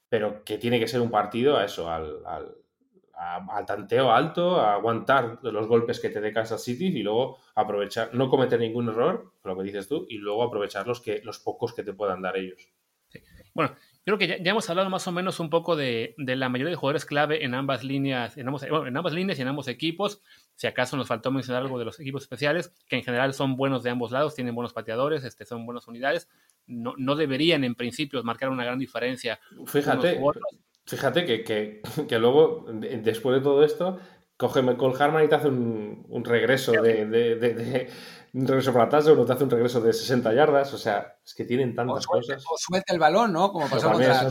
pero 0.10 0.44
que 0.44 0.58
tiene 0.58 0.80
que 0.80 0.88
ser 0.88 1.00
un 1.00 1.10
partido 1.10 1.58
a 1.58 1.64
eso, 1.64 1.90
al 1.90 2.56
tanteo 3.66 4.12
alto, 4.12 4.60
a 4.60 4.74
aguantar 4.74 5.40
los 5.44 5.68
golpes 5.68 6.00
que 6.00 6.10
te 6.10 6.22
dé 6.22 6.34
Kansas 6.34 6.64
City 6.64 6.88
y 6.88 7.04
luego 7.04 7.38
aprovechar, 7.56 8.14
no 8.14 8.30
cometer 8.30 8.60
ningún 8.60 8.90
error, 8.90 9.34
lo 9.44 9.58
que 9.58 9.64
dices 9.64 9.88
tú, 9.88 10.06
y 10.10 10.18
luego 10.18 10.44
aprovechar 10.44 10.88
los, 10.88 11.02
que, 11.02 11.22
los 11.24 11.40
pocos 11.40 11.74
que 11.74 11.84
te 11.84 11.94
puedan 11.94 12.22
dar 12.22 12.38
ellos. 12.38 12.70
Bueno, 13.54 13.76
creo 14.06 14.18
que 14.18 14.28
ya, 14.28 14.52
hemos 14.52 14.70
hablado 14.70 14.90
más 14.90 15.06
o 15.08 15.12
menos 15.12 15.40
un 15.40 15.50
poco 15.50 15.76
de, 15.76 16.16
la 16.18 16.50
mayoría 16.50 16.72
de 16.72 16.78
jugadores 16.78 17.06
clave 17.06 17.44
en 17.44 17.54
ambas 17.54 17.84
líneas, 17.84 18.38
en, 18.38 18.48
en 18.48 18.98
ambas 18.98 19.14
líneas 19.14 19.38
y 19.38 19.42
en 19.42 19.48
ambos 19.50 19.68
equipos. 19.68 20.22
Si 20.56 20.68
acaso 20.68 20.96
nos 20.96 21.08
faltó 21.08 21.32
mencionar 21.32 21.64
algo 21.64 21.78
de 21.78 21.86
los 21.86 22.00
equipos 22.00 22.24
especiales, 22.24 22.74
que 22.88 22.96
en 22.96 23.04
general 23.04 23.34
son 23.34 23.56
buenos 23.56 23.84
de 23.84 23.90
ambos 23.90 24.12
lados, 24.12 24.36
tienen 24.36 24.56
buenos 24.56 24.74
pateadores, 24.74 25.24
este, 25.24 25.46
son 25.46 25.66
buenas 25.66 25.88
unidades. 25.88 26.30
No, 26.66 26.94
no 26.98 27.16
deberían 27.16 27.64
en 27.64 27.76
principio 27.76 28.24
marcar 28.24 28.50
una 28.50 28.64
gran 28.64 28.80
diferencia. 28.80 29.40
Fíjate, 29.66 30.20
Fíjate 30.92 31.24
que, 31.24 31.44
que, 31.46 32.20
luego, 32.20 32.66
después 32.68 33.38
de 33.38 33.42
todo 33.42 33.64
esto, 33.64 33.98
coge 34.36 34.62
Cole 34.76 34.96
Harman 35.00 35.24
y 35.24 35.30
te 35.30 35.36
hace 35.36 35.48
un, 35.48 36.24
regreso 36.26 36.74
de, 36.74 37.06
de, 37.06 37.90
un 38.34 38.46
regreso 38.46 38.74
para 38.74 38.86
atrás, 38.86 39.08
o 39.08 39.26
te 39.26 39.32
hace 39.32 39.46
un 39.46 39.50
regreso 39.52 39.80
de 39.80 39.94
60 39.94 40.34
yardas. 40.34 40.74
O 40.74 40.78
sea, 40.78 41.16
es 41.26 41.34
que 41.34 41.46
tienen 41.46 41.76
tantas 41.76 42.06
cosas. 42.06 42.44
O 42.46 42.58
suelta 42.58 42.92
el 42.92 43.00
balón, 43.00 43.32
¿no? 43.32 43.54
Como 43.54 43.70
pasó 43.70 43.90
contra... 43.90 44.30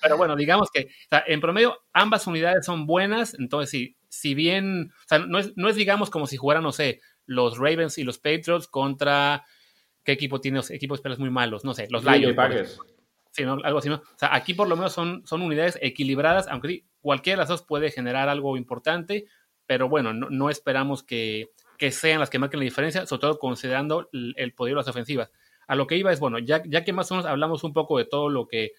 pero 0.00 0.16
bueno, 0.16 0.36
digamos 0.36 0.68
que 0.72 0.88
en 1.10 1.40
promedio 1.40 1.76
ambas 1.92 2.28
unidades 2.28 2.64
son 2.64 2.86
buenas, 2.86 3.34
entonces 3.34 3.70
sí, 3.70 3.96
si 4.08 4.34
bien, 4.34 4.92
o 4.92 5.08
sea, 5.08 5.18
no 5.18 5.40
es, 5.40 5.52
no 5.56 5.68
es 5.68 5.74
digamos 5.74 6.10
como 6.10 6.28
si 6.28 6.36
jugaran, 6.36 6.62
no 6.62 6.70
sé, 6.70 7.00
los 7.26 7.58
Ravens 7.58 7.98
y 7.98 8.04
los 8.04 8.18
Patriots 8.18 8.68
contra, 8.68 9.44
¿qué 10.04 10.12
equipo 10.12 10.40
tiene? 10.40 10.60
Equipos 10.70 11.00
pelos 11.00 11.18
muy 11.18 11.30
malos, 11.30 11.64
no 11.64 11.74
sé, 11.74 11.88
los 11.90 12.04
Lions 12.04 12.78
algo 13.36 13.78
así, 13.78 13.88
¿no? 13.88 13.96
O 13.96 14.18
sea, 14.18 14.34
aquí 14.34 14.54
por 14.54 14.68
lo 14.68 14.76
menos 14.76 14.92
son, 14.92 15.26
son 15.26 15.42
unidades 15.42 15.78
equilibradas, 15.80 16.48
aunque 16.48 16.84
cualquiera 17.00 17.36
de 17.36 17.42
las 17.42 17.48
dos 17.48 17.62
puede 17.62 17.90
generar 17.90 18.28
algo 18.28 18.56
importante, 18.56 19.26
pero 19.66 19.88
bueno, 19.88 20.12
no, 20.12 20.50
esperamos 20.50 21.02
que, 21.02 21.50
sean 21.90 22.20
las 22.20 22.30
que 22.30 22.38
marquen 22.38 22.60
la 22.60 22.64
diferencia, 22.64 23.06
sobre 23.06 23.20
todo 23.20 23.38
considerando 23.38 24.08
el, 24.12 24.54
poder 24.54 24.72
de 24.72 24.76
las 24.76 24.88
ofensivas. 24.88 25.30
A 25.66 25.76
lo 25.76 25.86
que 25.86 25.96
iba 25.96 26.10
es, 26.10 26.20
bueno, 26.20 26.38
ya, 26.38 26.62
ya 26.66 26.84
que 26.84 26.94
más 26.94 27.10
o 27.10 27.14
menos 27.14 27.26
hablamos 27.26 27.64
un 27.64 27.74
poco 27.74 27.98
de 27.98 28.06
todo 28.06 28.30
lo 28.30 28.48
que, 28.48 28.72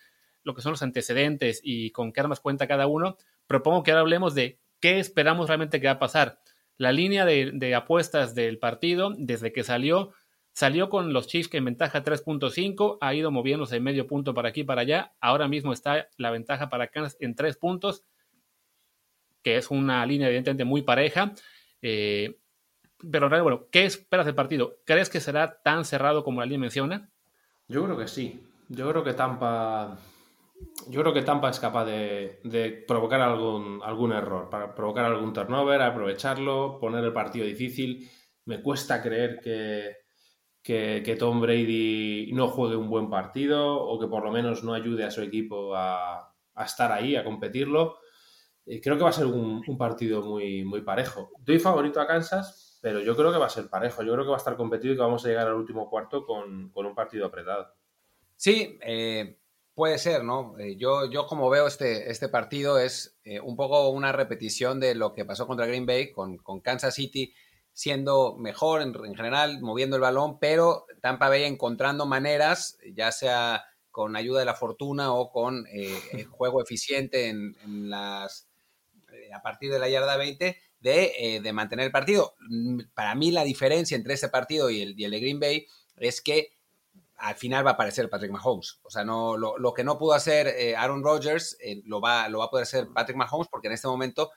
lo 0.43 0.55
que 0.55 0.61
son 0.61 0.71
los 0.71 0.81
antecedentes 0.81 1.61
y 1.63 1.91
con 1.91 2.11
qué 2.11 2.21
armas 2.21 2.39
cuenta 2.39 2.67
cada 2.67 2.87
uno, 2.87 3.17
propongo 3.45 3.83
que 3.83 3.91
ahora 3.91 4.01
hablemos 4.01 4.33
de 4.33 4.59
qué 4.79 4.99
esperamos 4.99 5.47
realmente 5.47 5.79
que 5.79 5.87
va 5.87 5.93
a 5.93 5.99
pasar. 5.99 6.39
La 6.77 6.91
línea 6.91 7.25
de, 7.25 7.51
de 7.53 7.75
apuestas 7.75 8.33
del 8.33 8.57
partido, 8.57 9.13
desde 9.15 9.53
que 9.53 9.63
salió, 9.63 10.13
Salió 10.59 10.89
con 10.89 11.13
los 11.13 11.27
Chiefs 11.27 11.47
que 11.47 11.55
en 11.55 11.63
ventaja 11.63 12.03
3.5, 12.03 12.97
ha 12.99 13.13
ido 13.13 13.31
moviéndose 13.31 13.79
medio 13.79 14.07
punto 14.07 14.33
para 14.33 14.49
aquí 14.49 14.65
para 14.65 14.81
allá. 14.81 15.13
Ahora 15.21 15.47
mismo 15.47 15.71
está 15.71 16.09
la 16.17 16.31
ventaja 16.31 16.67
para 16.67 16.87
Kansas 16.87 17.15
en 17.21 17.33
3 17.33 17.55
puntos, 17.55 18.03
que 19.41 19.55
es 19.55 19.71
una 19.71 20.05
línea 20.05 20.27
evidentemente 20.27 20.65
muy 20.65 20.81
pareja. 20.81 21.31
Eh, 21.81 22.41
pero 23.09 23.29
bueno, 23.41 23.67
¿qué 23.71 23.85
esperas 23.85 24.25
del 24.25 24.35
partido? 24.35 24.79
¿Crees 24.85 25.09
que 25.09 25.21
será 25.21 25.61
tan 25.63 25.85
cerrado 25.85 26.25
como 26.25 26.41
la 26.41 26.45
línea 26.45 26.59
menciona? 26.59 27.09
Yo 27.69 27.85
creo 27.85 27.97
que 27.97 28.09
sí. 28.09 28.45
Yo 28.67 28.89
creo 28.89 29.05
que 29.05 29.13
Tampa. 29.13 29.97
Yo 30.89 30.99
creo 30.99 31.13
que 31.13 31.21
Tampa 31.21 31.51
es 31.51 31.59
capaz 31.61 31.85
de, 31.85 32.41
de 32.43 32.83
provocar 32.85 33.21
algún, 33.21 33.79
algún 33.81 34.11
error, 34.11 34.49
para 34.49 34.75
provocar 34.75 35.05
algún 35.05 35.31
turnover, 35.31 35.81
aprovecharlo, 35.81 36.79
poner 36.81 37.05
el 37.05 37.13
partido 37.13 37.45
difícil. 37.45 38.11
Me 38.43 38.61
cuesta 38.61 39.01
creer 39.01 39.39
que, 39.41 39.98
que, 40.63 41.15
Tom 41.17 41.41
Brady 41.41 42.31
no 42.33 42.47
juegue 42.47 42.75
un 42.75 42.89
buen 42.89 43.09
partido 43.09 43.81
o 43.81 43.99
que 43.99 44.07
por 44.07 44.23
lo 44.23 44.31
menos 44.31 44.63
no 44.63 44.73
ayude 44.73 45.03
a 45.03 45.11
su 45.11 45.21
equipo 45.21 45.75
a, 45.75 46.33
estar 46.63 46.91
ahí, 46.91 47.15
a 47.15 47.23
competirlo. 47.23 47.97
Eh, 48.65 48.81
creo 48.81 48.97
que 48.97 49.03
va 49.03 49.09
a 49.09 49.13
ser 49.13 49.25
un, 49.25 49.63
partido 49.77 50.21
muy, 50.21 50.63
muy 50.63 50.81
parejo. 50.81 51.31
Doy 51.39 51.59
favorito 51.59 52.01
a 52.01 52.07
Kansas, 52.07 52.79
pero 52.81 52.99
yo 52.99 53.15
creo 53.15 53.31
que 53.31 53.37
va 53.37 53.45
a 53.45 53.49
ser 53.49 53.69
parejo. 53.69 54.03
Yo 54.03 54.13
creo 54.13 54.25
que 54.25 54.31
va 54.31 54.35
a 54.35 54.39
estar 54.39 54.57
competido 54.57 54.93
y 54.93 54.97
que 54.97 55.01
vamos 55.01 55.25
a 55.25 55.29
llegar 55.29 55.47
al 55.47 55.55
último 55.55 55.89
cuarto 55.89 56.25
con, 56.25 56.71
un 56.73 56.95
partido 56.95 57.25
apretado. 57.25 57.73
Sí, 58.35 58.77
eh, 58.81 59.37
puede 59.73 59.97
ser, 59.97 60.23
¿no? 60.23 60.57
Eh, 60.59 60.75
yo, 60.75 61.09
yo 61.09 61.25
como 61.25 61.49
veo 61.49 61.67
este, 61.67 62.11
este 62.11 62.29
partido 62.29 62.79
es 62.79 63.19
un 63.43 63.55
poco 63.55 63.89
una 63.89 64.11
repetición 64.11 64.79
de 64.79 64.95
lo 64.95 65.13
que 65.13 65.23
pasó 65.23 65.45
contra 65.45 65.67
Green 65.67 65.85
Bay 65.85 66.11
con, 66.11 66.37
con 66.37 66.61
Kansas 66.61 66.95
City 66.95 67.33
siendo 67.73 68.35
mejor 68.37 68.81
en, 68.81 68.93
general, 69.15 69.61
moviendo 69.61 69.95
el 69.95 70.01
balón, 70.01 70.39
pero 70.39 70.85
Tampa 71.01 71.29
Bay 71.29 71.43
encontrando 71.43 72.05
maneras, 72.05 72.77
ya 72.93 73.11
sea 73.11 73.63
con 73.91 74.15
ayuda 74.15 74.39
de 74.39 74.45
la 74.45 74.55
fortuna 74.55 75.13
o 75.13 75.31
con 75.31 75.65
eh, 75.71 75.97
juego 76.29 76.61
eficiente 76.61 77.29
en, 77.29 77.89
las, 77.89 78.47
eh, 79.11 79.33
a 79.33 79.41
partir 79.41 79.71
de 79.71 79.79
la 79.79 79.89
yarda 79.89 80.17
20, 80.17 80.57
eh, 80.83 81.39
de, 81.41 81.53
mantener 81.53 81.85
el 81.85 81.91
partido. 81.91 82.35
Mm, 82.49 82.81
para 82.93 83.15
mí 83.15 83.31
la 83.31 83.43
diferencia 83.43 83.95
entre 83.95 84.13
este 84.13 84.29
partido 84.29 84.69
y 84.69 84.81
el, 84.81 84.95
de 84.95 85.19
Green 85.19 85.39
Bay 85.39 85.65
es 85.97 86.21
que 86.21 86.53
al 87.17 87.35
final 87.35 87.65
va 87.65 87.71
a 87.71 87.73
aparecer 87.73 88.09
Patrick 88.09 88.31
Mahomes. 88.31 88.79
O 88.83 88.89
sea, 88.89 89.03
no, 89.03 89.35
lo, 89.35 89.73
que 89.73 89.83
no 89.83 89.97
pudo 89.97 90.13
hacer 90.13 90.75
Aaron 90.77 91.03
Rodgers 91.03 91.57
lo, 91.83 91.99
va, 91.99 92.29
lo 92.29 92.39
va 92.39 92.45
a 92.45 92.49
poder 92.49 92.63
hacer 92.63 92.87
Patrick 92.93 93.17
Mahomes 93.17 93.49
porque 93.49 93.67
en 93.67 93.73
este 93.73 93.89
momento 93.89 94.31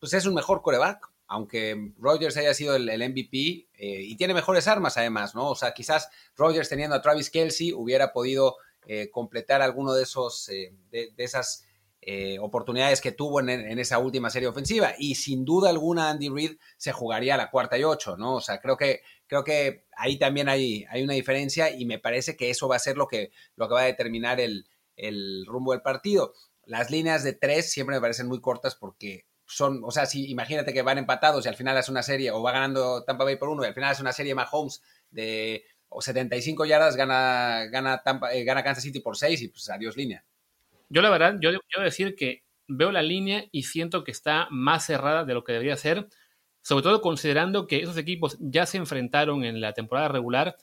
pues 0.00 0.12
es 0.12 0.26
un 0.26 0.34
mejor 0.34 0.62
coreback 0.62 1.08
aunque 1.28 1.92
Rogers 1.98 2.36
haya 2.36 2.54
sido 2.54 2.76
el, 2.76 2.86
MVP 2.86 3.68
eh, 3.74 4.02
y 4.02 4.16
tiene 4.16 4.34
mejores 4.34 4.68
armas 4.68 4.96
además, 4.96 5.34
¿no? 5.34 5.50
O 5.50 5.54
sea, 5.54 5.72
quizás 5.72 6.08
Rogers 6.36 6.68
teniendo 6.68 6.94
a 6.94 7.02
Travis 7.02 7.30
Kelsey 7.30 7.72
hubiera 7.72 8.12
podido 8.12 8.56
eh, 8.86 9.10
completar 9.10 9.62
alguno 9.62 9.92
de 9.92 10.04
esos, 10.04 10.48
eh, 10.48 10.72
de, 10.90 11.12
esas 11.16 11.64
oportunidades 12.40 13.00
que 13.00 13.10
tuvo 13.10 13.40
en, 13.40 13.50
esa 13.80 13.98
última 13.98 14.30
serie 14.30 14.46
ofensiva. 14.46 14.94
Y 14.96 15.16
sin 15.16 15.44
duda 15.44 15.70
alguna 15.70 16.08
Andy 16.08 16.28
Reid 16.28 16.52
se 16.76 16.92
jugaría 16.92 17.34
a 17.34 17.36
la 17.36 17.50
cuarta 17.50 17.76
y 17.76 17.82
ocho, 17.82 18.16
¿no? 18.16 18.36
O 18.36 18.40
sea, 18.40 18.60
creo 18.60 18.76
que, 18.76 19.00
creo 19.26 19.42
que 19.42 19.86
ahí 19.96 20.16
también 20.16 20.48
hay, 20.48 20.84
hay 20.88 21.02
una 21.02 21.14
diferencia 21.14 21.68
y 21.68 21.84
me 21.84 21.98
parece 21.98 22.36
que 22.36 22.48
eso 22.48 22.68
va 22.68 22.76
a 22.76 22.78
ser 22.78 22.96
lo 22.96 23.08
que, 23.08 23.32
lo 23.56 23.66
que 23.66 23.74
va 23.74 23.80
a 23.80 23.86
determinar 23.86 24.38
el, 24.38 24.68
el 24.94 25.44
rumbo 25.46 25.72
del 25.72 25.82
partido. 25.82 26.32
Las 26.64 26.92
líneas 26.92 27.24
de 27.24 27.32
tres 27.32 27.72
siempre 27.72 27.96
me 27.96 28.00
parecen 28.00 28.28
muy 28.28 28.40
cortas 28.40 28.76
porque 28.76 29.26
son, 29.46 29.82
o 29.84 29.90
sea, 29.90 30.06
si 30.06 30.30
imagínate 30.30 30.72
que 30.72 30.82
van 30.82 30.98
empatados 30.98 31.44
y 31.44 31.48
al 31.48 31.56
final 31.56 31.76
es 31.76 31.88
una 31.88 32.02
serie, 32.02 32.30
o 32.30 32.42
va 32.42 32.52
ganando 32.52 33.04
Tampa 33.04 33.24
Bay 33.24 33.36
por 33.36 33.48
uno 33.48 33.62
y 33.62 33.66
al 33.66 33.74
final 33.74 33.92
es 33.92 34.00
una 34.00 34.12
serie 34.12 34.34
Mahomes 34.34 34.82
de 35.10 35.64
o 35.88 36.02
75 36.02 36.64
yardas, 36.64 36.96
gana, 36.96 37.66
gana, 37.70 38.02
Tampa, 38.02 38.34
eh, 38.34 38.44
gana 38.44 38.62
Kansas 38.62 38.82
City 38.82 39.00
por 39.00 39.16
6 39.16 39.42
y 39.42 39.48
pues 39.48 39.70
adiós 39.70 39.96
línea. 39.96 40.24
Yo 40.88 41.00
la 41.00 41.10
verdad, 41.10 41.36
yo 41.40 41.50
quiero 41.68 41.84
decir 41.84 42.14
que 42.16 42.44
veo 42.68 42.90
la 42.90 43.02
línea 43.02 43.44
y 43.52 43.64
siento 43.64 44.04
que 44.04 44.10
está 44.10 44.48
más 44.50 44.84
cerrada 44.84 45.24
de 45.24 45.34
lo 45.34 45.44
que 45.44 45.52
debería 45.52 45.76
ser, 45.76 46.08
sobre 46.62 46.82
todo 46.82 47.00
considerando 47.00 47.66
que 47.66 47.80
esos 47.80 47.96
equipos 47.96 48.36
ya 48.40 48.66
se 48.66 48.76
enfrentaron 48.76 49.44
en 49.44 49.60
la 49.60 49.72
temporada 49.72 50.08
regular 50.08 50.56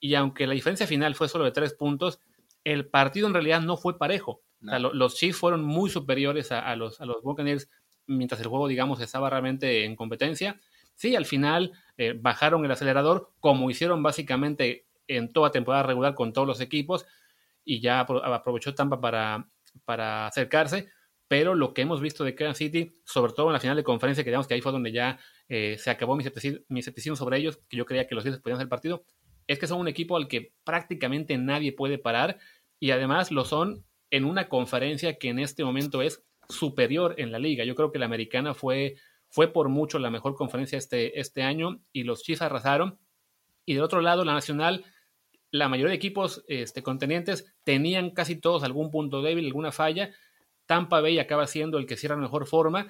y 0.00 0.14
aunque 0.14 0.46
la 0.46 0.54
diferencia 0.54 0.86
final 0.86 1.14
fue 1.14 1.28
solo 1.28 1.44
de 1.44 1.52
3 1.52 1.74
puntos, 1.74 2.20
el 2.64 2.88
partido 2.88 3.26
en 3.26 3.34
realidad 3.34 3.60
no 3.60 3.76
fue 3.76 3.98
parejo. 3.98 4.42
los 4.60 5.16
Chiefs 5.16 5.38
fueron 5.38 5.62
muy 5.62 5.90
superiores 5.90 6.52
a, 6.52 6.74
los, 6.76 7.00
a 7.00 7.06
los 7.06 7.22
Buccaneers 7.22 7.68
mientras 8.10 8.40
el 8.40 8.48
juego, 8.48 8.68
digamos, 8.68 9.00
estaba 9.00 9.30
realmente 9.30 9.84
en 9.84 9.96
competencia. 9.96 10.60
Sí, 10.94 11.16
al 11.16 11.24
final 11.24 11.72
eh, 11.96 12.14
bajaron 12.18 12.64
el 12.64 12.70
acelerador, 12.70 13.30
como 13.40 13.70
hicieron 13.70 14.02
básicamente 14.02 14.86
en 15.06 15.32
toda 15.32 15.50
temporada 15.50 15.84
regular 15.84 16.14
con 16.14 16.32
todos 16.32 16.46
los 16.46 16.60
equipos, 16.60 17.06
y 17.64 17.80
ya 17.80 18.00
aprovechó 18.00 18.74
Tampa 18.74 19.00
para, 19.00 19.48
para 19.84 20.26
acercarse. 20.26 20.88
Pero 21.28 21.54
lo 21.54 21.72
que 21.72 21.82
hemos 21.82 22.00
visto 22.00 22.24
de 22.24 22.34
Kansas 22.34 22.58
City, 22.58 22.92
sobre 23.04 23.32
todo 23.32 23.46
en 23.46 23.52
la 23.52 23.60
final 23.60 23.76
de 23.76 23.84
conferencia, 23.84 24.24
que 24.24 24.30
digamos 24.30 24.48
que 24.48 24.54
ahí 24.54 24.60
fue 24.60 24.72
donde 24.72 24.90
ya 24.90 25.18
eh, 25.48 25.76
se 25.78 25.90
acabó 25.90 26.16
mi 26.16 26.24
escepticismo, 26.24 27.16
sobre 27.16 27.38
ellos, 27.38 27.60
que 27.68 27.76
yo 27.76 27.86
creía 27.86 28.08
que 28.08 28.16
los 28.16 28.24
Bills 28.24 28.40
podían 28.40 28.56
hacer 28.56 28.68
partido, 28.68 29.04
es 29.46 29.58
que 29.58 29.68
son 29.68 29.80
un 29.80 29.88
equipo 29.88 30.16
al 30.16 30.26
que 30.26 30.52
prácticamente 30.64 31.38
nadie 31.38 31.72
puede 31.72 31.98
parar 31.98 32.38
y 32.80 32.90
además 32.90 33.30
lo 33.30 33.44
son 33.44 33.84
en 34.10 34.24
una 34.24 34.48
conferencia 34.48 35.18
que 35.18 35.28
en 35.28 35.38
este 35.38 35.64
momento 35.64 36.02
es 36.02 36.24
superior 36.50 37.14
en 37.18 37.32
la 37.32 37.38
liga. 37.38 37.64
Yo 37.64 37.74
creo 37.74 37.92
que 37.92 37.98
la 37.98 38.06
americana 38.06 38.54
fue, 38.54 38.96
fue 39.28 39.52
por 39.52 39.68
mucho 39.68 39.98
la 39.98 40.10
mejor 40.10 40.34
conferencia 40.34 40.78
este, 40.78 41.18
este 41.20 41.42
año 41.42 41.80
y 41.92 42.04
los 42.04 42.22
Chiefs 42.22 42.42
arrasaron. 42.42 42.98
Y 43.64 43.74
del 43.74 43.82
otro 43.82 44.00
lado, 44.00 44.24
la 44.24 44.34
nacional, 44.34 44.84
la 45.50 45.68
mayoría 45.68 45.90
de 45.90 45.96
equipos 45.96 46.44
este, 46.48 46.82
contenientes 46.82 47.54
tenían 47.64 48.10
casi 48.10 48.36
todos 48.36 48.64
algún 48.64 48.90
punto 48.90 49.22
débil, 49.22 49.46
alguna 49.46 49.72
falla. 49.72 50.10
Tampa 50.66 51.00
Bay 51.00 51.18
acaba 51.18 51.46
siendo 51.46 51.78
el 51.78 51.86
que 51.86 51.96
cierra 51.96 52.16
la 52.16 52.22
mejor 52.22 52.46
forma 52.46 52.88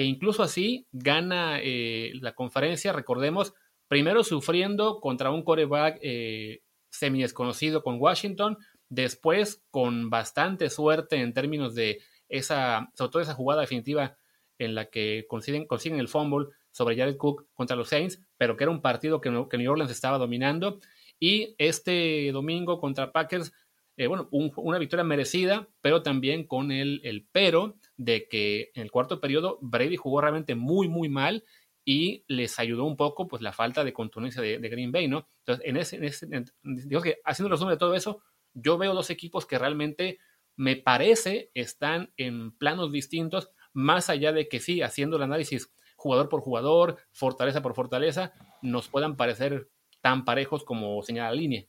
e 0.00 0.04
incluso 0.04 0.42
así 0.42 0.86
gana 0.92 1.58
eh, 1.62 2.12
la 2.20 2.34
conferencia, 2.34 2.92
recordemos, 2.92 3.54
primero 3.88 4.24
sufriendo 4.24 5.00
contra 5.00 5.30
un 5.30 5.42
coreback 5.42 5.98
eh, 6.02 6.62
semi 6.90 7.22
desconocido 7.22 7.82
con 7.82 8.00
Washington, 8.00 8.58
después 8.88 9.64
con 9.70 10.10
bastante 10.10 10.70
suerte 10.70 11.16
en 11.16 11.32
términos 11.32 11.74
de 11.74 12.00
esa, 12.28 12.90
sobre 12.94 13.10
todo 13.10 13.22
esa 13.22 13.34
jugada 13.34 13.62
definitiva 13.62 14.16
en 14.58 14.74
la 14.74 14.86
que 14.86 15.26
consiguen, 15.28 15.66
consiguen 15.66 16.00
el 16.00 16.08
fumble 16.08 16.48
sobre 16.70 16.96
Jared 16.96 17.16
Cook 17.16 17.46
contra 17.54 17.76
los 17.76 17.88
Saints, 17.88 18.20
pero 18.36 18.56
que 18.56 18.64
era 18.64 18.70
un 18.70 18.82
partido 18.82 19.20
que, 19.20 19.30
que 19.50 19.58
New 19.58 19.70
Orleans 19.72 19.90
estaba 19.90 20.18
dominando. 20.18 20.80
Y 21.20 21.54
este 21.58 22.30
domingo 22.32 22.80
contra 22.80 23.12
Packers, 23.12 23.52
eh, 23.96 24.06
bueno, 24.06 24.28
una 24.30 24.78
victoria 24.78 25.04
merecida, 25.04 25.68
pero 25.80 26.02
también 26.02 26.46
con 26.46 26.72
el, 26.72 27.00
el, 27.04 27.26
pero 27.30 27.76
de 27.96 28.26
que 28.28 28.72
en 28.74 28.82
el 28.82 28.90
cuarto 28.90 29.20
periodo 29.20 29.58
Brady 29.60 29.96
jugó 29.96 30.20
realmente 30.20 30.54
muy, 30.54 30.88
muy 30.88 31.08
mal 31.08 31.44
y 31.84 32.24
les 32.28 32.58
ayudó 32.58 32.84
un 32.84 32.96
poco 32.96 33.28
pues 33.28 33.42
la 33.42 33.52
falta 33.52 33.84
de 33.84 33.92
contundencia 33.92 34.42
de, 34.42 34.58
Green 34.58 34.90
Bay, 34.90 35.06
¿no? 35.06 35.28
Entonces, 35.40 35.66
en 35.66 35.76
ese, 35.76 35.96
en 35.96 36.04
ese 36.04 36.26
digo 36.62 37.02
que 37.02 37.18
haciendo 37.24 37.48
el 37.48 37.52
resumen 37.52 37.74
de 37.74 37.78
todo 37.78 37.94
eso, 37.94 38.22
yo 38.54 38.78
veo 38.78 38.94
dos 38.94 39.10
equipos 39.10 39.46
que 39.46 39.58
realmente 39.58 40.18
me 40.56 40.76
parece 40.76 41.50
están 41.54 42.12
en 42.16 42.56
planos 42.56 42.92
distintos, 42.92 43.50
más 43.72 44.10
allá 44.10 44.32
de 44.32 44.48
que 44.48 44.60
sí, 44.60 44.82
haciendo 44.82 45.16
el 45.16 45.22
análisis 45.22 45.72
jugador 45.96 46.28
por 46.28 46.40
jugador, 46.40 46.98
fortaleza 47.12 47.62
por 47.62 47.74
fortaleza, 47.74 48.32
nos 48.62 48.88
puedan 48.88 49.16
parecer 49.16 49.68
tan 50.00 50.24
parejos 50.24 50.64
como 50.64 51.02
señala 51.02 51.30
la 51.30 51.36
línea. 51.36 51.64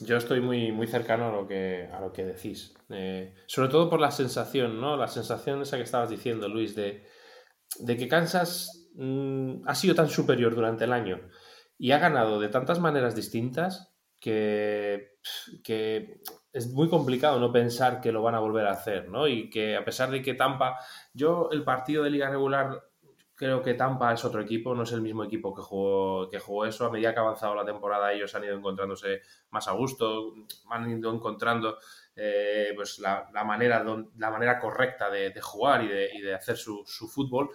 Yo 0.00 0.16
estoy 0.16 0.40
muy, 0.40 0.72
muy 0.72 0.86
cercano 0.86 1.28
a 1.28 1.32
lo 1.32 1.46
que, 1.46 1.88
a 1.92 2.00
lo 2.00 2.12
que 2.12 2.24
decís. 2.24 2.74
Eh, 2.90 3.34
sobre 3.46 3.68
todo 3.68 3.88
por 3.88 4.00
la 4.00 4.10
sensación, 4.10 4.80
¿no? 4.80 4.96
La 4.96 5.08
sensación 5.08 5.62
esa 5.62 5.76
que 5.76 5.84
estabas 5.84 6.10
diciendo, 6.10 6.48
Luis, 6.48 6.74
de, 6.74 7.06
de 7.78 7.96
que 7.96 8.08
Kansas 8.08 8.90
mm, 8.96 9.66
ha 9.66 9.74
sido 9.74 9.94
tan 9.94 10.08
superior 10.08 10.54
durante 10.54 10.84
el 10.84 10.92
año 10.92 11.20
y 11.78 11.92
ha 11.92 11.98
ganado 11.98 12.40
de 12.40 12.48
tantas 12.48 12.80
maneras 12.80 13.14
distintas 13.14 13.94
que, 14.20 15.12
que 15.62 16.20
es 16.54 16.72
muy 16.72 16.88
complicado 16.88 17.40
no 17.40 17.52
pensar 17.52 18.00
que 18.00 18.12
lo 18.12 18.22
van 18.22 18.36
a 18.36 18.38
volver 18.38 18.66
a 18.66 18.72
hacer, 18.72 19.08
¿no? 19.08 19.26
Y 19.26 19.50
que 19.50 19.76
a 19.76 19.84
pesar 19.84 20.10
de 20.10 20.22
que 20.22 20.34
Tampa, 20.34 20.78
yo 21.12 21.48
el 21.50 21.64
partido 21.64 22.04
de 22.04 22.10
liga 22.10 22.30
regular 22.30 22.80
creo 23.34 23.60
que 23.60 23.74
Tampa 23.74 24.12
es 24.12 24.24
otro 24.24 24.40
equipo, 24.40 24.72
no 24.72 24.84
es 24.84 24.92
el 24.92 25.02
mismo 25.02 25.24
equipo 25.24 25.52
que 25.52 25.62
jugó, 25.62 26.30
que 26.30 26.38
jugó 26.38 26.64
eso. 26.64 26.86
A 26.86 26.92
medida 26.92 27.12
que 27.12 27.18
ha 27.18 27.22
avanzado 27.22 27.56
la 27.56 27.64
temporada, 27.64 28.12
ellos 28.12 28.32
han 28.36 28.44
ido 28.44 28.56
encontrándose 28.56 29.22
más 29.50 29.66
a 29.66 29.72
gusto, 29.72 30.32
han 30.70 30.88
ido 30.88 31.12
encontrando 31.12 31.76
eh, 32.14 32.72
pues 32.76 33.00
la, 33.00 33.28
manera, 33.44 33.84
la 34.16 34.30
manera 34.30 34.60
correcta 34.60 35.10
de, 35.10 35.32
jugar 35.40 35.82
y 35.82 36.20
de, 36.20 36.34
hacer 36.34 36.56
su, 36.56 36.84
su, 36.86 37.08
fútbol. 37.08 37.50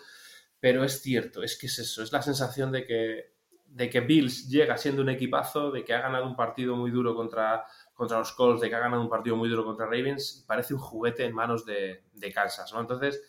Pero 0.59 0.83
es 0.83 1.01
cierto, 1.01 1.41
es 1.41 1.57
que 1.57 1.67
es 1.67 1.79
eso, 1.79 2.03
es 2.03 2.11
la 2.11 2.21
sensación 2.21 2.73
de 2.73 2.85
que, 2.85 3.33
de 3.65 3.89
que 3.89 4.01
Bills 4.01 4.49
llega 4.49 4.75
siendo 4.77 5.01
un 5.01 5.09
equipazo, 5.09 5.71
de 5.71 5.85
que 5.85 5.93
ha 5.93 6.01
ganado 6.01 6.25
un 6.25 6.35
partido 6.35 6.75
muy 6.75 6.91
duro 6.91 7.15
contra 7.15 7.65
contra 7.99 8.17
los 8.17 8.31
Colts, 8.31 8.61
de 8.61 8.69
que 8.69 8.75
ha 8.75 8.79
ganado 8.79 9.01
un 9.01 9.09
partido 9.09 9.35
muy 9.35 9.49
duro 9.49 9.65
contra 9.65 9.85
Ravens, 9.85 10.45
parece 10.47 10.73
un 10.73 10.79
juguete 10.79 11.25
en 11.25 11.35
manos 11.35 11.65
de, 11.65 12.05
Kansas, 12.33 12.71
¿no? 12.73 12.79
Entonces, 12.79 13.21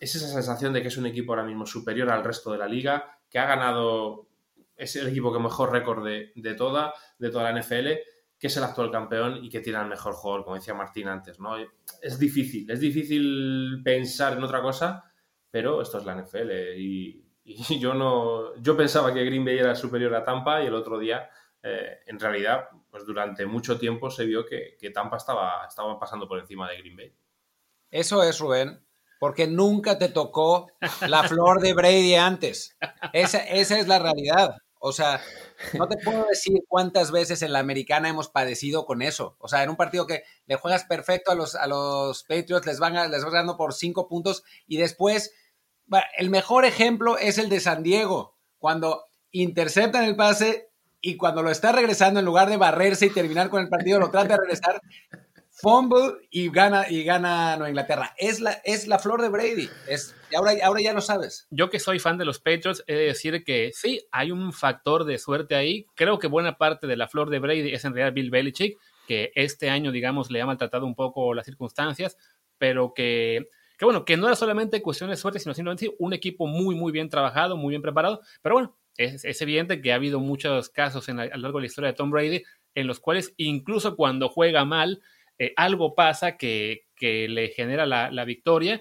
es 0.00 0.12
esa 0.16 0.26
sensación 0.26 0.72
de 0.72 0.82
que 0.82 0.88
es 0.88 0.96
un 0.96 1.06
equipo 1.06 1.32
ahora 1.32 1.44
mismo 1.44 1.64
superior 1.66 2.10
al 2.10 2.24
resto 2.24 2.50
de 2.50 2.58
la 2.58 2.66
liga, 2.66 3.20
que 3.30 3.38
ha 3.38 3.46
ganado, 3.46 4.26
es 4.74 4.96
el 4.96 5.06
equipo 5.06 5.32
que 5.32 5.38
mejor 5.38 5.70
récord 5.70 6.04
de, 6.04 6.54
toda, 6.54 6.92
de 7.16 7.30
toda 7.30 7.52
la 7.52 7.60
NFL, 7.60 7.86
que 8.40 8.48
es 8.48 8.56
el 8.56 8.64
actual 8.64 8.90
campeón 8.90 9.38
y 9.40 9.48
que 9.50 9.60
tiene 9.60 9.78
el 9.78 9.86
mejor 9.86 10.14
jugador, 10.14 10.42
como 10.42 10.56
decía 10.56 10.74
Martín 10.74 11.06
antes, 11.06 11.38
¿no? 11.38 11.54
Es 12.02 12.18
difícil, 12.18 12.68
es 12.68 12.80
difícil 12.80 13.82
pensar 13.84 14.32
en 14.32 14.42
otra 14.42 14.60
cosa, 14.60 15.04
pero 15.48 15.80
esto 15.80 15.98
es 15.98 16.04
la 16.04 16.20
NFL 16.20 16.50
y, 16.76 17.24
yo 17.78 17.94
no, 17.94 18.60
yo 18.60 18.76
pensaba 18.76 19.14
que 19.14 19.24
Green 19.24 19.44
Bay 19.44 19.58
era 19.58 19.76
superior 19.76 20.12
a 20.16 20.24
Tampa 20.24 20.60
y 20.60 20.66
el 20.66 20.74
otro 20.74 20.98
día, 20.98 21.30
eh, 21.62 22.00
en 22.06 22.18
realidad, 22.18 22.68
pues 22.90 23.04
durante 23.04 23.46
mucho 23.46 23.78
tiempo 23.78 24.10
se 24.10 24.24
vio 24.24 24.46
que, 24.46 24.76
Tampa 24.92 25.16
estaba, 25.16 25.66
estaba 25.66 25.98
pasando 25.98 26.26
por 26.26 26.38
encima 26.38 26.68
de 26.70 26.78
Green 26.78 26.96
Bay. 26.96 27.14
Eso 27.90 28.22
es, 28.22 28.38
Rubén, 28.38 28.84
porque 29.18 29.46
nunca 29.46 29.98
te 29.98 30.08
tocó 30.08 30.68
la 31.06 31.24
flor 31.24 31.60
de 31.60 31.72
Brady 31.74 32.14
antes. 32.14 32.76
Esa, 33.12 33.38
esa 33.38 33.78
es 33.78 33.88
la 33.88 33.98
realidad. 33.98 34.56
O 34.80 34.92
sea, 34.92 35.20
no 35.74 35.88
te 35.88 35.96
puedo 35.96 36.24
decir 36.26 36.60
cuántas 36.68 37.10
veces 37.10 37.42
en 37.42 37.52
la 37.52 37.58
americana 37.58 38.08
hemos 38.08 38.28
padecido 38.28 38.86
con 38.86 39.02
eso. 39.02 39.36
O 39.38 39.48
sea, 39.48 39.62
en 39.62 39.70
un 39.70 39.76
partido 39.76 40.06
que 40.06 40.22
le 40.46 40.56
juegas 40.56 40.84
perfecto 40.84 41.32
a 41.32 41.34
los, 41.34 41.54
a 41.54 41.66
los 41.66 42.22
Patriots, 42.22 42.66
les 42.66 42.78
van, 42.78 43.10
les 43.10 43.24
vas 43.24 43.32
ganando 43.32 43.56
por 43.56 43.74
cinco 43.74 44.08
puntos 44.08 44.44
y 44.66 44.76
después, 44.76 45.34
el 46.16 46.30
mejor 46.30 46.64
ejemplo 46.64 47.18
es 47.18 47.38
el 47.38 47.48
de 47.48 47.60
San 47.60 47.82
Diego, 47.82 48.36
cuando 48.58 49.06
interceptan 49.32 50.04
el 50.04 50.16
pase 50.16 50.67
y 51.00 51.16
cuando 51.16 51.42
lo 51.42 51.50
está 51.50 51.72
regresando, 51.72 52.20
en 52.20 52.26
lugar 52.26 52.48
de 52.48 52.56
barrerse 52.56 53.06
y 53.06 53.10
terminar 53.10 53.50
con 53.50 53.62
el 53.62 53.68
partido, 53.68 53.98
lo 54.00 54.10
trata 54.10 54.34
de 54.34 54.36
regresar 54.38 54.80
fumble 55.60 56.28
y 56.30 56.50
gana, 56.50 56.86
y 56.88 57.02
gana 57.02 57.56
Nueva 57.56 57.70
Inglaterra. 57.70 58.14
Es 58.16 58.40
la, 58.40 58.52
es 58.64 58.86
la 58.86 58.98
flor 58.98 59.20
de 59.22 59.28
Brady. 59.28 59.68
Es, 59.88 60.14
ahora, 60.36 60.52
ahora 60.62 60.80
ya 60.80 60.92
lo 60.92 61.00
sabes. 61.00 61.46
Yo 61.50 61.68
que 61.68 61.80
soy 61.80 61.98
fan 61.98 62.16
de 62.16 62.24
los 62.24 62.38
Patriots, 62.38 62.84
he 62.86 62.94
de 62.94 63.06
decir 63.06 63.44
que 63.44 63.72
sí, 63.74 64.06
hay 64.12 64.30
un 64.30 64.52
factor 64.52 65.04
de 65.04 65.18
suerte 65.18 65.56
ahí. 65.56 65.86
Creo 65.94 66.18
que 66.18 66.28
buena 66.28 66.56
parte 66.58 66.86
de 66.86 66.96
la 66.96 67.08
flor 67.08 67.30
de 67.30 67.40
Brady 67.40 67.72
es 67.72 67.84
en 67.84 67.94
realidad 67.94 68.14
Bill 68.14 68.30
Belichick, 68.30 68.78
que 69.06 69.32
este 69.34 69.70
año, 69.70 69.90
digamos, 69.90 70.30
le 70.30 70.40
ha 70.40 70.46
maltratado 70.46 70.86
un 70.86 70.94
poco 70.94 71.34
las 71.34 71.46
circunstancias, 71.46 72.16
pero 72.58 72.92
que, 72.94 73.48
que 73.78 73.84
bueno, 73.84 74.04
que 74.04 74.16
no 74.16 74.26
era 74.26 74.36
solamente 74.36 74.82
cuestión 74.82 75.10
de 75.10 75.16
suerte, 75.16 75.40
sino 75.40 75.54
simplemente 75.54 75.92
un 75.98 76.12
equipo 76.12 76.46
muy, 76.46 76.76
muy 76.76 76.92
bien 76.92 77.08
trabajado, 77.08 77.56
muy 77.56 77.70
bien 77.70 77.82
preparado. 77.82 78.20
Pero 78.42 78.54
bueno, 78.54 78.77
es, 78.98 79.24
es 79.24 79.40
evidente 79.40 79.80
que 79.80 79.92
ha 79.92 79.94
habido 79.94 80.20
muchos 80.20 80.68
casos 80.68 81.08
en 81.08 81.18
a 81.20 81.24
lo 81.24 81.36
largo 81.38 81.58
de 81.58 81.62
la 81.62 81.66
historia 81.66 81.90
de 81.90 81.96
Tom 81.96 82.10
Brady 82.10 82.42
en 82.74 82.86
los 82.86 83.00
cuales 83.00 83.34
incluso 83.36 83.96
cuando 83.96 84.28
juega 84.28 84.64
mal, 84.64 85.00
eh, 85.38 85.52
algo 85.56 85.94
pasa 85.94 86.36
que, 86.36 86.84
le 87.00 87.48
genera 87.48 87.86
la, 87.86 88.24
victoria. 88.24 88.80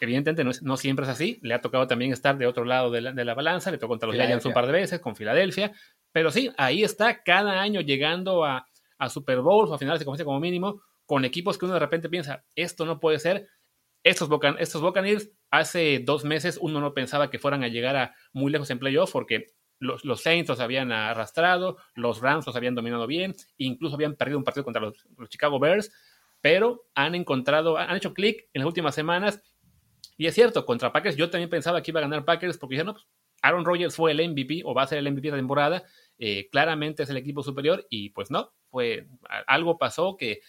Evidentemente 0.00 0.44
no, 0.62 0.76
siempre 0.76 1.04
es 1.04 1.10
así. 1.10 1.38
Le 1.42 1.54
ha 1.54 1.60
tocado 1.60 1.86
también 1.86 2.12
estar 2.12 2.36
de 2.36 2.46
otro 2.46 2.64
lado 2.64 2.90
de 2.90 3.00
la, 3.00 3.34
balanza. 3.34 3.70
Le 3.70 3.78
tocó 3.78 3.92
contra 3.92 4.08
los 4.08 4.16
Giants 4.16 4.46
un 4.46 4.52
par 4.52 4.66
de 4.66 4.72
veces, 4.72 5.00
con 5.00 5.16
Filadelfia. 5.16 5.72
Pero 6.12 6.30
sí, 6.30 6.50
ahí 6.56 6.84
está 6.84 7.22
cada 7.22 7.60
año 7.60 7.80
llegando 7.80 8.44
a, 8.44 8.66
Super 9.08 9.40
Bowls 9.40 9.70
o 9.70 9.74
a 9.74 9.78
finales 9.78 10.00
de 10.00 10.06
conferencia 10.06 10.24
como 10.24 10.40
mínimo, 10.40 10.80
con 11.04 11.26
equipos 11.26 11.58
que 11.58 11.66
uno 11.66 11.74
de 11.74 11.80
repente 11.80 12.08
piensa, 12.08 12.42
esto 12.54 12.86
no 12.86 13.00
puede 13.00 13.18
ser. 13.18 13.48
Estos, 14.04 14.28
estos 14.58 14.82
Buccaneers, 14.82 15.30
hace 15.50 16.00
dos 16.04 16.24
meses 16.24 16.58
uno 16.60 16.80
no 16.80 16.92
pensaba 16.92 17.30
que 17.30 17.38
fueran 17.38 17.64
a 17.64 17.68
llegar 17.68 17.96
a 17.96 18.14
muy 18.32 18.52
lejos 18.52 18.70
en 18.70 18.78
playoff 18.78 19.10
porque 19.10 19.46
los, 19.78 20.22
Saints 20.22 20.48
los 20.48 20.60
habían 20.60 20.92
arrastrado, 20.92 21.78
los 21.94 22.20
Rams 22.20 22.46
los 22.46 22.54
habían 22.54 22.74
dominado 22.74 23.06
bien, 23.06 23.34
incluso 23.56 23.94
habían 23.94 24.14
perdido 24.14 24.38
un 24.38 24.44
partido 24.44 24.64
contra 24.64 24.82
los, 24.82 24.94
Chicago 25.28 25.58
Bears, 25.58 25.90
pero 26.40 26.86
han 26.94 27.14
encontrado, 27.14 27.78
han 27.78 27.96
hecho 27.96 28.14
clic 28.14 28.48
en 28.52 28.60
las 28.60 28.66
últimas 28.66 28.94
semanas. 28.94 29.40
Y 30.16 30.26
es 30.26 30.34
cierto, 30.34 30.64
contra 30.64 30.92
Packers 30.92 31.16
yo 31.16 31.30
también 31.30 31.50
pensaba 31.50 31.82
que 31.82 31.90
iba 31.90 32.00
a 32.00 32.02
ganar 32.02 32.24
Packers 32.24 32.58
porque 32.58 32.76
ya 32.76 32.84
no, 32.84 32.92
pues, 32.92 33.06
Aaron 33.42 33.64
Rodgers 33.64 33.96
fue 33.96 34.12
el 34.12 34.30
MVP 34.30 34.62
o 34.64 34.74
va 34.74 34.82
a 34.82 34.86
ser 34.86 34.98
el 34.98 35.10
MVP 35.10 35.28
de 35.28 35.32
la 35.32 35.38
temporada, 35.38 35.84
eh, 36.18 36.48
claramente 36.50 37.02
es 37.02 37.10
el 37.10 37.16
equipo 37.16 37.42
superior 37.42 37.86
y 37.90 38.10
pues 38.10 38.30
no, 38.30 38.52
fue 38.70 39.08
algo 39.46 39.76
pasó 39.76 40.16
que, 40.16 40.40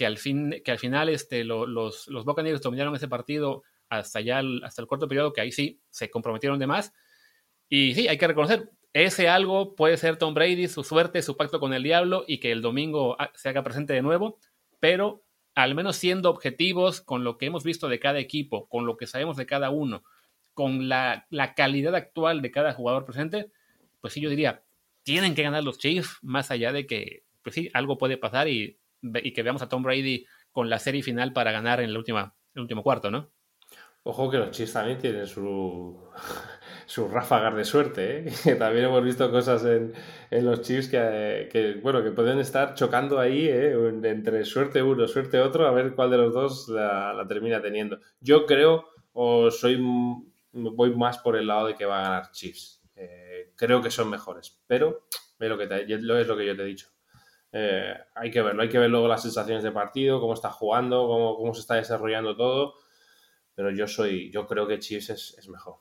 que, 0.00 0.06
al, 0.06 0.16
fin, 0.16 0.62
que 0.64 0.70
al 0.70 0.78
final 0.78 1.10
este, 1.10 1.44
los, 1.44 2.08
los 2.08 2.24
Buccaneers 2.24 2.62
dominaron 2.62 2.96
ese 2.96 3.06
partido 3.06 3.64
hasta 3.90 4.22
ya 4.22 4.40
hasta 4.62 4.80
el 4.80 4.88
corto 4.88 5.06
periodo 5.08 5.34
que 5.34 5.42
ahí 5.42 5.52
sí 5.52 5.78
se 5.90 6.08
comprometieron 6.08 6.58
de 6.58 6.66
más. 6.66 6.94
Y 7.68 7.94
sí, 7.94 8.08
hay 8.08 8.16
que 8.16 8.26
reconocer, 8.26 8.70
ese 8.94 9.28
algo 9.28 9.74
puede 9.74 9.98
ser 9.98 10.16
Tom 10.16 10.32
Brady, 10.32 10.68
su 10.68 10.84
suerte, 10.84 11.20
su 11.20 11.36
pacto 11.36 11.60
con 11.60 11.74
el 11.74 11.82
diablo 11.82 12.24
y 12.26 12.40
que 12.40 12.50
el 12.50 12.62
domingo 12.62 13.14
ah, 13.18 13.30
se 13.34 13.50
haga 13.50 13.62
presente 13.62 13.92
de 13.92 14.00
nuevo, 14.00 14.38
pero 14.78 15.22
al 15.54 15.74
menos 15.74 15.96
siendo 15.96 16.30
objetivos 16.30 17.02
con 17.02 17.22
lo 17.22 17.36
que 17.36 17.44
hemos 17.44 17.62
visto 17.62 17.90
de 17.90 18.00
cada 18.00 18.20
equipo, 18.20 18.70
con 18.70 18.86
lo 18.86 18.96
que 18.96 19.06
sabemos 19.06 19.36
de 19.36 19.44
cada 19.44 19.68
uno, 19.68 20.02
con 20.54 20.88
la, 20.88 21.26
calidad 21.54 21.94
actual 21.94 22.40
de 22.40 22.50
cada 22.50 22.72
jugador 22.72 23.04
presente, 23.04 23.52
pues 24.00 24.14
sí, 24.14 24.22
yo 24.22 24.30
diría, 24.30 24.64
tienen 25.02 25.34
que 25.34 25.42
ganar 25.42 25.62
los 25.62 25.76
Chiefs, 25.76 26.20
más 26.22 26.50
allá 26.50 26.72
de 26.72 26.86
que, 26.86 27.24
pues 27.42 27.54
sí, 27.54 27.68
algo 27.74 27.98
puede 27.98 28.16
pasar 28.16 28.48
y, 28.48 28.79
y 29.02 29.32
que 29.32 29.42
veamos 29.42 29.62
a 29.62 29.68
Tom 29.68 29.82
Brady 29.82 30.26
con 30.52 30.68
la 30.68 30.78
serie 30.78 31.02
final 31.02 31.32
para 31.32 31.52
ganar 31.52 31.80
en 31.80 31.92
la 31.92 31.98
última, 31.98 32.34
el 32.54 32.62
último 32.62 32.82
cuarto, 32.82 33.10
¿no? 33.10 33.30
Ojo 34.02 34.30
que 34.30 34.38
los 34.38 34.50
Chiefs 34.50 34.72
también 34.72 34.98
tienen 34.98 35.26
su 35.26 36.08
sus 36.86 37.10
ráfagas 37.10 37.54
de 37.54 37.64
suerte, 37.64 38.18
¿eh? 38.18 38.54
también 38.58 38.86
hemos 38.86 39.04
visto 39.04 39.30
cosas 39.30 39.64
en, 39.64 39.92
los 40.44 40.62
Chiefs 40.62 40.88
que, 40.88 41.78
bueno, 41.82 42.02
que 42.02 42.10
pueden 42.10 42.40
estar 42.40 42.74
chocando 42.74 43.20
ahí 43.20 43.46
¿eh? 43.46 43.74
entre 44.04 44.44
suerte 44.44 44.82
uno, 44.82 45.06
suerte 45.06 45.38
otro, 45.38 45.66
a 45.66 45.70
ver 45.70 45.94
cuál 45.94 46.10
de 46.10 46.16
los 46.16 46.34
dos 46.34 46.68
la, 46.68 47.24
termina 47.28 47.60
teniendo. 47.60 48.00
Yo 48.20 48.46
creo, 48.46 48.86
o 49.12 49.50
soy 49.50 49.78
voy 50.52 50.96
más 50.96 51.18
por 51.18 51.36
el 51.36 51.46
lado 51.46 51.68
de 51.68 51.74
que 51.74 51.84
va 51.84 52.00
a 52.00 52.02
ganar 52.02 52.30
Chiefs. 52.32 52.82
Eh, 52.96 53.52
creo 53.54 53.80
que 53.80 53.90
son 53.90 54.10
mejores, 54.10 54.58
pero 54.66 55.06
es 55.38 55.48
lo 55.48 55.56
que, 55.56 55.64
es 55.64 56.02
lo 56.02 56.36
que 56.36 56.46
yo 56.46 56.56
te 56.56 56.62
he 56.62 56.66
dicho. 56.66 56.88
Hay 57.52 58.30
que 58.30 58.42
verlo, 58.42 58.62
hay 58.62 58.68
que 58.68 58.78
ver 58.78 58.90
luego 58.90 59.08
las 59.08 59.22
sensaciones 59.22 59.62
de 59.62 59.72
partido, 59.72 60.20
cómo 60.20 60.34
está 60.34 60.50
jugando, 60.50 61.06
cómo, 61.06 61.36
cómo 61.36 61.54
se 61.54 61.60
está 61.60 61.74
desarrollando 61.74 62.36
todo. 62.36 62.74
Pero 63.54 63.70
yo 63.70 63.86
soy, 63.86 64.30
yo 64.30 64.46
creo 64.46 64.66
que 64.66 64.78
Chiefs 64.78 65.10
es 65.38 65.48
mejor. 65.48 65.80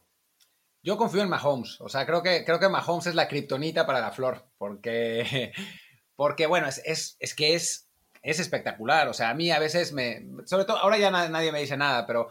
Yo 0.81 0.97
confío 0.97 1.21
en 1.21 1.29
Mahomes. 1.29 1.81
O 1.81 1.89
sea, 1.89 2.05
creo 2.05 2.23
que, 2.23 2.45
creo 2.45 2.59
que 2.59 2.69
Mahomes 2.69 3.07
es 3.07 3.15
la 3.15 3.27
kriptonita 3.27 3.85
para 3.85 3.99
la 3.99 4.11
flor. 4.11 4.45
Porque, 4.57 5.51
porque 6.15 6.47
bueno, 6.47 6.67
es, 6.67 7.17
es, 7.19 7.35
que 7.35 7.55
es, 7.55 7.89
es 8.21 8.39
espectacular. 8.39 9.07
O 9.09 9.13
sea, 9.13 9.29
a 9.29 9.33
mí 9.33 9.51
a 9.51 9.59
veces 9.59 9.91
me. 9.91 10.25
Sobre 10.45 10.65
todo, 10.65 10.77
ahora 10.77 10.97
ya 10.97 11.11
nadie 11.11 11.51
me 11.51 11.59
dice 11.59 11.77
nada, 11.77 12.05
pero 12.05 12.29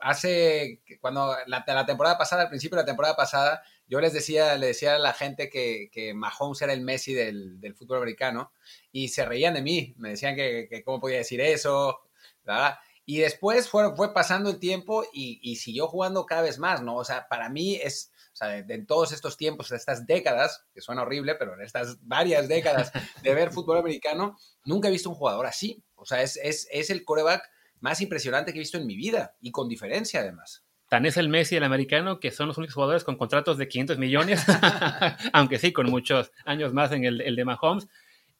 hace. 0.00 0.82
Cuando 1.00 1.36
la, 1.46 1.64
la, 1.66 1.86
temporada 1.86 2.16
pasada, 2.16 2.42
al 2.42 2.48
principio 2.48 2.76
de 2.76 2.82
la 2.82 2.86
temporada 2.86 3.16
pasada, 3.16 3.62
yo 3.86 4.00
les 4.00 4.12
decía, 4.12 4.56
le 4.56 4.68
decía 4.68 4.96
a 4.96 4.98
la 4.98 5.12
gente 5.12 5.50
que, 5.50 5.88
que 5.92 6.14
Mahomes 6.14 6.62
era 6.62 6.72
el 6.72 6.80
Messi 6.80 7.14
del, 7.14 7.60
del, 7.60 7.74
fútbol 7.74 7.98
americano 7.98 8.52
y 8.90 9.08
se 9.08 9.24
reían 9.24 9.54
de 9.54 9.62
mí. 9.62 9.94
Me 9.98 10.10
decían 10.10 10.34
que, 10.34 10.82
cómo 10.84 11.00
podía 11.00 11.18
decir 11.18 11.40
eso. 11.40 12.00
¿verdad? 12.44 12.76
Y 13.04 13.18
después 13.18 13.68
fue, 13.68 13.92
pasando 14.14 14.50
el 14.50 14.58
tiempo 14.58 15.04
y, 15.12 15.56
siguió 15.56 15.88
jugando 15.88 16.24
cada 16.24 16.42
vez 16.42 16.58
más, 16.58 16.82
¿no? 16.82 16.96
O 16.96 17.04
sea, 17.04 17.26
para 17.28 17.48
mí 17.48 17.74
es, 17.74 18.12
o 18.32 18.36
sea, 18.36 18.58
en 18.58 18.86
todos 18.86 19.12
estos 19.12 19.36
tiempos, 19.36 19.72
estas 19.72 20.06
décadas, 20.06 20.64
que 20.72 20.80
suena 20.80 21.02
horrible, 21.02 21.34
pero 21.34 21.54
en 21.54 21.62
estas 21.62 21.98
varias 22.06 22.48
décadas 22.48 22.92
de 23.22 23.34
ver 23.34 23.50
fútbol 23.50 23.78
americano, 23.78 24.36
nunca 24.64 24.88
he 24.88 24.92
visto 24.92 25.10
un 25.10 25.16
jugador 25.16 25.46
así. 25.46 25.82
O 25.96 26.06
sea, 26.06 26.22
es, 26.22 26.36
es, 26.42 26.68
es 26.70 26.90
el 26.90 27.04
coreback 27.04 27.42
más 27.80 28.00
impresionante 28.00 28.52
que 28.52 28.58
he 28.58 28.60
visto 28.60 28.78
en 28.78 28.86
mi 28.86 28.96
vida 28.96 29.36
y 29.40 29.50
con 29.50 29.68
diferencia 29.68 30.20
además. 30.20 30.64
Tan 30.92 31.06
es 31.06 31.16
el 31.16 31.30
Messi 31.30 31.56
el 31.56 31.64
americano 31.64 32.20
que 32.20 32.30
son 32.30 32.48
los 32.48 32.58
únicos 32.58 32.74
jugadores 32.74 33.02
con 33.02 33.16
contratos 33.16 33.56
de 33.56 33.66
500 33.66 33.96
millones, 33.96 34.44
aunque 35.32 35.58
sí, 35.58 35.72
con 35.72 35.88
muchos 35.88 36.32
años 36.44 36.74
más 36.74 36.92
en 36.92 37.06
el, 37.06 37.22
el 37.22 37.34
de 37.34 37.46
Mahomes. 37.46 37.88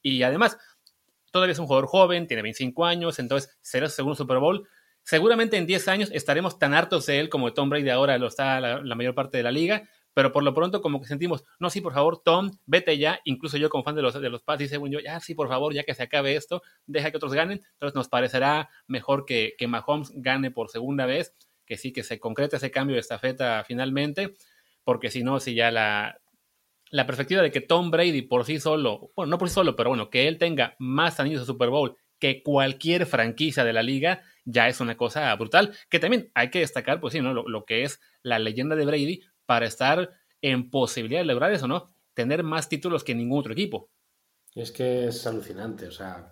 Y 0.02 0.22
además, 0.22 0.58
todavía 1.30 1.54
es 1.54 1.58
un 1.58 1.64
jugador 1.64 1.86
joven, 1.86 2.26
tiene 2.26 2.42
25 2.42 2.84
años, 2.84 3.18
entonces 3.18 3.56
será 3.62 3.88
su 3.88 3.96
segundo 3.96 4.16
Super 4.16 4.36
Bowl. 4.36 4.68
Seguramente 5.02 5.56
en 5.56 5.64
10 5.64 5.88
años 5.88 6.10
estaremos 6.12 6.58
tan 6.58 6.74
hartos 6.74 7.06
de 7.06 7.20
él 7.20 7.30
como 7.30 7.54
Tom 7.54 7.70
Brady 7.70 7.88
ahora 7.88 8.18
lo 8.18 8.26
está 8.26 8.60
la, 8.60 8.94
mayor 8.96 9.14
parte 9.14 9.38
de 9.38 9.44
la 9.44 9.50
liga, 9.50 9.88
pero 10.12 10.30
por 10.30 10.42
lo 10.42 10.52
pronto 10.52 10.82
como 10.82 11.00
que 11.00 11.06
sentimos, 11.06 11.44
no, 11.58 11.70
sí, 11.70 11.80
por 11.80 11.94
favor, 11.94 12.20
Tom, 12.22 12.50
vete 12.66 12.98
ya, 12.98 13.20
incluso 13.24 13.56
yo 13.56 13.70
como 13.70 13.82
fan 13.82 13.94
de 13.94 14.02
los, 14.02 14.12
de 14.20 14.28
los 14.28 14.42
Pats, 14.42 14.58
dice 14.58 14.78
yo, 14.90 15.00
ya, 15.00 15.20
sí, 15.20 15.34
por 15.34 15.48
favor, 15.48 15.72
ya 15.72 15.84
que 15.84 15.94
se 15.94 16.02
acabe 16.02 16.36
esto, 16.36 16.60
deja 16.84 17.10
que 17.10 17.16
otros 17.16 17.32
ganen, 17.32 17.62
entonces 17.72 17.94
nos 17.94 18.10
parecerá 18.10 18.68
mejor 18.86 19.24
que, 19.24 19.54
que 19.56 19.66
Mahomes 19.68 20.12
gane 20.16 20.50
por 20.50 20.68
segunda 20.68 21.06
vez, 21.06 21.34
que 21.72 21.78
sí, 21.78 21.90
que 21.90 22.02
se 22.02 22.20
concrete 22.20 22.56
ese 22.56 22.70
cambio 22.70 22.94
de 22.94 23.00
estafeta 23.00 23.64
finalmente, 23.64 24.34
porque 24.84 25.10
si 25.10 25.22
no, 25.22 25.40
si 25.40 25.54
ya 25.54 25.70
la, 25.70 26.20
la 26.90 27.06
perspectiva 27.06 27.40
de 27.40 27.50
que 27.50 27.62
Tom 27.62 27.90
Brady 27.90 28.20
por 28.20 28.44
sí 28.44 28.60
solo, 28.60 29.10
bueno, 29.16 29.30
no 29.30 29.38
por 29.38 29.48
sí 29.48 29.54
solo, 29.54 29.74
pero 29.74 29.88
bueno, 29.88 30.10
que 30.10 30.28
él 30.28 30.36
tenga 30.36 30.76
más 30.78 31.18
anillos 31.18 31.40
de 31.40 31.46
Super 31.46 31.70
Bowl 31.70 31.96
que 32.18 32.42
cualquier 32.42 33.06
franquicia 33.06 33.64
de 33.64 33.72
la 33.72 33.82
liga, 33.82 34.22
ya 34.44 34.68
es 34.68 34.80
una 34.80 34.98
cosa 34.98 35.34
brutal. 35.34 35.74
Que 35.88 35.98
también 35.98 36.30
hay 36.34 36.50
que 36.50 36.58
destacar, 36.58 37.00
pues 37.00 37.14
sí, 37.14 37.20
¿no? 37.22 37.32
Lo, 37.32 37.64
que 37.64 37.84
es 37.84 38.00
la 38.22 38.38
leyenda 38.38 38.76
de 38.76 38.84
Brady 38.84 39.22
para 39.46 39.64
estar 39.64 40.10
en 40.42 40.68
posibilidad 40.68 41.20
de 41.20 41.24
lograr 41.24 41.52
eso, 41.52 41.66
¿no? 41.66 41.88
Tener 42.12 42.42
más 42.42 42.68
títulos 42.68 43.02
que 43.02 43.14
ningún 43.14 43.40
otro 43.40 43.54
equipo. 43.54 43.90
Es 44.54 44.70
que 44.70 45.06
es 45.06 45.26
alucinante, 45.26 45.86
o 45.86 45.90
sea, 45.90 46.30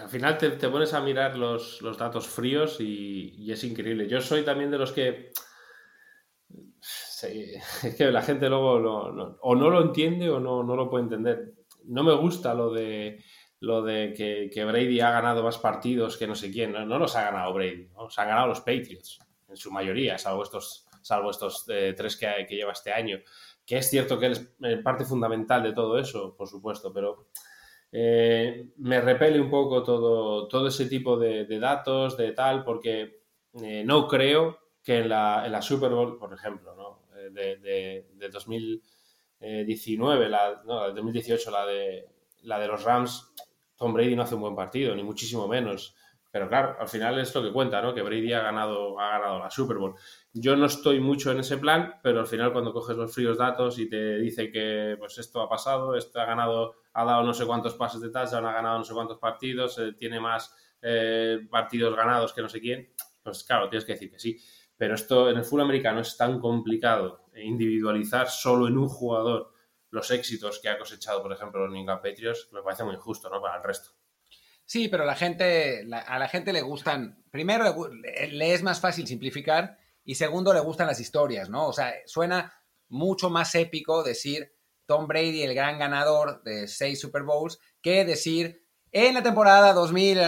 al 0.00 0.08
final 0.08 0.38
te, 0.38 0.50
pones 0.68 0.94
a 0.94 1.00
mirar 1.00 1.36
los, 1.36 1.80
datos 1.98 2.26
fríos 2.26 2.80
y, 2.80 3.34
y, 3.36 3.52
es 3.52 3.62
increíble. 3.62 4.08
Yo 4.08 4.22
soy 4.22 4.42
también 4.42 4.70
de 4.70 4.78
los 4.78 4.92
que 4.92 5.32
es 7.22 7.94
que 7.96 8.10
la 8.10 8.22
gente 8.22 8.48
luego 8.48 8.72
o 9.40 9.54
no 9.54 9.70
lo 9.70 9.82
entiende 9.82 10.30
o 10.30 10.38
no, 10.38 10.62
no, 10.62 10.76
lo 10.76 10.88
puede 10.88 11.04
entender. 11.04 11.54
No 11.84 12.02
me 12.02 12.14
gusta 12.14 12.54
lo 12.54 12.72
de 12.72 13.22
lo 13.60 13.82
de 13.82 14.12
que, 14.52 14.64
Brady 14.64 15.00
ha 15.00 15.10
ganado 15.10 15.42
más 15.42 15.58
partidos 15.58 16.16
que 16.16 16.26
no 16.26 16.34
sé 16.34 16.50
quién. 16.50 16.72
No, 16.72 16.98
los 16.98 17.16
ha 17.16 17.22
ganado 17.22 17.52
Brady, 17.52 17.88
¿no? 17.92 18.04
los 18.04 18.18
han 18.18 18.28
ganado 18.28 18.46
los 18.46 18.60
Patriots, 18.60 19.18
en 19.48 19.56
su 19.56 19.72
mayoría, 19.72 20.16
salvo 20.16 20.44
estos, 20.44 20.86
salvo 21.02 21.30
estos 21.30 21.64
eh, 21.68 21.92
tres 21.96 22.16
que, 22.16 22.46
que, 22.48 22.54
lleva 22.54 22.72
este 22.72 22.92
año. 22.92 23.18
Que 23.66 23.78
es 23.78 23.90
cierto 23.90 24.18
que 24.18 24.26
él 24.26 24.32
es 24.32 24.48
eh, 24.62 24.76
parte 24.78 25.04
fundamental 25.04 25.62
de 25.64 25.72
todo 25.72 25.98
eso, 25.98 26.36
por 26.36 26.48
supuesto, 26.48 26.92
pero 26.92 27.26
eh, 27.92 28.70
me 28.76 29.00
repele 29.00 29.40
un 29.40 29.50
poco 29.50 29.82
todo, 29.82 30.48
todo 30.48 30.68
ese 30.68 30.86
tipo 30.86 31.16
de, 31.16 31.46
datos, 31.58 32.16
de 32.16 32.32
tal, 32.32 32.64
porque 32.64 33.22
no 33.84 34.06
creo 34.06 34.58
que 34.82 34.98
en 34.98 35.08
la, 35.08 35.44
en 35.44 35.52
la 35.52 35.62
Super 35.62 35.90
Bowl, 35.90 36.18
por 36.18 36.32
ejemplo, 36.32 36.74
¿no? 36.74 37.08
de, 37.32 37.56
de, 37.56 38.04
19, 39.64 40.28
la, 40.28 40.62
no, 40.64 40.80
la 40.80 40.88
de 40.88 40.94
2018, 40.94 41.50
la 41.50 41.66
de, 41.66 42.08
la 42.42 42.58
de 42.58 42.66
los 42.66 42.84
Rams, 42.84 43.32
Tom 43.76 43.92
Brady 43.92 44.16
no 44.16 44.22
hace 44.22 44.34
un 44.34 44.40
buen 44.40 44.56
partido, 44.56 44.94
ni 44.94 45.02
muchísimo 45.02 45.46
menos. 45.46 45.94
Pero 46.30 46.48
claro, 46.48 46.76
al 46.78 46.88
final 46.88 47.18
es 47.18 47.34
lo 47.34 47.42
que 47.42 47.52
cuenta, 47.52 47.80
¿no? 47.80 47.94
Que 47.94 48.02
Brady 48.02 48.32
ha 48.32 48.42
ganado, 48.42 48.98
ha 49.00 49.18
ganado 49.18 49.38
la 49.38 49.50
Super 49.50 49.78
Bowl. 49.78 49.94
Yo 50.40 50.56
no 50.56 50.66
estoy 50.66 51.00
mucho 51.00 51.32
en 51.32 51.40
ese 51.40 51.58
plan, 51.58 51.94
pero 52.02 52.20
al 52.20 52.26
final 52.26 52.52
cuando 52.52 52.72
coges 52.72 52.96
los 52.96 53.12
fríos 53.12 53.38
datos 53.38 53.78
y 53.78 53.88
te 53.88 54.18
dice 54.18 54.50
que 54.50 54.96
pues 54.98 55.18
esto 55.18 55.40
ha 55.40 55.48
pasado, 55.48 55.96
esto 55.96 56.20
ha 56.20 56.24
ganado, 56.24 56.76
ha 56.92 57.04
dado 57.04 57.22
no 57.24 57.34
sé 57.34 57.44
cuántos 57.46 57.74
pases 57.74 58.00
de 58.00 58.10
touchdown, 58.10 58.46
ha 58.46 58.52
ganado 58.52 58.78
no 58.78 58.84
sé 58.84 58.94
cuántos 58.94 59.18
partidos, 59.18 59.78
eh, 59.78 59.94
tiene 59.98 60.20
más 60.20 60.54
eh, 60.82 61.38
partidos 61.50 61.96
ganados 61.96 62.32
que 62.32 62.42
no 62.42 62.48
sé 62.48 62.60
quién, 62.60 62.92
pues 63.22 63.42
claro, 63.44 63.68
tienes 63.68 63.84
que 63.84 63.92
decir 63.92 64.10
que 64.10 64.18
sí. 64.18 64.38
Pero 64.76 64.94
esto 64.94 65.28
en 65.28 65.38
el 65.38 65.44
fútbol 65.44 65.62
americano 65.62 66.00
es 66.00 66.16
tan 66.16 66.38
complicado 66.38 67.26
individualizar 67.34 68.28
solo 68.28 68.68
en 68.68 68.78
un 68.78 68.88
jugador 68.88 69.52
los 69.90 70.10
éxitos 70.10 70.60
que 70.60 70.68
ha 70.68 70.78
cosechado, 70.78 71.22
por 71.22 71.32
ejemplo, 71.32 71.66
los 71.66 71.72
New 71.72 71.86
Patriots, 71.86 72.48
me 72.52 72.62
parece 72.62 72.84
muy 72.84 72.94
injusto, 72.94 73.28
¿no? 73.30 73.40
Para 73.40 73.56
el 73.56 73.64
resto. 73.64 73.90
Sí, 74.64 74.88
pero 74.88 75.06
la 75.06 75.14
gente, 75.14 75.86
a 75.90 76.18
la 76.18 76.28
gente 76.28 76.52
le 76.52 76.60
gustan, 76.60 77.24
primero 77.30 77.90
le, 77.90 78.52
es 78.52 78.62
más 78.62 78.80
fácil 78.80 79.06
simplificar 79.06 79.78
y 80.08 80.14
segundo 80.14 80.54
le 80.54 80.60
gustan 80.60 80.86
las 80.86 81.00
historias, 81.00 81.50
¿no? 81.50 81.68
O 81.68 81.72
sea, 81.74 81.92
suena 82.06 82.50
mucho 82.88 83.28
más 83.28 83.54
épico 83.54 84.02
decir 84.02 84.54
Tom 84.86 85.06
Brady, 85.06 85.42
el 85.42 85.54
gran 85.54 85.78
ganador 85.78 86.42
de 86.44 86.66
seis 86.66 86.98
Super 86.98 87.24
Bowls, 87.24 87.58
que 87.82 88.06
decir 88.06 88.64
en 88.90 89.12
la 89.12 89.22
temporada 89.22 89.74
2000 89.74 90.18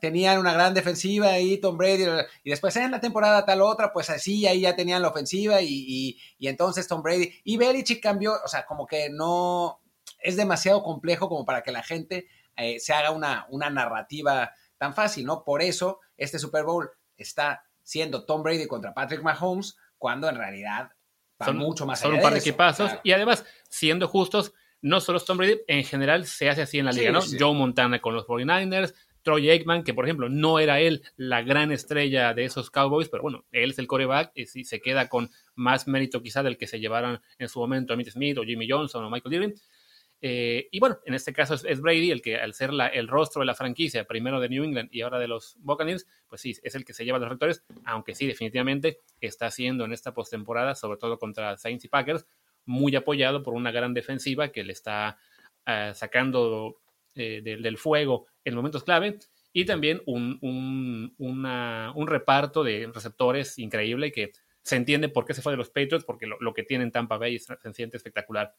tenían 0.00 0.40
una 0.40 0.54
gran 0.54 0.74
defensiva 0.74 1.38
y 1.38 1.58
Tom 1.58 1.78
Brady, 1.78 2.04
y 2.42 2.50
después 2.50 2.74
en 2.74 2.90
la 2.90 2.98
temporada 2.98 3.44
tal 3.44 3.62
otra, 3.62 3.92
pues 3.92 4.10
así 4.10 4.44
ahí 4.44 4.62
ya 4.62 4.74
tenían 4.74 5.02
la 5.02 5.10
ofensiva 5.10 5.62
y, 5.62 6.18
y 6.36 6.48
entonces 6.48 6.88
Tom 6.88 7.00
Brady 7.00 7.32
y 7.44 7.58
Belichick 7.58 8.02
cambió, 8.02 8.34
o 8.44 8.48
sea, 8.48 8.66
como 8.66 8.88
que 8.88 9.08
no 9.08 9.80
es 10.18 10.36
demasiado 10.36 10.82
complejo 10.82 11.28
como 11.28 11.44
para 11.44 11.62
que 11.62 11.70
la 11.70 11.84
gente 11.84 12.26
eh, 12.56 12.80
se 12.80 12.92
haga 12.92 13.12
una, 13.12 13.46
una 13.50 13.70
narrativa 13.70 14.50
tan 14.78 14.94
fácil, 14.94 15.26
¿no? 15.26 15.44
Por 15.44 15.62
eso 15.62 16.00
este 16.16 16.40
Super 16.40 16.64
Bowl 16.64 16.90
está 17.16 17.67
siendo 17.88 18.26
Tom 18.26 18.42
Brady 18.42 18.66
contra 18.66 18.92
Patrick 18.92 19.22
Mahomes, 19.22 19.74
cuando 19.96 20.28
en 20.28 20.36
realidad 20.36 20.92
son 21.42 21.56
mucho 21.56 21.86
más 21.86 22.00
Son 22.00 22.12
un 22.12 22.20
par 22.20 22.34
de 22.34 22.40
equipazos 22.40 22.90
y 23.02 23.12
además, 23.12 23.46
siendo 23.70 24.06
justos, 24.06 24.52
no 24.82 25.00
solo 25.00 25.18
Tom 25.20 25.38
Brady, 25.38 25.60
en 25.66 25.84
general 25.84 26.26
se 26.26 26.50
hace 26.50 26.60
así 26.60 26.78
en 26.78 26.84
la 26.84 26.92
liga, 26.92 27.12
¿no? 27.12 27.20
Joe 27.22 27.54
Montana 27.54 27.98
con 28.02 28.14
los 28.14 28.26
49ers, 28.26 28.92
Troy 29.22 29.48
Aikman, 29.48 29.84
que 29.84 29.94
por 29.94 30.04
ejemplo 30.04 30.28
no 30.28 30.58
era 30.58 30.80
él 30.80 31.02
la 31.16 31.40
gran 31.40 31.72
estrella 31.72 32.34
de 32.34 32.44
esos 32.44 32.70
Cowboys, 32.70 33.08
pero 33.08 33.22
bueno, 33.22 33.46
él 33.52 33.70
es 33.70 33.78
el 33.78 33.86
coreback 33.86 34.32
y 34.34 34.44
sí 34.44 34.64
se 34.64 34.82
queda 34.82 35.08
con 35.08 35.30
más 35.54 35.88
mérito 35.88 36.20
quizá 36.20 36.42
del 36.42 36.58
que 36.58 36.66
se 36.66 36.80
llevaran 36.80 37.22
en 37.38 37.48
su 37.48 37.58
momento 37.58 37.94
Emmitt 37.94 38.10
Smith 38.10 38.36
o 38.36 38.44
Jimmy 38.44 38.68
Johnson 38.68 39.02
o 39.02 39.08
Michael 39.08 39.34
Irvin. 39.34 39.54
Eh, 40.20 40.68
y 40.72 40.80
bueno, 40.80 40.98
en 41.04 41.14
este 41.14 41.32
caso 41.32 41.54
es, 41.54 41.80
Brady 41.80 42.10
el 42.10 42.22
que 42.22 42.36
al 42.36 42.54
ser 42.54 42.70
el 42.92 43.08
rostro 43.08 43.40
de 43.40 43.46
la 43.46 43.54
franquicia, 43.54 44.04
primero 44.04 44.40
de 44.40 44.48
New 44.48 44.64
England 44.64 44.88
y 44.92 45.02
ahora 45.02 45.18
de 45.18 45.28
los 45.28 45.56
Buccaneers, 45.60 46.06
pues 46.26 46.40
sí, 46.40 46.56
es 46.62 46.74
el 46.74 46.84
que 46.84 46.92
se 46.92 47.04
lleva 47.04 47.18
los 47.18 47.28
rectores, 47.28 47.64
aunque 47.84 48.14
sí, 48.14 48.26
definitivamente 48.26 49.00
está 49.20 49.46
haciendo 49.46 49.84
en 49.84 49.92
esta 49.92 50.14
postemporada, 50.14 50.74
sobre 50.74 50.98
todo 50.98 51.18
contra 51.18 51.56
Saints 51.56 51.84
y 51.84 51.88
Packers, 51.88 52.26
muy 52.64 52.94
apoyado 52.96 53.42
por 53.42 53.54
una 53.54 53.70
gran 53.70 53.94
defensiva 53.94 54.48
que 54.48 54.64
le 54.64 54.72
está 54.72 55.18
ah, 55.66 55.92
sacando 55.94 56.80
eh, 57.14 57.40
del 57.42 57.78
fuego 57.78 58.26
en 58.44 58.54
momentos 58.54 58.84
clave 58.84 59.18
y 59.52 59.64
también 59.64 60.02
un, 60.06 60.38
un, 61.18 62.06
reparto 62.06 62.62
de 62.62 62.88
receptores 62.94 63.58
increíble 63.58 64.12
que 64.12 64.32
se 64.62 64.76
entiende 64.76 65.08
por 65.08 65.24
qué 65.24 65.34
se 65.34 65.42
fue 65.42 65.52
de 65.52 65.56
los 65.56 65.70
Patriots, 65.70 66.04
porque 66.04 66.26
lo, 66.26 66.54
que 66.54 66.62
tienen 66.62 66.92
Tampa 66.92 67.16
Bay 67.16 67.36
es 67.36 67.46
sencillamente 67.46 67.96
espectacular. 67.96 68.54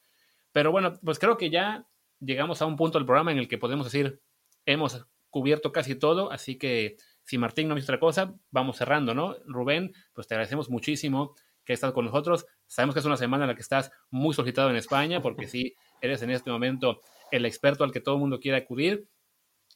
Pero 0.52 0.72
bueno, 0.72 0.93
pues 1.04 1.20
creo 1.20 1.38
que 1.38 1.50
ya 1.50 1.88
llegamos 2.20 2.62
a 2.62 2.66
un 2.66 2.76
punto 2.76 2.97
del 2.97 3.06
programa 3.06 3.32
en 3.32 3.38
el 3.38 3.47
que 3.47 3.58
podemos 3.58 3.86
decir, 3.86 4.22
hemos 4.66 5.06
cubierto 5.30 5.72
casi 5.72 5.95
todo, 5.95 6.32
así 6.32 6.58
que 6.58 6.97
si 7.24 7.38
Martín 7.38 7.68
no 7.68 7.76
me 7.76 7.82
otra 7.82 8.00
cosa, 8.00 8.36
vamos 8.50 8.78
cerrando, 8.78 9.14
¿no? 9.14 9.36
Rubén, 9.45 9.93
pues 10.14 10.28
te 10.28 10.34
agradecemos 10.34 10.70
muchísimo 10.70 11.36
que 11.64 11.74
estado 11.74 11.93
con 11.93 12.06
nosotros. 12.06 12.47
Sabemos 12.66 12.95
que 12.95 13.00
es 13.00 13.06
una 13.06 13.18
semana 13.18 13.43
en 13.43 13.50
la 13.50 13.56
que 13.56 13.62
estás 13.62 13.91
muy 14.10 14.34
solicitado 14.34 14.72
en 14.72 14.76
España, 14.76 15.22
porque 15.22 15.47
sí, 15.47 15.76
eres 16.02 16.22
en 16.24 16.32
este 16.32 16.50
momento 16.50 17.02
el 17.32 17.45
experto 17.45 17.84
al 17.84 17.91
que 17.91 18.02
todo 18.02 18.16
el 18.16 18.22
mundo 18.22 18.39
quiere 18.39 18.58
acudir. 18.58 19.08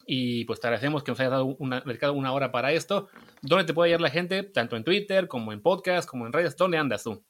Y 0.07 0.43
pues 0.45 0.59
te 0.59 0.67
agradecemos 0.67 1.03
que 1.03 1.11
nos 1.11 1.19
hayas 1.19 1.31
dado 1.31 1.45
una, 1.45 1.81
dedicado 1.81 2.13
una 2.13 2.33
hora 2.33 2.51
para 2.51 2.71
esto. 2.71 3.09
¿Dónde 3.41 3.65
te 3.65 3.73
puede 3.73 3.91
hallar 3.91 4.01
la 4.01 4.09
gente? 4.09 4.41
Tanto 4.41 4.75
en 4.75 4.83
Twitter, 4.83 5.27
como 5.27 5.53
en 5.53 5.61
podcast, 5.61 6.09
como 6.09 6.25
en 6.25 6.33
redes. 6.33 6.57
¿Dónde 6.57 6.77
andas 6.77 7.03
tú? 7.03 7.23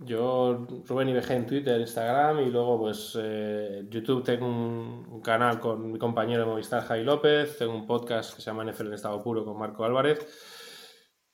Yo, 0.00 0.66
Rubén 0.86 1.08
IBG 1.08 1.32
en 1.32 1.46
Twitter, 1.46 1.80
Instagram 1.80 2.40
y 2.40 2.50
luego 2.50 2.78
pues 2.78 3.18
eh, 3.20 3.84
YouTube 3.90 4.22
tengo 4.22 4.46
un, 4.46 5.20
canal 5.20 5.58
con 5.58 5.90
mi 5.90 5.98
compañero 5.98 6.42
de 6.42 6.46
Movistar, 6.48 6.84
Jai 6.84 7.02
López, 7.02 7.58
tengo 7.58 7.74
un 7.74 7.84
podcast 7.84 8.34
que 8.34 8.40
se 8.40 8.46
llama 8.46 8.64
NFL 8.64 8.86
en 8.86 8.94
estado 8.94 9.20
puro 9.20 9.44
con 9.44 9.58
Marco 9.58 9.84
Álvarez. 9.84 10.24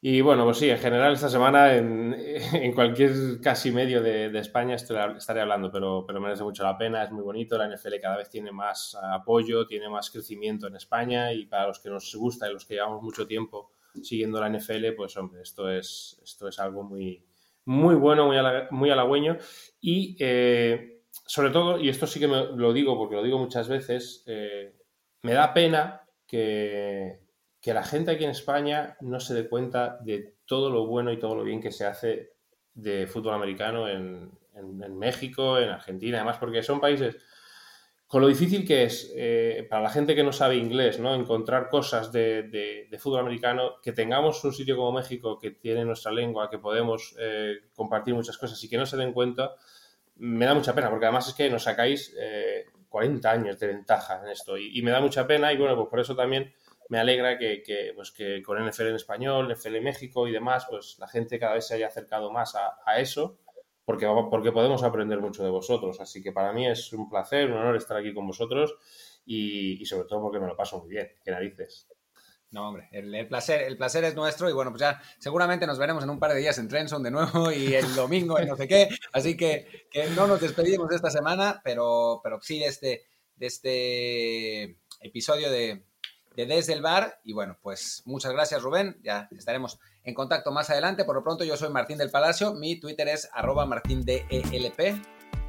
Y 0.01 0.23
bueno, 0.23 0.45
pues 0.45 0.59
sí, 0.59 0.71
en 0.71 0.79
general 0.79 1.13
esta 1.13 1.29
semana 1.29 1.75
en, 1.75 2.15
en 2.55 2.73
cualquier 2.73 3.41
casi 3.43 3.71
medio 3.71 4.03
de, 4.03 4.31
de, 4.31 4.39
España 4.39 4.77
estaré 4.77 5.41
hablando, 5.43 5.71
pero, 5.71 6.05
pero 6.07 6.21
merece 6.21 6.43
mucho 6.43 6.63
la 6.63 6.79
pena, 6.79 7.05
es 7.05 7.11
muy 7.11 7.23
bonito, 7.23 7.59
la 7.59 7.69
NFL 7.69 8.01
cada 8.01 8.17
vez 8.17 8.31
tiene 8.31 8.51
más 8.51 8.97
apoyo, 9.13 9.67
tiene 9.67 9.91
más 9.91 10.11
crecimiento 10.11 10.69
en 10.69 10.77
España 10.77 11.35
y 11.35 11.45
para 11.45 11.67
los 11.67 11.81
que 11.81 11.91
nos 11.91 12.15
gusta 12.15 12.49
y 12.49 12.55
los 12.55 12.65
que 12.65 12.75
llevamos 12.75 13.03
mucho 13.03 13.27
tiempo 13.27 13.73
siguiendo 14.03 14.41
la 14.41 14.49
NFL, 14.49 14.95
pues 14.97 15.17
hombre, 15.19 15.43
esto 15.43 15.71
es, 15.71 16.19
esto 16.23 16.49
es 16.49 16.59
algo 16.59 16.83
muy, 16.83 17.23
muy 17.65 17.95
bueno, 17.95 18.27
muy, 18.27 18.37
muy 18.71 18.91
halagüeño. 18.91 19.39
Y 19.81 20.17
eh, 20.21 21.03
sobre 21.27 21.51
todo, 21.51 21.79
y 21.79 21.89
esto 21.89 22.07
sí 22.07 22.21
que 22.21 22.29
me, 22.29 22.47
lo 22.55 22.73
digo 22.73 22.97
porque 22.97 23.17
lo 23.17 23.23
digo 23.23 23.39
muchas 23.39 23.69
veces, 23.69 24.23
eh, 24.27 24.75
me 25.23 25.33
da 25.33 25.55
pena 25.55 26.03
que, 26.27 27.21
que, 27.61 27.75
la 27.75 27.85
gente 27.85 28.11
aquí 28.11 28.25
en 28.25 28.31
España 28.31 28.97
no 29.01 29.21
se 29.21 29.35
dé 29.35 29.49
cuenta 29.49 29.99
de 30.03 30.37
todo 30.47 30.71
lo 30.71 30.87
bueno 30.87 31.13
y 31.13 31.19
todo 31.19 31.35
lo 31.35 31.45
bien 31.45 31.61
que 31.61 31.73
se 31.73 31.87
hace 31.87 32.33
de 32.75 33.07
fútbol 33.07 33.35
americano 33.35 33.89
en, 33.89 34.31
en 34.55 34.99
México, 34.99 35.59
en 35.59 35.71
Argentina, 35.71 36.19
además 36.19 36.39
porque 36.39 36.63
son 36.63 36.81
países 36.81 37.17
con 38.07 38.21
lo 38.21 38.29
difícil 38.29 38.67
que 38.67 38.85
es 38.85 39.13
eh, 39.17 39.67
para 39.69 39.83
la 39.83 39.91
gente 39.91 40.15
que 40.15 40.23
no 40.23 40.33
sabe 40.33 40.57
inglés, 40.57 41.01
¿no? 41.01 41.15
Encontrar 41.15 41.69
cosas 41.69 42.13
de, 42.13 42.89
fútbol 42.99 43.21
americano, 43.21 43.81
que 43.83 43.93
tengamos 43.93 44.45
un 44.45 44.53
sitio 44.53 44.77
como 44.77 44.93
México 44.93 45.39
que 45.39 45.51
tiene 45.53 45.85
nuestra 45.85 46.13
lengua, 46.13 46.51
que 46.51 46.59
podemos 46.59 47.17
eh, 47.19 47.57
compartir 47.75 48.15
muchas 48.15 48.39
cosas 48.39 48.63
y 48.63 48.69
que 48.69 48.77
no 48.77 48.87
se 48.87 48.97
den 48.97 49.13
cuenta, 49.13 49.55
me 50.17 50.45
da 50.45 50.55
mucha 50.55 50.75
pena, 50.75 50.91
porque 50.91 51.07
además 51.07 51.29
es 51.29 51.35
que 51.35 51.51
nos 51.51 51.65
sacáis 51.65 52.15
40 52.89 53.29
eh, 53.29 53.33
años 53.33 53.59
de 53.59 53.67
ventaja 53.67 54.21
en 54.23 54.29
esto 54.29 54.57
y, 54.57 54.81
me 54.83 54.91
da 54.91 55.01
mucha 55.01 55.27
pena 55.27 55.53
y 55.53 55.57
bueno, 55.57 55.75
pues 55.75 55.89
por 55.89 55.99
eso 55.99 56.15
también 56.15 56.55
me 56.89 56.99
alegra 56.99 57.39
que, 57.39 57.93
pues 57.97 58.13
que 58.13 58.43
con 58.43 58.65
NFL 58.65 58.89
en 58.89 58.95
español, 58.97 59.53
NFL 59.53 59.77
en 59.77 59.85
México 59.85 60.29
y 60.29 60.33
demás, 60.33 60.67
pues 60.71 60.99
la 61.01 61.09
gente 61.09 61.39
cada 61.39 61.55
vez 61.55 61.67
se 61.67 61.75
haya 61.75 61.89
acercado 61.89 62.31
más 62.31 62.55
a 62.55 63.01
eso 63.01 63.39
porque, 63.85 64.07
porque 64.31 64.53
podemos 64.53 64.83
aprender 64.83 65.21
mucho 65.21 65.45
de 65.45 65.51
vosotros. 65.51 66.01
Así 66.01 66.23
que 66.23 66.33
para 66.33 66.53
mí 66.53 66.67
es 66.67 66.93
un 66.93 67.09
placer, 67.09 67.51
un 67.51 67.59
honor 67.59 67.77
estar 67.77 67.97
aquí 67.97 68.15
con 68.15 68.27
vosotros 68.27 68.75
y, 69.27 69.85
sobre 69.85 70.09
todo 70.09 70.23
porque 70.23 70.41
me 70.41 70.47
lo 70.47 70.57
paso 70.57 70.81
muy 70.81 70.89
bien. 70.89 71.13
Qué 71.25 71.31
narices. 71.31 71.89
No, 72.51 72.69
hombre, 72.69 72.89
el, 72.93 73.27
placer, 73.27 73.63
el 73.63 73.77
placer 73.77 74.05
es 74.05 74.15
nuestro 74.15 74.49
y 74.49 74.53
bueno, 74.53 74.71
pues 74.71 74.81
ya 74.81 75.03
seguramente 75.19 75.67
nos 75.67 75.77
veremos 75.77 76.05
en 76.05 76.11
un 76.11 76.21
par 76.21 76.33
de 76.33 76.39
días 76.39 76.57
en 76.59 76.69
Trenson 76.69 77.03
de 77.03 77.11
nuevo 77.11 77.51
y 77.51 77.75
el 77.75 77.95
domingo 77.97 78.39
en 78.39 78.49
no 78.49 78.57
sé 78.57 78.69
qué. 78.69 78.89
Así 79.13 79.37
que, 79.37 79.89
que 79.91 80.07
no 80.11 80.27
nos 80.29 80.41
despedimos 80.41 80.89
de 80.89 80.97
esta 80.97 81.11
semana, 81.11 81.61
pero, 81.65 82.21
pero 82.23 82.41
sí 82.41 82.61
de 82.61 82.67
este, 82.67 83.07
de 83.37 83.47
este 83.47 84.79
episodio 85.01 85.51
de 85.51 85.85
Desde 86.37 86.73
el 86.75 86.83
Bar. 86.83 87.21
Y 87.25 87.33
bueno, 87.33 87.59
pues 87.61 88.03
muchas 88.07 88.33
gracias 88.33 88.63
Rubén, 88.63 89.01
ya 89.03 89.29
estaremos 89.37 89.81
en 90.05 90.15
contacto 90.15 90.53
más 90.53 90.71
adelante. 90.71 91.05
Por 91.05 91.17
lo 91.17 91.23
pronto, 91.23 91.45
yo 91.45 91.57
soy 91.57 91.71
Martín 91.71 91.99
del 91.99 92.11
Palacio. 92.11 92.55
Mi 92.55 92.79
Twitter 92.79 93.09
es 93.09 93.29
arroba 93.33 93.67
martindelp. 93.67 94.31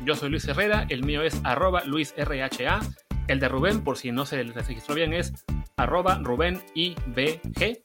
Yo 0.01 0.15
soy 0.15 0.29
Luis 0.29 0.47
Herrera. 0.47 0.85
El 0.89 1.03
mío 1.03 1.21
es 1.21 1.39
arroba 1.43 1.83
luisrha. 1.83 2.79
El 3.27 3.39
de 3.39 3.49
Rubén, 3.49 3.83
por 3.83 3.97
si 3.97 4.11
no 4.11 4.25
se 4.25 4.43
registró 4.43 4.95
bien, 4.95 5.13
es 5.13 5.33
arroba 5.77 6.19
Rubén 6.21 6.63
IBG, 6.75 7.81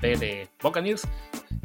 B 0.00 0.16
de 0.16 0.48
Buccaneers. 0.62 1.06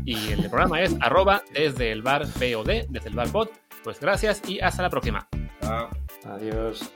Y 0.05 0.32
el 0.32 0.41
de 0.41 0.49
programa 0.49 0.82
es 0.82 0.95
arroba 1.01 1.43
desde 1.53 1.91
el 1.91 2.01
bar 2.01 2.24
POD, 2.24 2.88
desde 2.89 3.10
el 3.10 3.16
bar 3.16 3.32
pod. 3.32 3.49
Pues 3.84 3.99
gracias 3.99 4.41
y 4.47 4.60
hasta 4.60 4.82
la 4.82 4.89
próxima. 4.89 5.28
Adiós. 6.26 6.91